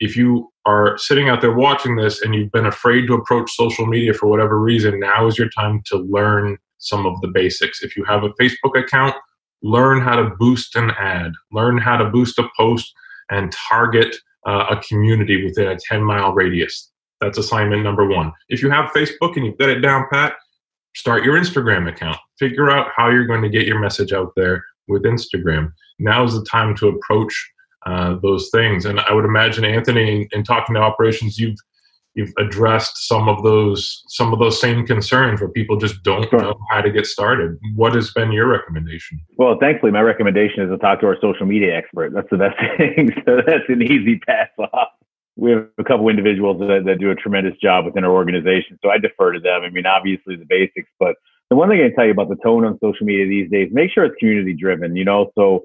If 0.00 0.16
you 0.16 0.50
are 0.66 0.98
sitting 0.98 1.28
out 1.28 1.40
there 1.40 1.54
watching 1.54 1.96
this 1.96 2.22
and 2.22 2.34
you've 2.34 2.52
been 2.52 2.66
afraid 2.66 3.06
to 3.06 3.14
approach 3.14 3.52
social 3.52 3.86
media 3.86 4.12
for 4.12 4.26
whatever 4.26 4.60
reason, 4.60 5.00
now 5.00 5.26
is 5.26 5.38
your 5.38 5.48
time 5.50 5.82
to 5.86 5.98
learn 5.98 6.58
some 6.78 7.06
of 7.06 7.20
the 7.20 7.28
basics. 7.28 7.82
If 7.82 7.96
you 7.96 8.04
have 8.04 8.24
a 8.24 8.30
Facebook 8.30 8.78
account, 8.78 9.14
learn 9.62 10.00
how 10.00 10.16
to 10.16 10.30
boost 10.38 10.76
an 10.76 10.90
ad, 10.98 11.32
learn 11.52 11.78
how 11.78 11.96
to 11.96 12.10
boost 12.10 12.38
a 12.38 12.48
post 12.56 12.92
and 13.30 13.52
target 13.52 14.14
uh, 14.46 14.66
a 14.70 14.76
community 14.82 15.44
within 15.44 15.68
a 15.68 15.76
10 15.78 16.02
mile 16.02 16.32
radius. 16.32 16.90
That's 17.20 17.38
assignment 17.38 17.82
number 17.82 18.06
one. 18.06 18.32
If 18.48 18.62
you 18.62 18.70
have 18.70 18.90
Facebook 18.90 19.36
and 19.36 19.46
you've 19.46 19.58
got 19.58 19.70
it 19.70 19.80
down 19.80 20.06
pat, 20.12 20.34
start 20.94 21.24
your 21.24 21.38
Instagram 21.38 21.88
account. 21.88 22.18
Figure 22.38 22.70
out 22.70 22.88
how 22.96 23.10
you're 23.10 23.26
going 23.26 23.42
to 23.42 23.48
get 23.48 23.66
your 23.66 23.80
message 23.80 24.12
out 24.12 24.32
there 24.36 24.62
with 24.88 25.04
Instagram. 25.04 25.72
Now 25.98 26.24
is 26.24 26.34
the 26.34 26.44
time 26.44 26.74
to 26.76 26.88
approach 26.88 27.32
uh, 27.86 28.16
those 28.22 28.50
things. 28.50 28.86
And 28.86 29.00
I 29.00 29.12
would 29.12 29.24
imagine, 29.24 29.64
Anthony, 29.64 30.22
in, 30.22 30.28
in 30.32 30.44
talking 30.44 30.74
to 30.74 30.80
operations, 30.80 31.38
you've 31.38 31.56
you've 32.14 32.32
addressed 32.38 33.06
some 33.08 33.28
of 33.28 33.42
those 33.42 34.02
some 34.08 34.32
of 34.32 34.38
those 34.38 34.60
same 34.60 34.86
concerns 34.86 35.40
where 35.40 35.50
people 35.50 35.76
just 35.76 36.02
don't 36.02 36.28
sure. 36.30 36.40
know 36.40 36.58
how 36.70 36.80
to 36.80 36.90
get 36.90 37.06
started. 37.06 37.58
What 37.74 37.94
has 37.94 38.12
been 38.12 38.32
your 38.32 38.48
recommendation? 38.48 39.20
Well, 39.36 39.56
thankfully, 39.60 39.92
my 39.92 40.00
recommendation 40.00 40.62
is 40.62 40.70
to 40.70 40.78
talk 40.78 41.00
to 41.00 41.06
our 41.06 41.16
social 41.20 41.46
media 41.46 41.76
expert. 41.76 42.12
That's 42.12 42.30
the 42.30 42.38
best 42.38 42.56
thing. 42.78 43.10
so 43.24 43.40
that's 43.46 43.64
an 43.68 43.82
easy 43.82 44.20
pass 44.26 44.48
off. 44.58 44.88
We 45.36 45.50
have 45.50 45.66
a 45.78 45.84
couple 45.84 46.08
individuals 46.08 46.60
that, 46.60 46.84
that 46.86 47.00
do 47.00 47.10
a 47.10 47.16
tremendous 47.16 47.58
job 47.60 47.84
within 47.84 48.04
our 48.04 48.12
organization, 48.12 48.78
so 48.82 48.90
I 48.90 48.98
defer 48.98 49.32
to 49.32 49.40
them. 49.40 49.62
I 49.62 49.70
mean, 49.70 49.84
obviously 49.84 50.36
the 50.36 50.46
basics, 50.48 50.88
but 51.00 51.16
the 51.50 51.56
one 51.56 51.68
thing 51.68 51.80
I 51.80 51.88
can 51.88 51.96
tell 51.96 52.04
you 52.04 52.12
about 52.12 52.28
the 52.28 52.36
tone 52.36 52.64
on 52.64 52.78
social 52.78 53.04
media 53.04 53.26
these 53.26 53.50
days, 53.50 53.68
make 53.72 53.90
sure 53.90 54.04
it's 54.04 54.14
community 54.20 54.54
driven. 54.54 54.94
You 54.94 55.04
know, 55.04 55.32
so 55.36 55.64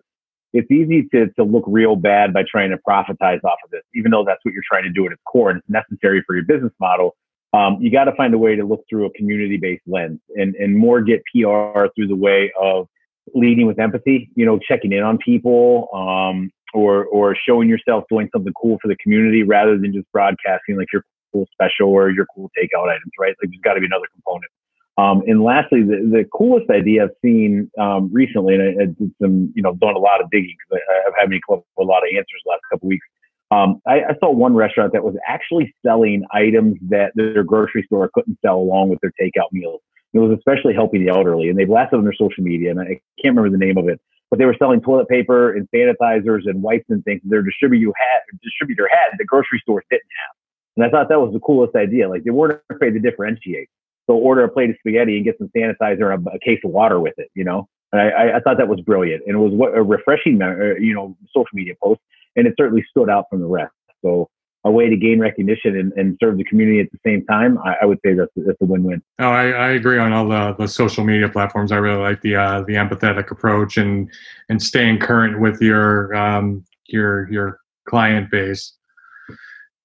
it's 0.54 0.70
easy 0.72 1.08
to, 1.14 1.28
to 1.34 1.43
look 1.43 1.64
real 1.68 1.95
bad 1.95 2.34
by 2.34 2.43
trying 2.50 2.72
to 2.72 2.78
profitize 2.78 3.43
off 3.43 3.60
of 3.64 3.72
this, 3.72 3.84
even 3.93 4.12
though 4.12 4.24
that's 4.26 4.43
what 4.43 4.54
you're 4.54 4.64
trying 4.68 4.84
to 4.84 4.89
do 4.89 5.06
at 5.06 5.12
its 5.12 5.22
core 5.26 5.50
and 5.50 5.60
it's 5.60 5.70
necessary 5.70 6.24
for 6.26 6.36
your 6.36 6.45
business 6.45 6.74
model. 6.80 7.16
Um, 7.54 7.78
you 7.80 7.91
got 7.91 8.06
to 8.06 8.16
find 8.16 8.34
a 8.34 8.38
way 8.38 8.56
to 8.56 8.64
look 8.64 8.84
through 8.89 9.06
a 9.06 9.14
community 9.14 9.58
based 9.58 9.84
lens 9.88 10.20
and, 10.36 10.56
and 10.56 10.78
more 10.78 11.02
get 11.02 11.22
PR 11.34 11.88
through 11.95 12.08
the 12.08 12.16
way 12.16 12.52
of 12.60 12.88
leading 13.34 13.68
with 13.68 13.80
empathy, 13.80 14.30
you 14.36 14.45
know, 14.45 14.60
checking 14.60 14.91
in 14.91 15.04
on 15.04 15.18
people, 15.18 15.88
um, 15.93 16.52
or 16.74 17.06
or 17.06 17.36
showing 17.47 17.68
yourself 17.68 18.04
doing 18.10 18.30
something 18.32 18.54
cool 18.54 18.78
for 18.82 18.88
the 18.88 18.95
community 18.97 19.43
rather 19.43 19.78
than 19.78 19.93
just 19.93 20.06
broadcasting 20.12 20.78
like 20.78 20.88
your 20.93 21.04
cool 21.32 21.47
special 21.52 21.89
or 21.89 22.12
your 22.12 22.26
cool 22.36 22.50
takeout 22.58 22.89
items, 22.89 23.12
right? 23.20 23.36
Like 23.41 23.50
there's 23.52 23.62
got 23.64 23.74
to 23.74 23.80
be 23.80 23.88
another 23.88 24.08
component. 24.14 24.52
Um, 25.00 25.24
and 25.28 25.43
lastly, 25.43 25.82
the, 25.82 26.04
the 26.12 26.26
coolest 26.34 26.70
idea 26.70 27.04
I've 27.04 27.16
seen 27.24 27.72
um, 27.80 28.10
recently, 28.12 28.56
and 28.56 28.64
I, 28.64 28.84
I, 28.84 28.86
did 28.88 29.12
some, 29.22 29.54
you 29.56 29.64
know, 29.64 29.74
done 29.76 29.95
a 29.95 30.00
lot 30.00 30.22
of 30.22 30.30
digging 30.30 30.56
because 30.60 30.84
I've 31.08 31.14
had 31.18 31.30
me 31.30 31.39
come 31.47 31.60
up 31.60 31.66
with 31.78 31.88
a 31.88 31.89
lot 31.89 32.00
of 32.00 32.10
answers 32.12 32.41
the 32.43 32.50
last 32.52 32.62
couple 32.70 32.89
weeks. 32.89 33.06
Um, 33.52 33.82
I, 33.88 34.02
I, 34.02 34.16
saw 34.20 34.30
one 34.32 34.56
restaurant 34.56 34.91
that 34.93 35.04
was 35.04 35.16
actually 35.26 35.74
selling 35.86 36.26
items 36.34 36.78
that 36.89 37.14
their 37.16 37.43
grocery 37.43 37.84
store 37.84 38.10
couldn't 38.14 38.38
sell 38.43 38.58
along 38.58 38.89
with 38.89 39.00
their 39.00 39.14
takeout 39.20 39.52
meals. 39.54 39.80
It 40.14 40.20
was 40.20 40.38
especially 40.38 40.74
helping 40.74 41.06
the 41.06 41.12
elderly, 41.12 41.50
and 41.50 41.58
they've 41.58 41.70
lasted 41.70 41.97
on 41.97 42.04
their 42.04 42.14
social 42.14 42.43
media, 42.43 42.72
and 42.72 42.82
I 42.82 43.00
can't 43.22 43.36
remember 43.36 43.50
the 43.50 43.64
name 43.64 43.78
of 43.78 43.88
it, 43.88 44.02
but 44.30 44.38
they 44.38 44.45
were 44.45 44.56
selling 44.60 44.82
toilet 44.82 45.08
paper 45.08 45.54
and 45.56 45.68
sanitizers 45.74 46.41
and 46.45 46.62
wipes 46.62 46.86
and 46.89 47.04
things 47.06 47.22
their 47.24 47.41
distributor 47.41 47.93
had, 47.95 48.39
distributor 48.43 48.89
had 48.91 49.18
the 49.18 49.26
grocery 49.26 49.60
stores 49.62 49.86
didn't 49.89 50.02
have. 50.28 50.36
And 50.78 50.86
I 50.86 50.89
thought 50.89 51.10
that 51.10 51.22
was 51.22 51.32
the 51.34 51.39
coolest 51.39 51.76
idea. 51.76 52.10
Like 52.10 52.24
they 52.24 52.32
weren't 52.32 52.62
afraid 52.70 52.91
to 52.91 53.00
differentiate. 53.00 53.70
So 54.10 54.16
order 54.16 54.43
a 54.43 54.49
plate 54.49 54.72
of 54.72 54.76
spaghetti 54.80 55.18
and 55.18 55.24
get 55.24 55.38
some 55.38 55.51
sanitizer 55.55 56.12
and 56.12 56.26
a, 56.26 56.32
a 56.32 56.39
case 56.39 56.60
of 56.66 56.72
water 56.72 56.99
with 56.99 57.14
it, 57.18 57.30
you 57.36 57.43
know? 57.43 57.70
And 57.91 58.01
I, 58.01 58.38
I, 58.38 58.39
thought 58.39 58.57
that 58.57 58.68
was 58.68 58.82
brilliant. 58.82 59.24
And 59.28 59.36
it 59.36 59.39
was 59.39 59.53
what 59.53 59.78
a 59.78 59.84
refreshing, 59.84 60.41
uh, 60.41 60.76
you 60.80 60.93
know, 60.95 61.16
social 61.28 61.49
media 61.53 61.76
post. 61.82 62.01
And 62.36 62.47
it 62.47 62.55
certainly 62.57 62.84
stood 62.89 63.07
out 63.10 63.26
from 63.30 63.41
the 63.41 63.47
rest. 63.47 63.74
So 64.03 64.30
a 64.66 64.72
way 64.72 64.89
to 64.89 64.97
gain 64.97 65.20
recognition 65.20 65.78
and, 65.78 65.93
and 65.93 66.18
serve 66.20 66.38
the 66.38 66.43
community 66.43 66.80
at 66.80 66.88
the 66.91 66.97
same 67.05 67.24
time, 67.26 67.60
I, 67.60 67.76
I, 67.84 67.86
would 67.86 67.99
say 68.03 68.14
that's, 68.14 68.32
that's 68.36 68.57
a 68.62 68.66
win-win. 68.66 69.01
Oh, 69.20 69.30
I, 69.30 69.49
I 69.49 69.70
agree 69.72 69.99
on 69.99 70.12
all 70.12 70.28
the, 70.28 70.55
the 70.57 70.68
social 70.68 71.03
media 71.03 71.30
platforms. 71.30 71.72
I 71.72 71.78
really 71.78 72.01
like 72.01 72.22
the 72.22 72.36
uh, 72.36 72.62
the 72.62 72.74
empathetic 72.74 73.32
approach 73.32 73.78
and 73.78 74.12
and 74.49 74.62
staying 74.62 74.99
current 74.99 75.39
with 75.39 75.62
your 75.62 76.14
um, 76.16 76.66
your 76.88 77.32
your 77.32 77.60
client 77.88 78.30
base. 78.32 78.74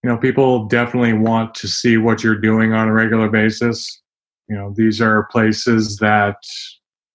You 0.03 0.11
know, 0.11 0.17
people 0.19 0.67
definitely 0.67 1.13
want 1.13 1.55
to 1.57 1.69
see 1.69 1.97
what 1.97 2.25
you're 2.25 2.41
doing 2.41 2.73
on 2.73 2.89
a 2.89 2.93
regular 2.93 3.29
basis. 3.29 4.03
You 4.49 4.57
know, 4.57 4.75
these 4.77 5.01
are 5.01 5.29
places 5.31 5.97
that 5.99 6.37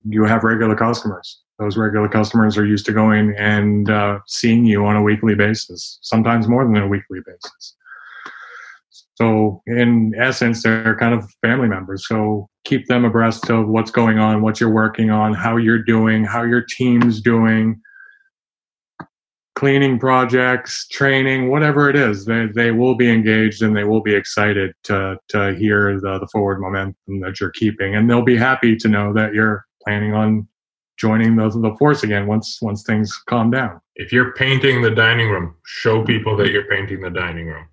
you 0.04 0.24
have 0.24 0.44
regular 0.44 0.76
customers 0.76 1.42
those 1.60 1.78
regular 1.78 2.08
customers 2.08 2.58
are 2.58 2.66
used 2.66 2.86
to 2.86 2.94
going 2.94 3.36
and 3.38 3.90
uh, 3.90 4.20
seeing 4.26 4.66
you 4.66 4.86
on 4.86 4.96
a 4.96 5.04
weekly 5.04 5.36
basis, 5.36 6.00
sometimes 6.02 6.48
more 6.48 6.64
than 6.64 6.78
a 6.78 6.88
weekly 6.88 7.20
basis. 7.26 7.76
So, 9.16 9.62
in 9.68 10.14
essence, 10.18 10.64
they're 10.64 10.96
kind 10.98 11.14
of 11.14 11.30
family 11.42 11.68
members. 11.68 12.08
So, 12.08 12.50
keep 12.64 12.88
them 12.88 13.04
abreast 13.04 13.50
of 13.50 13.68
what's 13.68 13.92
going 13.92 14.18
on, 14.18 14.42
what 14.42 14.62
you're 14.62 14.74
working 14.74 15.10
on, 15.10 15.34
how 15.34 15.58
you're 15.58 15.84
doing, 15.84 16.24
how 16.24 16.44
your 16.44 16.62
team's 16.62 17.22
doing, 17.22 17.82
cleaning 19.56 20.00
projects, 20.00 20.88
training, 20.88 21.50
whatever 21.50 21.90
it 21.90 21.96
is. 21.96 22.26
They, 22.26 22.48
they 22.54 22.72
will 22.72 22.96
be 22.96 23.12
engaged 23.12 23.62
and 23.62 23.76
they 23.76 23.84
will 23.84 24.02
be 24.02 24.16
excited 24.16 24.74
to, 24.84 25.18
to 25.30 25.54
hear 25.56 26.00
the, 26.00 26.20
the 26.20 26.28
forward 26.28 26.62
momentum 26.62 27.20
that 27.22 27.40
you're 27.40 27.52
keeping. 27.52 27.96
And 27.96 28.10
they'll 28.10 28.22
be 28.22 28.38
happy 28.38 28.76
to 28.78 28.88
know 28.88 29.14
that 29.14 29.34
you're 29.34 29.66
planning 29.84 30.14
on 30.14 30.48
joining 30.98 31.36
the, 31.36 31.50
the 31.50 31.76
force 31.80 32.04
again 32.04 32.28
once 32.28 32.60
once 32.62 32.84
things 32.84 33.12
calm 33.28 33.50
down. 33.50 33.80
If 33.96 34.12
you're 34.14 34.34
painting 34.34 34.82
the 34.82 34.92
dining 34.92 35.30
room, 35.30 35.56
show 35.66 36.04
people 36.04 36.38
that 36.38 36.52
you're 36.52 36.66
painting 36.66 37.02
the 37.02 37.10
dining 37.10 37.48
room. 37.48 37.66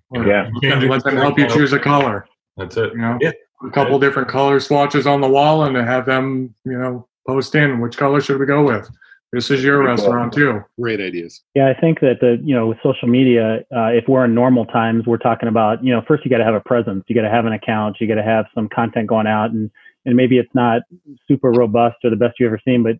yeah, 0.61 0.79
let 0.89 1.03
them 1.03 1.17
help 1.17 1.37
you 1.37 1.47
choose 1.47 1.73
a 1.73 1.79
color. 1.79 2.25
That's 2.55 2.75
it. 2.77 2.93
You 2.93 2.99
know, 2.99 3.17
yeah. 3.21 3.31
a 3.65 3.69
couple 3.69 3.99
different 3.99 4.27
color 4.27 4.59
swatches 4.59 5.05
on 5.05 5.21
the 5.21 5.27
wall, 5.27 5.65
and 5.65 5.75
have 5.77 6.05
them, 6.05 6.53
you 6.65 6.77
know, 6.77 7.07
post 7.27 7.53
in 7.55 7.79
which 7.79 7.97
color 7.97 8.19
should 8.21 8.39
we 8.39 8.45
go 8.45 8.63
with. 8.63 8.89
This 9.33 9.51
is 9.51 9.63
your 9.63 9.83
restaurant 9.83 10.33
too. 10.33 10.63
Great 10.79 11.01
ideas. 11.01 11.41
Yeah, 11.53 11.67
I 11.67 11.79
think 11.79 11.99
that 11.99 12.19
the 12.21 12.39
you 12.43 12.55
know 12.55 12.67
with 12.67 12.77
social 12.81 13.07
media, 13.09 13.59
uh, 13.75 13.87
if 13.87 14.05
we're 14.07 14.23
in 14.25 14.33
normal 14.33 14.65
times, 14.65 15.05
we're 15.05 15.17
talking 15.17 15.49
about 15.49 15.83
you 15.83 15.91
know 15.91 16.01
first 16.07 16.23
you 16.23 16.31
got 16.31 16.37
to 16.37 16.45
have 16.45 16.55
a 16.55 16.61
presence, 16.61 17.03
you 17.07 17.15
got 17.15 17.23
to 17.23 17.29
have 17.29 17.45
an 17.45 17.53
account, 17.53 17.97
you 17.99 18.07
got 18.07 18.15
to 18.15 18.23
have 18.23 18.45
some 18.55 18.69
content 18.69 19.07
going 19.07 19.27
out, 19.27 19.51
and 19.51 19.69
and 20.05 20.15
maybe 20.15 20.37
it's 20.37 20.53
not 20.55 20.81
super 21.27 21.51
robust 21.51 21.97
or 22.05 22.09
the 22.09 22.15
best 22.15 22.39
you've 22.39 22.47
ever 22.47 22.61
seen, 22.65 22.81
but 22.81 22.95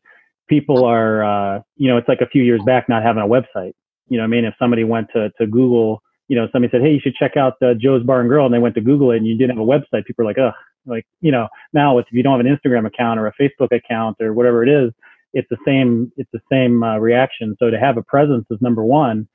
people 0.47 0.85
are, 0.85 1.23
uh, 1.23 1.61
you 1.77 1.87
know, 1.87 1.97
it's 1.97 2.07
like 2.07 2.21
a 2.21 2.27
few 2.27 2.43
years 2.43 2.61
back 2.65 2.89
not 2.89 3.03
having 3.03 3.23
a 3.23 3.27
website. 3.27 3.73
You 4.09 4.17
know, 4.17 4.23
I 4.23 4.27
mean, 4.27 4.45
if 4.45 4.53
somebody 4.59 4.83
went 4.83 5.07
to, 5.13 5.29
to 5.39 5.47
Google, 5.47 6.01
you 6.27 6.35
know, 6.35 6.47
somebody 6.51 6.71
said, 6.71 6.81
Hey, 6.81 6.93
you 6.93 6.99
should 6.99 7.15
check 7.15 7.37
out 7.37 7.53
uh, 7.61 7.73
Joe's 7.73 8.03
Bar 8.03 8.21
and 8.21 8.29
Grill 8.29 8.45
and 8.45 8.53
they 8.53 8.59
went 8.59 8.75
to 8.75 8.81
Google 8.81 9.11
it 9.11 9.17
and 9.17 9.27
you 9.27 9.37
didn't 9.37 9.57
have 9.57 9.65
a 9.65 9.67
website. 9.67 10.05
People 10.05 10.23
are 10.23 10.27
like, 10.27 10.37
ugh, 10.37 10.53
like, 10.85 11.05
you 11.21 11.31
know, 11.31 11.47
now 11.73 11.97
if 11.97 12.05
you 12.11 12.23
don't 12.23 12.37
have 12.37 12.45
an 12.45 12.57
Instagram 12.57 12.85
account 12.85 13.19
or 13.19 13.27
a 13.27 13.33
Facebook 13.41 13.71
account 13.71 14.17
or 14.19 14.33
whatever 14.33 14.63
it 14.63 14.69
is, 14.69 14.91
it's 15.37 15.47
the 15.49 15.57
same, 15.65 16.11
it's 16.17 16.29
the 16.33 16.41
same 16.51 16.83
uh, 16.83 16.97
reaction. 16.97 17.55
So 17.59 17.69
to 17.69 17.79
have 17.79 17.97
a 17.97 18.01
presence 18.01 18.45
is 18.49 18.57
number 18.59 18.83
one. 18.83 19.27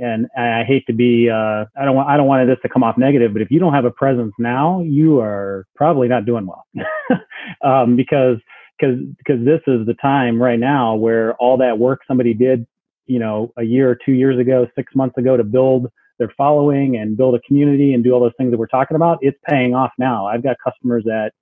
And 0.00 0.28
I 0.38 0.62
hate 0.62 0.86
to 0.86 0.92
be, 0.92 1.28
uh, 1.28 1.64
I 1.76 1.84
don't 1.84 1.96
want, 1.96 2.08
I 2.08 2.16
don't 2.16 2.28
want 2.28 2.46
this 2.48 2.58
to 2.62 2.68
come 2.68 2.84
off 2.84 2.96
negative, 2.96 3.32
but 3.32 3.42
if 3.42 3.50
you 3.50 3.58
don't 3.58 3.74
have 3.74 3.84
a 3.84 3.90
presence 3.90 4.32
now, 4.38 4.80
you 4.82 5.18
are 5.18 5.66
probably 5.74 6.06
not 6.06 6.24
doing 6.24 6.46
well. 6.46 6.64
um, 7.64 7.96
because 7.96 8.36
because 8.78 8.96
because 9.18 9.44
this 9.44 9.60
is 9.66 9.86
the 9.86 9.96
time 10.00 10.40
right 10.40 10.60
now 10.60 10.94
where 10.94 11.34
all 11.34 11.56
that 11.56 11.80
work 11.80 12.02
somebody 12.06 12.32
did, 12.32 12.64
you 13.06 13.18
know, 13.18 13.52
a 13.56 13.64
year 13.64 13.90
or 13.90 13.98
two 14.06 14.12
years 14.12 14.38
ago, 14.38 14.68
six 14.76 14.94
months 14.94 15.18
ago 15.18 15.36
to 15.36 15.42
build 15.42 15.88
their 16.20 16.32
following 16.36 16.96
and 16.96 17.16
build 17.16 17.34
a 17.34 17.40
community 17.40 17.92
and 17.92 18.04
do 18.04 18.12
all 18.12 18.20
those 18.20 18.32
things 18.38 18.52
that 18.52 18.58
we're 18.58 18.66
talking 18.66 18.94
about, 18.94 19.18
it's 19.20 19.38
paying 19.48 19.74
off 19.74 19.90
now. 19.98 20.26
I've 20.26 20.44
got 20.44 20.56
customers 20.62 21.02
that, 21.06 21.32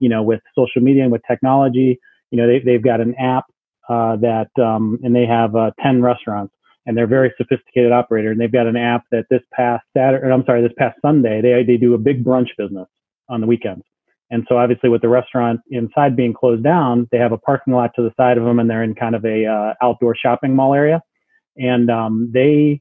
you 0.00 0.10
know, 0.10 0.22
with 0.22 0.40
social 0.54 0.82
media 0.82 1.02
and 1.02 1.12
with 1.12 1.22
technology, 1.26 1.98
you 2.30 2.38
know, 2.38 2.46
they, 2.46 2.60
they've 2.60 2.82
got 2.82 3.00
an 3.00 3.14
app 3.16 3.44
uh, 3.88 4.16
that, 4.16 4.50
um, 4.62 4.98
and 5.02 5.14
they 5.14 5.26
have 5.26 5.54
uh, 5.56 5.70
10 5.82 6.02
restaurants 6.02 6.54
and 6.86 6.96
they're 6.96 7.04
a 7.04 7.08
very 7.08 7.32
sophisticated 7.36 7.92
operator. 7.92 8.30
And 8.30 8.40
they've 8.40 8.52
got 8.52 8.66
an 8.66 8.76
app 8.76 9.04
that 9.12 9.26
this 9.30 9.42
past 9.52 9.84
Saturday, 9.96 10.32
I'm 10.32 10.44
sorry, 10.44 10.62
this 10.62 10.72
past 10.76 10.98
Sunday, 11.00 11.40
they, 11.40 11.62
they 11.64 11.76
do 11.76 11.94
a 11.94 11.98
big 11.98 12.24
brunch 12.24 12.48
business 12.58 12.88
on 13.28 13.40
the 13.40 13.46
weekends. 13.46 13.84
And 14.30 14.46
so 14.48 14.56
obviously 14.56 14.88
with 14.88 15.02
the 15.02 15.08
restaurant 15.08 15.60
inside 15.70 16.16
being 16.16 16.32
closed 16.32 16.64
down, 16.64 17.06
they 17.12 17.18
have 17.18 17.32
a 17.32 17.38
parking 17.38 17.74
lot 17.74 17.90
to 17.96 18.02
the 18.02 18.12
side 18.16 18.38
of 18.38 18.44
them 18.44 18.58
and 18.58 18.68
they're 18.68 18.82
in 18.82 18.94
kind 18.94 19.14
of 19.14 19.24
a 19.24 19.46
uh, 19.46 19.74
outdoor 19.82 20.16
shopping 20.16 20.56
mall 20.56 20.74
area. 20.74 21.02
And 21.56 21.90
um, 21.90 22.30
they 22.32 22.80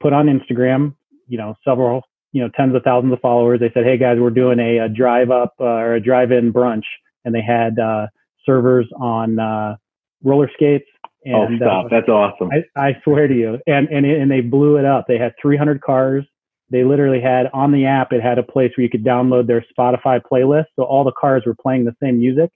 put 0.00 0.12
on 0.12 0.26
Instagram, 0.26 0.94
you 1.26 1.38
know, 1.38 1.54
several, 1.64 2.02
you 2.32 2.42
know, 2.42 2.50
tens 2.54 2.76
of 2.76 2.82
thousands 2.82 3.14
of 3.14 3.20
followers. 3.20 3.60
They 3.60 3.70
said, 3.72 3.84
Hey 3.84 3.96
guys, 3.96 4.18
we're 4.20 4.28
doing 4.28 4.58
a, 4.58 4.78
a 4.84 4.88
drive 4.90 5.30
up 5.30 5.54
uh, 5.58 5.64
or 5.64 5.94
a 5.94 6.00
drive 6.00 6.32
in 6.32 6.52
brunch. 6.52 6.84
And 7.24 7.34
they 7.34 7.40
had 7.40 7.78
uh, 7.78 8.08
servers 8.44 8.86
on 9.00 9.38
uh, 9.38 9.76
roller 10.24 10.50
skates. 10.54 10.86
Oh, 11.26 11.42
and, 11.42 11.62
oh, 11.62 11.66
stop. 11.66 11.86
That's 11.90 12.08
awesome. 12.08 12.50
I, 12.52 12.88
I 12.88 12.96
swear 13.04 13.28
to 13.28 13.34
you. 13.34 13.58
And, 13.66 13.88
and, 13.88 14.04
and 14.04 14.30
they 14.30 14.40
blew 14.40 14.76
it 14.76 14.84
up. 14.84 15.06
They 15.06 15.18
had 15.18 15.32
300 15.40 15.80
cars 15.80 16.24
they 16.70 16.82
literally 16.82 17.20
had 17.20 17.46
on 17.52 17.72
the 17.72 17.86
app, 17.86 18.12
it 18.12 18.22
had 18.22 18.38
a 18.38 18.42
place 18.42 18.72
where 18.76 18.82
you 18.82 18.90
could 18.90 19.04
download 19.04 19.46
their 19.46 19.64
Spotify 19.78 20.20
playlist. 20.20 20.66
So 20.76 20.84
all 20.84 21.04
the 21.04 21.12
cars 21.12 21.44
were 21.46 21.54
playing 21.54 21.84
the 21.84 21.94
same 22.02 22.18
music. 22.18 22.50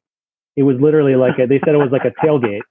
It 0.56 0.62
was 0.62 0.76
literally 0.80 1.14
like 1.14 1.38
a, 1.38 1.46
they 1.46 1.60
said 1.64 1.74
it 1.74 1.78
was 1.78 1.92
like 1.92 2.04
a 2.04 2.26
tailgate. 2.26 2.62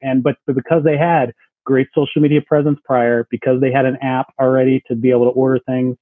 And, 0.00 0.22
but, 0.22 0.36
but 0.46 0.56
because 0.56 0.82
they 0.82 0.96
had 0.96 1.32
great 1.64 1.86
social 1.94 2.20
media 2.20 2.40
presence 2.44 2.80
prior, 2.84 3.28
because 3.30 3.60
they 3.60 3.70
had 3.70 3.84
an 3.84 3.96
app 4.02 4.32
already 4.40 4.82
to 4.88 4.96
be 4.96 5.10
able 5.10 5.26
to 5.26 5.30
order 5.30 5.60
things, 5.66 5.96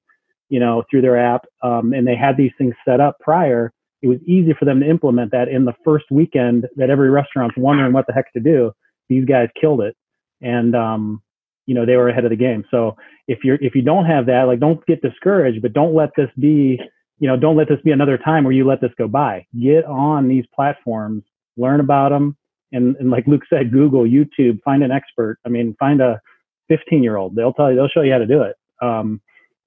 you 0.49 0.61
know, 0.61 0.83
through 0.91 1.03
their 1.03 1.19
app, 1.19 1.45
um, 1.63 1.93
and 1.93 2.07
they 2.07 2.17
had 2.17 2.37
these 2.37 2.53
things 2.57 2.75
set 2.89 3.01
up 3.01 3.19
prior, 3.21 3.73
it 4.03 4.09
was 4.09 4.19
easy 4.27 4.55
for 4.59 4.65
them 4.65 4.81
to 4.81 4.89
implement 4.89 5.31
that 5.33 5.49
in 5.49 5.65
the 5.65 5.75
first 5.85 6.07
weekend 6.11 6.67
that 6.77 6.91
every 6.91 7.11
restaurant's 7.11 7.57
wondering 7.57 7.93
what 7.93 8.07
the 8.07 8.13
heck 8.13 8.33
to 8.33 8.41
do. 8.41 8.73
These 9.09 9.25
guys 9.25 9.49
killed 9.61 9.83
it. 9.83 9.97
And, 10.41 10.75
um, 10.75 11.23
you 11.71 11.75
know 11.77 11.87
they 11.87 11.95
were 11.95 12.09
ahead 12.09 12.25
of 12.25 12.31
the 12.31 12.37
game. 12.37 12.65
So 12.69 12.97
if 13.29 13.45
you're 13.45 13.59
if 13.61 13.77
you 13.77 13.83
don't 13.83 14.05
have 14.05 14.27
that, 14.27 14.49
like 14.49 14.59
don't 14.59 14.85
get 14.87 15.03
discouraged, 15.03 15.63
but 15.63 15.73
don't 15.73 15.95
let 15.95 16.11
this 16.17 16.29
be 16.37 16.81
you 17.21 17.29
know 17.29 17.37
don't 17.37 17.57
let 17.57 17.69
this 17.69 17.79
be 17.85 17.93
another 17.93 18.19
time 18.19 18.43
where 18.43 18.53
you 18.53 18.67
let 18.67 18.81
this 18.81 18.91
go 18.99 19.07
by. 19.07 19.47
Get 19.63 19.85
on 19.85 20.27
these 20.27 20.45
platforms, 20.53 21.23
learn 21.57 21.79
about 21.79 22.09
them, 22.09 22.37
and 22.73 22.97
and 22.97 23.13
like 23.13 23.25
Luke 23.29 23.43
said, 23.49 23.71
Google, 23.71 24.03
YouTube, 24.03 24.61
find 24.65 24.83
an 24.83 24.91
expert. 24.91 25.39
I 25.47 25.49
mean, 25.49 25.77
find 25.79 26.01
a 26.01 26.21
15 26.69 27.05
year 27.05 27.17
old. 27.17 27.37
They'll 27.37 27.53
tell 27.53 27.71
you 27.71 27.77
they'll 27.77 27.87
show 27.89 28.03
you 28.03 28.11
how 28.11 28.19
to 28.19 28.27
do 28.27 28.43
it. 28.43 28.57
Um, 28.83 29.21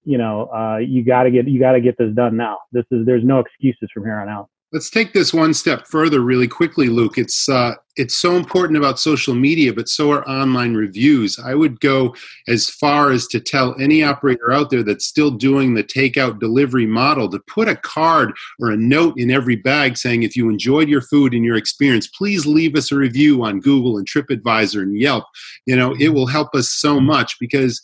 you 0.05 0.17
know, 0.17 0.49
uh, 0.53 0.77
you 0.77 1.03
got 1.03 1.23
to 1.23 1.31
get 1.31 1.47
you 1.47 1.59
got 1.59 1.73
to 1.73 1.81
get 1.81 1.97
this 1.97 2.13
done 2.13 2.37
now. 2.37 2.59
This 2.71 2.85
is 2.91 3.05
there's 3.05 3.23
no 3.23 3.39
excuses 3.39 3.89
from 3.93 4.03
here 4.03 4.19
on 4.19 4.29
out. 4.29 4.49
Let's 4.73 4.89
take 4.89 5.13
this 5.13 5.31
one 5.31 5.53
step 5.53 5.85
further, 5.85 6.21
really 6.21 6.47
quickly, 6.47 6.87
Luke. 6.89 7.19
It's 7.19 7.47
uh, 7.47 7.75
it's 7.95 8.15
so 8.15 8.35
important 8.35 8.75
about 8.75 8.99
social 8.99 9.35
media, 9.35 9.71
but 9.71 9.87
so 9.87 10.11
are 10.11 10.27
online 10.27 10.73
reviews. 10.73 11.37
I 11.37 11.53
would 11.53 11.79
go 11.79 12.15
as 12.47 12.71
far 12.71 13.11
as 13.11 13.27
to 13.27 13.39
tell 13.39 13.79
any 13.79 14.03
operator 14.03 14.51
out 14.51 14.71
there 14.71 14.81
that's 14.81 15.05
still 15.05 15.29
doing 15.29 15.75
the 15.75 15.83
takeout 15.83 16.39
delivery 16.39 16.87
model 16.87 17.29
to 17.29 17.39
put 17.45 17.69
a 17.69 17.75
card 17.75 18.33
or 18.59 18.71
a 18.71 18.77
note 18.77 19.13
in 19.19 19.29
every 19.29 19.55
bag 19.55 19.95
saying, 19.95 20.23
"If 20.23 20.35
you 20.35 20.49
enjoyed 20.49 20.89
your 20.89 21.01
food 21.01 21.35
and 21.35 21.45
your 21.45 21.55
experience, 21.55 22.07
please 22.07 22.47
leave 22.47 22.75
us 22.75 22.91
a 22.91 22.95
review 22.95 23.43
on 23.45 23.59
Google 23.59 23.99
and 23.99 24.07
TripAdvisor 24.09 24.81
and 24.81 24.99
Yelp." 24.99 25.25
You 25.67 25.75
know, 25.75 25.95
it 25.99 26.09
will 26.09 26.27
help 26.27 26.55
us 26.55 26.71
so 26.71 26.99
much 26.99 27.35
because 27.39 27.79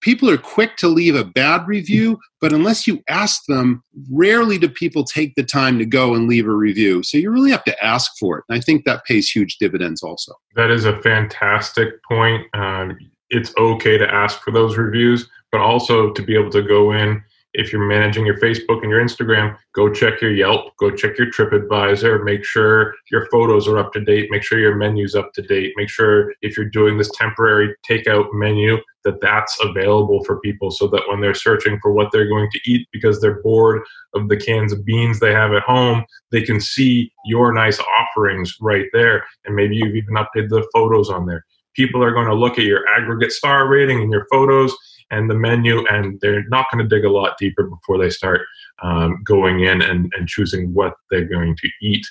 people 0.00 0.30
are 0.30 0.38
quick 0.38 0.76
to 0.76 0.88
leave 0.88 1.14
a 1.14 1.24
bad 1.24 1.66
review, 1.66 2.18
but 2.40 2.52
unless 2.52 2.86
you 2.86 3.02
ask 3.08 3.42
them, 3.48 3.82
rarely 4.10 4.58
do 4.58 4.68
people 4.68 5.04
take 5.04 5.34
the 5.34 5.42
time 5.42 5.78
to 5.78 5.86
go 5.86 6.14
and 6.14 6.28
leave 6.28 6.46
a 6.46 6.52
review. 6.52 7.02
So 7.02 7.18
you 7.18 7.30
really 7.30 7.50
have 7.50 7.64
to 7.64 7.84
ask 7.84 8.12
for 8.18 8.38
it. 8.38 8.44
And 8.48 8.58
I 8.58 8.60
think 8.60 8.84
that 8.84 9.04
pays 9.04 9.28
huge 9.28 9.58
dividends 9.58 10.02
also. 10.02 10.32
That 10.54 10.70
is 10.70 10.84
a 10.84 11.00
fantastic 11.02 12.02
point. 12.04 12.44
Um, 12.54 12.96
it's 13.30 13.52
okay 13.56 13.98
to 13.98 14.08
ask 14.08 14.40
for 14.42 14.52
those 14.52 14.76
reviews, 14.76 15.28
but 15.50 15.60
also 15.60 16.12
to 16.12 16.22
be 16.22 16.36
able 16.36 16.50
to 16.50 16.62
go 16.62 16.92
in 16.92 17.22
if 17.56 17.72
you're 17.72 17.86
managing 17.86 18.26
your 18.26 18.38
Facebook 18.38 18.82
and 18.82 18.90
your 18.90 19.02
Instagram, 19.02 19.56
go 19.74 19.90
check 19.90 20.20
your 20.20 20.32
Yelp, 20.32 20.76
go 20.78 20.90
check 20.90 21.18
your 21.18 21.30
TripAdvisor, 21.30 22.22
make 22.22 22.44
sure 22.44 22.94
your 23.10 23.26
photos 23.30 23.66
are 23.66 23.78
up 23.78 23.92
to 23.94 24.04
date, 24.04 24.30
make 24.30 24.42
sure 24.42 24.58
your 24.58 24.76
menu's 24.76 25.14
up 25.14 25.32
to 25.32 25.42
date, 25.42 25.72
make 25.76 25.88
sure 25.88 26.34
if 26.42 26.56
you're 26.56 26.68
doing 26.68 26.98
this 26.98 27.10
temporary 27.14 27.74
takeout 27.88 28.28
menu 28.34 28.76
that 29.04 29.20
that's 29.22 29.56
available 29.62 30.22
for 30.24 30.40
people 30.40 30.70
so 30.70 30.86
that 30.88 31.02
when 31.08 31.20
they're 31.20 31.32
searching 31.32 31.78
for 31.80 31.92
what 31.92 32.10
they're 32.12 32.28
going 32.28 32.50
to 32.50 32.60
eat 32.66 32.86
because 32.92 33.20
they're 33.20 33.40
bored 33.42 33.82
of 34.14 34.28
the 34.28 34.36
cans 34.36 34.72
of 34.72 34.84
beans 34.84 35.18
they 35.18 35.32
have 35.32 35.52
at 35.52 35.62
home, 35.62 36.04
they 36.32 36.42
can 36.42 36.60
see 36.60 37.10
your 37.24 37.54
nice 37.54 37.80
offerings 38.00 38.54
right 38.60 38.86
there 38.92 39.24
and 39.46 39.56
maybe 39.56 39.76
you've 39.76 39.96
even 39.96 40.14
updated 40.14 40.50
the 40.50 40.68
photos 40.74 41.08
on 41.08 41.24
there. 41.24 41.44
People 41.76 42.02
are 42.02 42.12
going 42.12 42.26
to 42.26 42.34
look 42.34 42.58
at 42.58 42.64
your 42.64 42.84
aggregate 42.88 43.32
star 43.32 43.68
rating 43.68 44.00
and 44.00 44.10
your 44.10 44.26
photos 44.30 44.74
and 45.10 45.30
the 45.30 45.34
menu, 45.34 45.86
and 45.88 46.18
they're 46.20 46.48
not 46.48 46.66
going 46.72 46.82
to 46.82 46.88
dig 46.88 47.04
a 47.04 47.10
lot 47.10 47.38
deeper 47.38 47.64
before 47.64 47.98
they 47.98 48.10
start 48.10 48.40
um, 48.82 49.22
going 49.24 49.60
in 49.60 49.82
and, 49.82 50.12
and 50.16 50.26
choosing 50.26 50.74
what 50.74 50.94
they're 51.10 51.28
going 51.28 51.56
to 51.56 51.68
eat. 51.80 52.04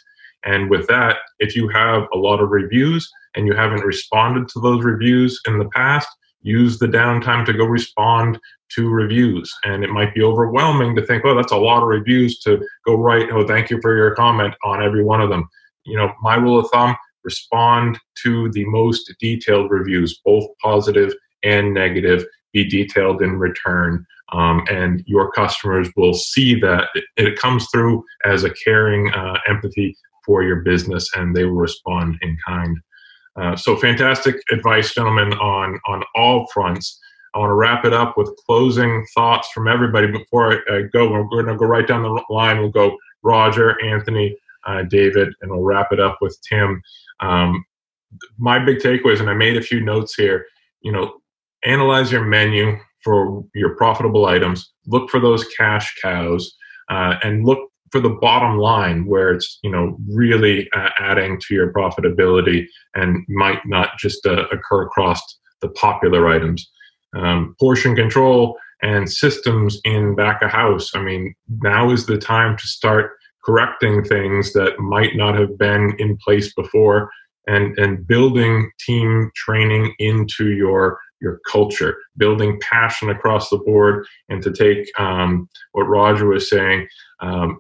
And 0.46 0.70
with 0.70 0.88
that, 0.88 1.18
if 1.40 1.56
you 1.56 1.68
have 1.70 2.04
a 2.14 2.18
lot 2.18 2.40
of 2.40 2.50
reviews 2.50 3.12
and 3.36 3.48
you 3.48 3.54
haven't 3.54 3.84
responded 3.84 4.48
to 4.50 4.60
those 4.60 4.86
reviews 4.86 5.42
in 5.48 5.58
the 5.58 5.70
past, 5.70 6.08
use 6.42 6.78
the 6.78 6.88
downtime 6.88 7.46
to 7.46 7.54
go 7.54 7.66
respond 7.66 8.40
to 8.70 8.90
reviews. 8.90 9.54
And 9.64 9.84
it 9.84 9.90
might 9.90 10.14
be 10.14 10.22
overwhelming 10.22 10.96
to 10.96 11.06
think, 11.06 11.26
oh, 11.26 11.36
that's 11.36 11.52
a 11.52 11.58
lot 11.58 11.82
of 11.82 11.90
reviews 11.90 12.40
to 12.42 12.64
go 12.86 12.96
write, 12.96 13.30
oh, 13.32 13.46
thank 13.48 13.70
you 13.70 13.80
for 13.82 13.98
your 13.98 14.14
comment 14.14 14.54
on 14.64 14.84
every 14.84 15.04
one 15.04 15.22
of 15.22 15.30
them. 15.30 15.50
You 15.86 15.98
know, 15.98 16.14
my 16.22 16.36
rule 16.36 16.60
of 16.60 16.70
thumb 16.72 16.96
respond 17.26 18.00
to 18.24 18.50
the 18.52 18.66
most 18.66 19.14
detailed 19.20 19.72
reviews, 19.72 20.22
both 20.24 20.46
positive 20.62 21.14
and 21.44 21.74
negative, 21.74 22.24
be 22.54 22.68
detailed 22.68 23.22
in 23.22 23.38
return. 23.38 24.06
Um, 24.32 24.64
and 24.72 25.04
your 25.06 25.32
customers 25.32 25.90
will 25.96 26.14
see 26.14 26.60
that 26.62 26.88
it, 26.96 27.04
it 27.18 27.40
comes 27.40 27.68
through 27.72 28.04
as 28.24 28.44
a 28.44 28.50
caring 28.52 29.12
uh, 29.14 29.38
empathy 29.48 29.96
for 30.26 30.44
your 30.44 30.58
business 30.58 31.10
and 31.16 31.36
they 31.36 31.46
will 31.46 31.56
respond 31.56 32.18
in 32.22 32.38
kind. 32.46 32.78
Uh, 33.36 33.56
so 33.56 33.76
fantastic 33.76 34.36
advice, 34.50 34.94
gentlemen, 34.94 35.34
on, 35.34 35.80
on 35.88 36.04
all 36.16 36.48
fronts. 36.54 37.00
I 37.34 37.40
want 37.40 37.50
to 37.50 37.56
wrap 37.56 37.84
it 37.84 37.94
up 37.94 38.18
with 38.18 38.34
closing 38.46 39.06
thoughts 39.14 39.50
from 39.54 39.68
everybody 39.68 40.08
before 40.08 40.54
I, 40.54 40.78
I 40.78 40.82
go. 40.94 41.12
We're 41.12 41.26
going 41.26 41.48
to 41.48 41.58
go 41.58 41.66
right 41.66 41.86
down 41.86 42.02
the 42.02 42.24
line. 42.30 42.60
We'll 42.60 42.70
go 42.70 42.98
Roger, 43.24 43.76
Anthony, 43.84 44.38
uh, 44.66 44.84
David, 44.84 45.34
and 45.42 45.52
we'll 45.52 45.64
wrap 45.64 45.92
it 45.92 46.00
up 46.00 46.18
with 46.22 46.38
Tim. 46.48 46.82
Um, 47.20 47.64
my 48.38 48.60
big 48.64 48.80
takeaways, 48.80 49.20
and 49.20 49.30
I 49.30 49.34
made 49.34 49.58
a 49.58 49.62
few 49.62 49.82
notes 49.82 50.16
here. 50.16 50.46
You 50.82 50.92
know, 50.92 51.16
analyze 51.64 52.12
your 52.12 52.24
menu 52.24 52.78
for 53.04 53.44
your 53.54 53.76
profitable 53.76 54.26
items, 54.26 54.72
look 54.88 55.10
for 55.10 55.20
those 55.20 55.46
cash 55.58 55.96
cows, 56.02 56.56
uh, 56.90 57.16
and 57.24 57.46
look 57.46 57.70
for 57.92 58.00
the 58.00 58.10
bottom 58.10 58.58
line 58.58 59.06
where 59.06 59.32
it's 59.34 59.60
you 59.64 59.72
know 59.72 59.98
really 60.08 60.70
uh, 60.76 60.90
adding 61.00 61.40
to 61.40 61.54
your 61.54 61.72
profitability 61.72 62.66
and 62.96 63.26
might 63.30 63.66
not 63.66 63.98
just 63.98 64.26
uh, 64.26 64.46
occur 64.52 64.84
across 64.84 65.22
the 65.62 65.70
popular 65.70 66.28
items. 66.28 66.70
Um, 67.16 67.56
portion 67.60 67.96
control 67.96 68.58
and 68.82 69.10
systems 69.10 69.80
in 69.86 70.16
back 70.16 70.42
of 70.42 70.52
house. 70.52 70.92
I 70.94 71.02
mean, 71.02 71.34
now 71.62 71.92
is 71.92 72.06
the 72.06 72.18
time 72.18 72.58
to 72.58 72.68
start 72.68 73.14
correcting 73.46 74.04
things 74.04 74.54
that 74.54 74.80
might 74.80 75.16
not 75.16 75.38
have 75.38 75.58
been 75.58 75.96
in 76.00 76.18
place 76.18 76.54
before 76.54 77.12
and 77.48 77.78
and 77.78 78.08
building 78.08 78.72
team 78.80 79.32
training 79.36 79.94
into 80.00 80.52
your 80.52 81.00
your 81.22 81.40
culture, 81.50 81.98
building 82.18 82.60
passion 82.62 83.10
across 83.10 83.50
the 83.50 83.58
board, 83.58 84.06
and 84.30 84.42
to 84.44 84.52
take 84.52 84.88
um, 85.00 85.50
what 85.72 85.84
Roger 85.84 86.28
was 86.28 86.50
saying 86.50 86.88
um, 87.22 87.60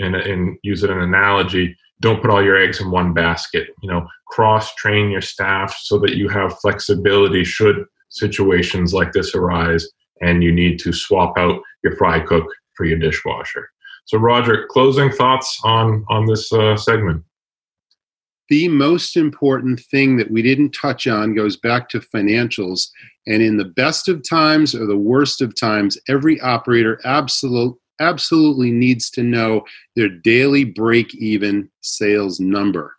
and, 0.00 0.16
and 0.16 0.58
use 0.62 0.82
it 0.82 0.90
an 0.90 1.00
analogy. 1.00 1.74
Don't 2.00 2.20
put 2.20 2.30
all 2.30 2.44
your 2.44 2.60
eggs 2.60 2.80
in 2.80 2.90
one 2.90 3.14
basket. 3.14 3.68
You 3.82 3.90
know, 3.90 4.06
cross 4.28 4.74
train 4.74 5.10
your 5.10 5.22
staff 5.22 5.76
so 5.80 5.98
that 6.00 6.16
you 6.16 6.28
have 6.28 6.58
flexibility 6.58 7.44
should 7.44 7.84
situations 8.10 8.92
like 8.92 9.12
this 9.12 9.34
arise, 9.34 9.88
and 10.20 10.42
you 10.42 10.52
need 10.52 10.78
to 10.80 10.92
swap 10.92 11.38
out 11.38 11.60
your 11.82 11.96
fry 11.96 12.20
cook 12.20 12.44
for 12.74 12.84
your 12.84 12.98
dishwasher. 12.98 13.70
So, 14.06 14.18
Roger, 14.18 14.66
closing 14.70 15.10
thoughts 15.10 15.60
on 15.64 16.04
on 16.08 16.26
this 16.26 16.52
uh, 16.52 16.76
segment 16.76 17.24
the 18.48 18.68
most 18.68 19.16
important 19.16 19.80
thing 19.80 20.16
that 20.16 20.30
we 20.30 20.42
didn't 20.42 20.70
touch 20.70 21.06
on 21.06 21.34
goes 21.34 21.56
back 21.56 21.88
to 21.90 22.00
financials. 22.00 22.88
And 23.26 23.42
in 23.42 23.56
the 23.56 23.64
best 23.64 24.08
of 24.08 24.26
times 24.28 24.74
or 24.74 24.86
the 24.86 24.96
worst 24.96 25.40
of 25.42 25.58
times, 25.58 25.98
every 26.08 26.40
operator 26.40 27.00
absolute, 27.04 27.76
absolutely 28.00 28.70
needs 28.70 29.10
to 29.10 29.22
know 29.22 29.64
their 29.96 30.08
daily 30.08 30.64
break 30.64 31.14
even 31.14 31.70
sales 31.80 32.40
number 32.40 32.92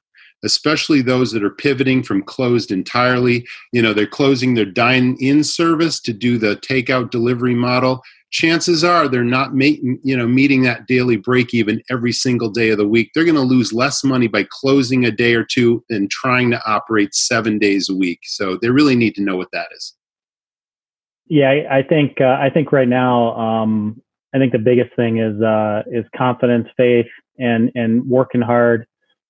especially 0.43 1.01
those 1.01 1.32
that 1.32 1.43
are 1.43 1.49
pivoting 1.49 2.03
from 2.03 2.22
closed 2.22 2.72
entirely. 2.72 3.45
You 3.74 3.82
know, 3.82 3.91
they're 3.91 4.05
closing 4.05 4.53
their 4.53 4.66
dine 4.66 5.18
in 5.20 5.43
service 5.43 5.99
to 6.01 6.14
do 6.14 6.38
the 6.38 6.58
takeout 6.58 7.10
delivery 7.10 7.55
model 7.55 8.03
chances 8.32 8.84
are 8.84 9.07
they're 9.07 9.23
not 9.23 9.53
making 9.53 9.99
you 10.03 10.15
know 10.15 10.28
meeting 10.28 10.63
that 10.63 10.86
daily 10.88 11.17
break 11.17 11.53
even 11.53 11.82
every 11.89 12.11
single 12.11 12.49
day 12.49 12.69
of 12.69 12.78
the 12.78 12.88
week. 12.88 13.11
They're 13.13 13.23
going 13.23 13.36
to 13.36 13.41
lose 13.41 13.73
less 13.73 14.03
money 14.03 14.28
by 14.28 14.45
closing 14.49 15.05
a 15.05 15.11
day 15.11 15.34
or 15.34 15.43
two 15.43 15.84
than 15.89 16.07
trying 16.09 16.51
to 16.51 16.61
operate 16.65 17.13
seven 17.13 17.57
days 17.57 17.89
a 17.89 17.95
week. 17.95 18.19
So 18.23 18.57
they 18.61 18.69
really 18.69 18.95
need 18.95 19.15
to 19.15 19.23
know 19.23 19.36
what 19.38 19.51
that 19.53 19.67
is. 19.75 19.93
Yeah 21.28 21.49
i, 21.49 21.80
I 21.80 21.84
think 21.84 22.21
uh, 22.21 22.38
i 22.39 22.49
think 22.49 22.71
right 22.71 22.88
now 22.88 23.36
um, 23.36 24.01
i 24.34 24.38
think 24.38 24.51
the 24.51 24.59
biggest 24.59 24.95
thing 24.95 25.17
is 25.17 25.41
uh, 25.41 25.84
is 25.91 26.05
confidence 26.15 26.67
faith 26.78 27.07
and 27.39 27.71
and 27.75 28.07
working 28.07 28.41
hard. 28.41 28.86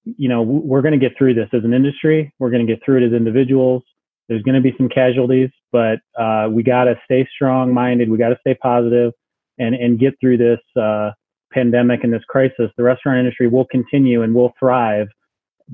You 0.06 0.30
know 0.30 0.42
we're 0.42 0.82
going 0.82 0.98
to 0.98 1.10
get 1.10 1.18
through 1.18 1.34
this 1.34 1.50
as 1.54 1.64
an 1.64 1.74
industry. 1.74 2.34
We're 2.40 2.50
going 2.50 2.66
to 2.66 2.72
get 2.72 2.84
through 2.84 3.04
it 3.04 3.08
as 3.08 3.14
individuals 3.14 3.84
there's 4.28 4.42
going 4.44 4.56
to 4.56 4.62
be 4.62 4.76
some 4.78 4.90
casualties, 4.90 5.50
but 5.72 6.00
uh, 6.20 6.48
we 6.52 6.64
got 6.64 6.86
to 6.86 6.96
stay 7.06 7.28
strong 7.34 7.74
minded. 7.74 8.10
We 8.10 8.18
got 8.18 8.30
to 8.30 8.38
stay 8.42 8.56
positive 8.56 9.14
and, 9.58 9.74
and 9.74 10.00
get 10.00 10.16
through 10.20 10.38
this 10.38 10.60
uh, 10.82 11.12
pandemic 11.52 12.04
and 12.04 12.14
this 12.14 12.24
crisis. 12.28 12.70
The 12.78 12.84
restaurant 12.84 13.20
industry 13.20 13.48
will 13.48 13.66
continue 13.66 14.24
and 14.24 14.36
will 14.36 14.54
thrive 14.60 15.08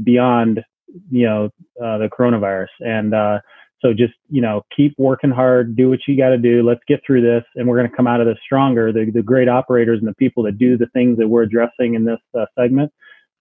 beyond, 0.04 0.64
you 1.10 1.26
know, 1.26 1.45
uh, 1.84 1.97
the 1.97 2.10
coronavirus. 2.10 2.68
And 2.80 3.14
uh, 3.14 3.39
so 3.82 3.93
just, 3.93 4.14
you 4.30 4.41
know, 4.41 4.62
keep 4.76 4.93
working 4.97 5.32
hard, 5.32 5.76
do 5.76 5.89
what 5.89 5.99
you 6.08 6.16
got 6.16 6.30
to 6.30 6.38
do. 6.38 6.64
Let's 6.64 6.82
get 6.88 7.01
through 7.06 7.22
this 7.22 7.43
and 7.56 7.68
we're 7.68 7.78
going 7.78 7.89
to 7.89 7.95
come 7.95 8.08
out 8.08 8.22
of 8.22 8.28
this 8.28 8.38
stronger. 8.45 8.93
The, 8.93 9.12
the 9.12 9.24
great 9.24 9.49
operators 9.49 9.99
and 9.99 10.08
the 10.08 10.16
people 10.16 10.43
that 10.43 10.58
do 10.58 10.78
the 10.78 10.88
things 10.93 11.18
that 11.18 11.28
we're 11.28 11.43
addressing 11.43 11.95
in 11.95 12.06
this 12.06 12.20
uh, 12.38 12.45
segment 12.58 12.91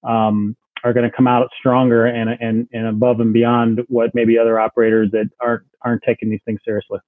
um, 0.04 0.56
are 0.84 0.92
going 0.92 1.08
to 1.08 1.14
come 1.14 1.26
out 1.26 1.48
stronger 1.58 2.06
and, 2.06 2.30
and, 2.40 2.68
and 2.72 2.86
above 2.86 3.20
and 3.20 3.32
beyond 3.32 3.80
what 3.88 4.14
maybe 4.14 4.38
other 4.38 4.58
operators 4.58 5.10
that 5.12 5.30
aren't, 5.40 5.64
aren't 5.82 6.02
taking 6.02 6.30
these 6.30 6.40
things 6.44 6.60
seriously. 6.64 6.98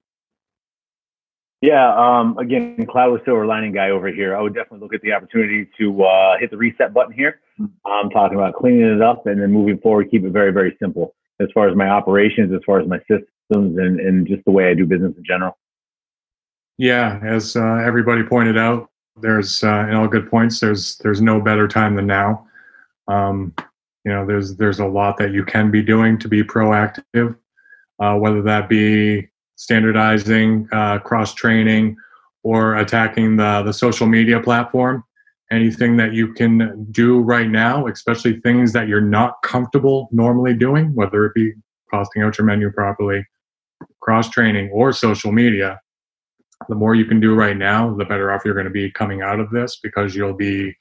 Yeah, 1.61 1.95
um, 1.95 2.37
again, 2.37 2.85
cloud 2.85 3.11
with 3.11 3.25
silver 3.25 3.45
lining 3.45 3.73
guy 3.73 3.89
over 3.89 4.07
here. 4.09 4.35
I 4.35 4.41
would 4.41 4.53
definitely 4.53 4.79
look 4.79 4.93
at 4.93 5.01
the 5.01 5.13
opportunity 5.13 5.67
to 5.79 6.03
uh, 6.03 6.37
hit 6.37 6.51
the 6.51 6.57
reset 6.57 6.93
button 6.93 7.13
here. 7.13 7.39
I'm 7.85 8.09
talking 8.09 8.37
about 8.37 8.53
cleaning 8.53 8.81
it 8.81 9.01
up 9.01 9.25
and 9.25 9.41
then 9.41 9.51
moving 9.51 9.79
forward, 9.79 10.11
keep 10.11 10.23
it 10.25 10.31
very, 10.31 10.51
very 10.51 10.77
simple 10.79 11.15
as 11.39 11.47
far 11.53 11.67
as 11.67 11.75
my 11.75 11.87
operations, 11.87 12.53
as 12.53 12.61
far 12.65 12.79
as 12.79 12.87
my 12.87 12.99
systems, 12.99 13.77
and, 13.77 13.99
and 13.99 14.27
just 14.27 14.43
the 14.45 14.51
way 14.51 14.69
I 14.69 14.73
do 14.73 14.85
business 14.85 15.13
in 15.17 15.23
general. 15.25 15.57
Yeah, 16.77 17.19
as 17.23 17.55
uh, 17.55 17.81
everybody 17.85 18.23
pointed 18.23 18.57
out, 18.57 18.89
there's 19.21 19.63
uh, 19.63 19.87
in 19.89 19.95
all 19.95 20.07
good 20.07 20.29
points. 20.29 20.59
There's 20.59 20.97
there's 20.97 21.21
no 21.21 21.39
better 21.39 21.67
time 21.67 21.95
than 21.95 22.05
now. 22.05 22.45
Um, 23.07 23.53
you 24.03 24.11
know, 24.11 24.25
there's 24.25 24.55
there's 24.55 24.79
a 24.79 24.85
lot 24.85 25.17
that 25.17 25.31
you 25.31 25.43
can 25.43 25.71
be 25.71 25.81
doing 25.81 26.17
to 26.19 26.27
be 26.27 26.43
proactive, 26.43 27.35
uh, 27.99 28.15
whether 28.15 28.41
that 28.43 28.69
be 28.69 29.27
standardizing, 29.55 30.67
uh, 30.71 30.99
cross 30.99 31.33
training, 31.33 31.97
or 32.43 32.75
attacking 32.75 33.35
the 33.37 33.63
the 33.63 33.73
social 33.73 34.07
media 34.07 34.39
platform. 34.39 35.03
Anything 35.51 35.95
that 35.97 36.13
you 36.13 36.33
can 36.33 36.87
do 36.91 37.19
right 37.19 37.47
now, 37.47 37.87
especially 37.87 38.39
things 38.41 38.73
that 38.73 38.87
you're 38.87 38.99
not 38.99 39.41
comfortable 39.43 40.09
normally 40.11 40.55
doing, 40.55 40.93
whether 40.95 41.25
it 41.25 41.35
be 41.35 41.53
costing 41.91 42.23
out 42.23 42.37
your 42.37 42.45
menu 42.45 42.71
properly, 42.71 43.23
cross 44.01 44.27
training, 44.29 44.71
or 44.71 44.91
social 44.91 45.31
media, 45.31 45.79
the 46.67 46.75
more 46.75 46.95
you 46.95 47.05
can 47.05 47.19
do 47.19 47.35
right 47.35 47.57
now, 47.57 47.93
the 47.95 48.05
better 48.05 48.31
off 48.31 48.41
you're 48.43 48.53
going 48.53 48.65
to 48.65 48.71
be 48.71 48.89
coming 48.91 49.21
out 49.21 49.39
of 49.39 49.49
this 49.51 49.79
because 49.81 50.15
you'll 50.15 50.33
be 50.33 50.75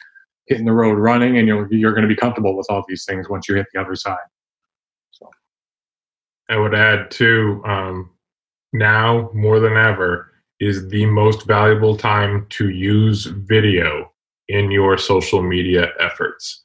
hitting 0.46 0.66
the 0.66 0.72
road 0.72 0.98
running 0.98 1.38
and 1.38 1.48
you're, 1.48 1.72
you're 1.72 1.92
going 1.92 2.02
to 2.02 2.08
be 2.08 2.16
comfortable 2.16 2.56
with 2.56 2.66
all 2.68 2.84
these 2.88 3.04
things 3.04 3.28
once 3.28 3.48
you 3.48 3.54
hit 3.54 3.66
the 3.72 3.80
other 3.80 3.94
side. 3.94 4.18
So. 5.10 5.28
I 6.48 6.56
would 6.56 6.74
add 6.74 7.10
too, 7.10 7.62
um, 7.64 8.10
now 8.72 9.30
more 9.32 9.60
than 9.60 9.76
ever 9.76 10.30
is 10.60 10.88
the 10.88 11.06
most 11.06 11.46
valuable 11.46 11.96
time 11.96 12.46
to 12.50 12.68
use 12.70 13.26
video 13.26 14.12
in 14.48 14.70
your 14.70 14.98
social 14.98 15.42
media 15.42 15.88
efforts. 15.98 16.64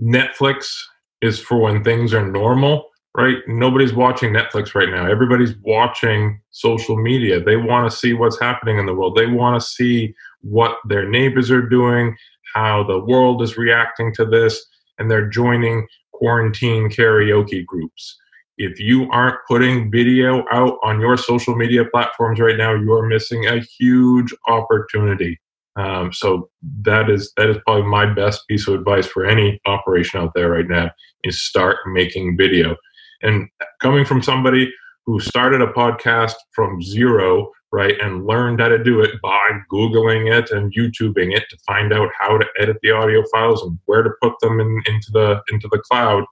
Netflix 0.00 0.72
is 1.20 1.38
for 1.38 1.58
when 1.58 1.84
things 1.84 2.14
are 2.14 2.26
normal 2.26 2.90
right? 3.14 3.36
Nobody's 3.46 3.92
watching 3.92 4.32
Netflix 4.32 4.74
right 4.74 4.88
now. 4.88 5.06
Everybody's 5.06 5.54
watching 5.58 6.40
social 6.50 6.96
media. 6.96 7.42
They 7.42 7.56
want 7.56 7.90
to 7.90 7.96
see 7.96 8.14
what's 8.14 8.40
happening 8.40 8.78
in 8.78 8.86
the 8.86 8.94
world. 8.94 9.16
They 9.16 9.26
want 9.26 9.60
to 9.60 9.66
see 9.66 10.14
what 10.40 10.76
their 10.86 11.08
neighbors 11.08 11.50
are 11.50 11.62
doing, 11.62 12.16
how 12.52 12.84
the 12.84 12.98
world 12.98 13.42
is 13.42 13.56
reacting 13.56 14.14
to 14.14 14.24
this, 14.24 14.64
and 14.98 15.10
they're 15.10 15.28
joining 15.28 15.86
quarantine 16.12 16.88
karaoke 16.88 17.64
groups. 17.64 18.16
If 18.58 18.78
you 18.78 19.10
aren't 19.10 19.38
putting 19.48 19.90
video 19.90 20.44
out 20.52 20.78
on 20.84 21.00
your 21.00 21.16
social 21.16 21.56
media 21.56 21.84
platforms 21.84 22.38
right 22.38 22.56
now, 22.56 22.74
you 22.74 22.92
are 22.92 23.06
missing 23.06 23.46
a 23.46 23.60
huge 23.60 24.34
opportunity. 24.46 25.40
Um, 25.76 26.12
so 26.12 26.50
that 26.82 27.08
is 27.08 27.32
that 27.36 27.48
is 27.48 27.56
probably 27.66 27.88
my 27.88 28.06
best 28.06 28.46
piece 28.46 28.68
of 28.68 28.74
advice 28.74 29.06
for 29.06 29.24
any 29.24 29.58
operation 29.64 30.20
out 30.20 30.32
there 30.34 30.50
right 30.50 30.68
now 30.68 30.90
is 31.24 31.42
start 31.42 31.78
making 31.86 32.36
video. 32.36 32.76
And 33.22 33.48
coming 33.80 34.04
from 34.04 34.22
somebody 34.22 34.70
who 35.06 35.18
started 35.18 35.62
a 35.62 35.68
podcast 35.68 36.34
from 36.54 36.82
zero, 36.82 37.50
right, 37.72 37.98
and 38.00 38.26
learned 38.26 38.60
how 38.60 38.68
to 38.68 38.82
do 38.82 39.00
it 39.00 39.20
by 39.22 39.48
Googling 39.72 40.30
it 40.32 40.50
and 40.50 40.74
YouTubing 40.74 41.34
it 41.34 41.44
to 41.50 41.56
find 41.66 41.92
out 41.92 42.10
how 42.18 42.38
to 42.38 42.46
edit 42.60 42.76
the 42.82 42.90
audio 42.90 43.22
files 43.32 43.62
and 43.62 43.78
where 43.86 44.02
to 44.02 44.10
put 44.20 44.34
them 44.40 44.60
in, 44.60 44.82
into 44.86 45.10
the 45.12 45.40
into 45.50 45.68
the 45.70 45.82
cloud. 45.90 46.24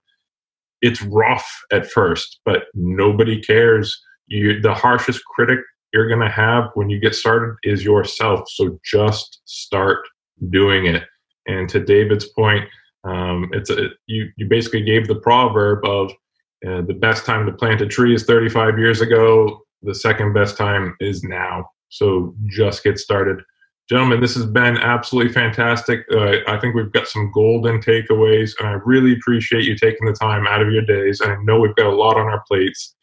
It's 0.82 1.03
rough 1.03 1.49
at 1.72 1.91
first, 1.91 2.41
but 2.45 2.64
nobody 2.74 3.41
cares. 3.41 4.01
You, 4.26 4.61
the 4.61 4.74
harshest 4.74 5.22
critic 5.24 5.59
you're 5.93 6.09
going 6.09 6.20
to 6.20 6.30
have 6.30 6.70
when 6.74 6.88
you 6.88 7.01
get 7.01 7.14
started 7.14 7.57
is 7.62 7.84
yourself. 7.84 8.49
So 8.49 8.78
just 8.84 9.41
start 9.45 9.99
doing 10.51 10.86
it. 10.86 11.05
And 11.47 11.68
to 11.70 11.80
David's 11.80 12.28
point, 12.28 12.64
um, 13.05 13.51
it's 13.53 13.70
a, 13.70 13.88
you, 14.07 14.30
you 14.36 14.47
basically 14.47 14.82
gave 14.82 15.09
the 15.09 15.16
proverb 15.16 15.84
of 15.84 16.12
uh, 16.66 16.82
the 16.82 16.97
best 16.99 17.24
time 17.24 17.47
to 17.47 17.53
plant 17.53 17.80
a 17.80 17.86
tree 17.86 18.14
is 18.14 18.24
35 18.24 18.78
years 18.78 19.01
ago. 19.01 19.62
The 19.83 19.95
second 19.95 20.33
best 20.33 20.57
time 20.57 20.95
is 21.01 21.22
now. 21.22 21.66
So 21.89 22.35
just 22.47 22.85
get 22.85 22.99
started. 22.99 23.43
Gentlemen, 23.89 24.20
this 24.20 24.37
has 24.37 24.47
been 24.47 24.76
absolutely 24.78 25.33
fantastic. 25.33 26.05
Uh, 26.12 26.37
I 26.47 26.59
think 26.61 26.76
we've 26.76 26.93
got 26.93 27.09
some 27.09 27.33
golden 27.33 27.81
takeaways, 27.81 28.53
and 28.59 28.68
I 28.68 28.72
really 28.85 29.14
appreciate 29.14 29.64
you 29.64 29.76
taking 29.76 30.07
the 30.07 30.12
time 30.12 30.47
out 30.47 30.62
of 30.62 30.70
your 30.70 30.85
days. 30.85 31.20
I 31.20 31.35
know 31.43 31.59
we've 31.59 31.74
got 31.74 31.87
a 31.87 31.97
lot 31.97 32.16
on 32.16 32.26
our 32.26 32.43
plates 32.47 32.95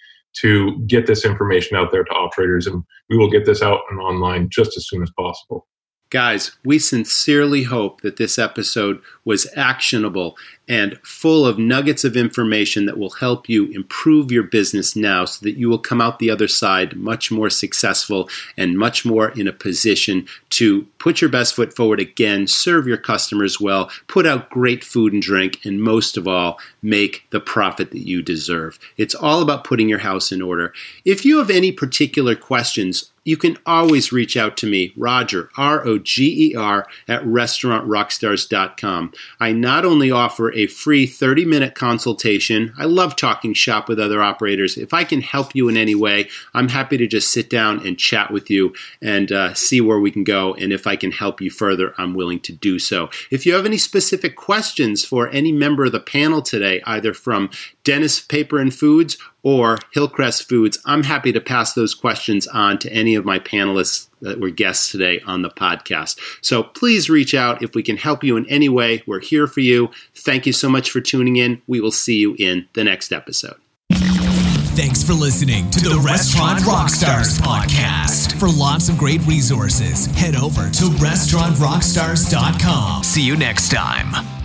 to 0.41 0.79
get 0.87 1.05
this 1.05 1.25
information 1.25 1.75
out 1.75 1.91
there 1.91 2.05
to 2.05 2.11
operators, 2.11 2.67
and 2.67 2.83
we 3.09 3.17
will 3.17 3.29
get 3.29 3.45
this 3.45 3.61
out 3.61 3.81
and 3.89 3.99
online 3.99 4.47
just 4.49 4.77
as 4.77 4.87
soon 4.87 5.03
as 5.03 5.11
possible. 5.17 5.67
Guys, 6.09 6.53
we 6.63 6.79
sincerely 6.79 7.63
hope 7.63 7.99
that 7.99 8.15
this 8.15 8.39
episode 8.39 9.01
was 9.25 9.45
actionable 9.57 10.37
and 10.65 10.97
full 11.03 11.45
of 11.45 11.59
nuggets 11.59 12.05
of 12.05 12.15
information 12.15 12.85
that 12.85 12.97
will 12.97 13.09
help 13.09 13.49
you 13.49 13.69
improve 13.71 14.31
your 14.31 14.43
business 14.43 14.95
now 14.95 15.25
so 15.25 15.43
that 15.43 15.57
you 15.57 15.67
will 15.67 15.77
come 15.77 15.99
out 15.99 16.19
the 16.19 16.29
other 16.29 16.47
side 16.47 16.95
much 16.95 17.29
more 17.29 17.49
successful 17.49 18.29
and 18.55 18.77
much 18.77 19.05
more 19.05 19.29
in 19.31 19.49
a 19.49 19.53
position 19.53 20.25
to 20.49 20.83
put 20.97 21.19
your 21.19 21.29
best 21.29 21.53
foot 21.53 21.75
forward 21.75 21.99
again, 21.99 22.47
serve 22.47 22.87
your 22.87 22.97
customers 22.97 23.59
well, 23.59 23.91
put 24.07 24.25
out 24.25 24.49
great 24.49 24.85
food 24.85 25.11
and 25.11 25.21
drink, 25.21 25.59
and 25.65 25.81
most 25.81 26.15
of 26.15 26.25
all, 26.25 26.57
make 26.81 27.25
the 27.31 27.39
profit 27.39 27.91
that 27.91 28.07
you 28.07 28.21
deserve. 28.21 28.79
It's 28.95 29.15
all 29.15 29.41
about 29.41 29.65
putting 29.65 29.89
your 29.89 29.99
house 29.99 30.31
in 30.31 30.41
order. 30.41 30.73
If 31.03 31.25
you 31.25 31.37
have 31.39 31.49
any 31.49 31.71
particular 31.73 32.35
questions, 32.35 33.11
you 33.27 33.35
can 33.35 33.57
always 33.65 34.13
reach 34.13 34.37
out 34.37 34.55
to 34.55 34.65
me, 34.65 34.93
Roger, 34.95 35.49
R 35.57 35.85
O 35.85 35.97
G 35.97 36.51
E 36.51 36.55
R, 36.55 36.87
at 37.09 37.21
restaurantrockstars.com. 37.23 39.11
I 39.37 39.51
not 39.51 39.83
only 39.83 40.09
offer 40.09 40.53
a 40.53 40.67
free 40.67 41.05
30 41.05 41.43
minute 41.43 41.75
consultation, 41.75 42.73
I 42.77 42.85
love 42.85 43.17
talking 43.17 43.53
shop 43.53 43.89
with 43.89 43.99
other 43.99 44.23
operators. 44.23 44.77
If 44.77 44.93
I 44.93 45.03
can 45.03 45.19
help 45.19 45.53
you 45.53 45.67
in 45.67 45.75
any 45.75 45.93
way, 45.93 46.29
I'm 46.53 46.69
happy 46.69 46.95
to 46.95 47.05
just 47.05 47.29
sit 47.29 47.49
down 47.49 47.85
and 47.85 47.99
chat 47.99 48.31
with 48.31 48.49
you 48.49 48.73
and 49.01 49.29
uh, 49.29 49.53
see 49.53 49.81
where 49.81 49.99
we 49.99 50.09
can 50.09 50.23
go. 50.23 50.53
And 50.53 50.71
if 50.71 50.87
I 50.87 50.95
can 50.95 51.11
help 51.11 51.41
you 51.41 51.49
further, 51.49 51.93
I'm 51.97 52.13
willing 52.13 52.39
to 52.39 52.53
do 52.53 52.79
so. 52.79 53.09
If 53.29 53.45
you 53.45 53.53
have 53.55 53.65
any 53.65 53.77
specific 53.77 54.37
questions 54.37 55.03
for 55.03 55.27
any 55.31 55.51
member 55.51 55.83
of 55.83 55.91
the 55.91 55.99
panel 55.99 56.41
today, 56.41 56.81
either 56.85 57.13
from 57.13 57.49
Dennis 57.83 58.21
Paper 58.21 58.57
and 58.57 58.73
Foods 58.73 59.17
or 59.47 59.79
Hillcrest 59.93 60.49
Foods, 60.49 60.77
I'm 60.83 61.03
happy 61.03 61.31
to 61.31 61.39
pass 61.39 61.71
those 61.71 61.93
questions 61.93 62.47
on 62.47 62.77
to 62.79 62.91
any 62.91 63.15
of 63.15 63.23
my 63.23 63.39
panelists 63.39 64.09
that 64.21 64.41
were 64.41 64.49
guests 64.49 64.91
today 64.91 65.21
on 65.25 65.41
the 65.41 65.49
podcast. 65.49 66.19
So 66.41 66.63
please 66.63 67.09
reach 67.09 67.33
out 67.33 67.63
if 67.63 67.73
we 67.73 67.81
can 67.81 67.95
help 67.95 68.25
you 68.25 68.35
in 68.35 68.45
any 68.47 68.67
way. 68.67 69.03
We're 69.07 69.21
here 69.21 69.47
for 69.47 69.61
you. 69.61 69.89
Thank 70.13 70.47
you 70.47 70.51
so 70.51 70.67
much 70.67 70.91
for 70.91 70.99
tuning 70.99 71.37
in. 71.37 71.61
We 71.65 71.79
will 71.79 71.93
see 71.93 72.17
you 72.17 72.35
in 72.37 72.67
the 72.73 72.83
next 72.83 73.13
episode. 73.13 73.55
Thanks 73.93 75.01
for 75.01 75.13
listening 75.13 75.71
to, 75.71 75.79
the, 75.79 75.97
Restaurant 76.05 76.59
Rockstars 76.59 77.39
podcast. 77.39 78.37
For 78.37 78.49
lots 78.49 78.89
of 78.89 78.97
great 78.97 79.25
resources, 79.25 80.07
head 80.07 80.35
over 80.35 80.69
to 80.69 80.83
restaurantrockstars.com. 80.99 83.03
See 83.03 83.25
you 83.25 83.37
next 83.37 83.71
time. 83.71 84.36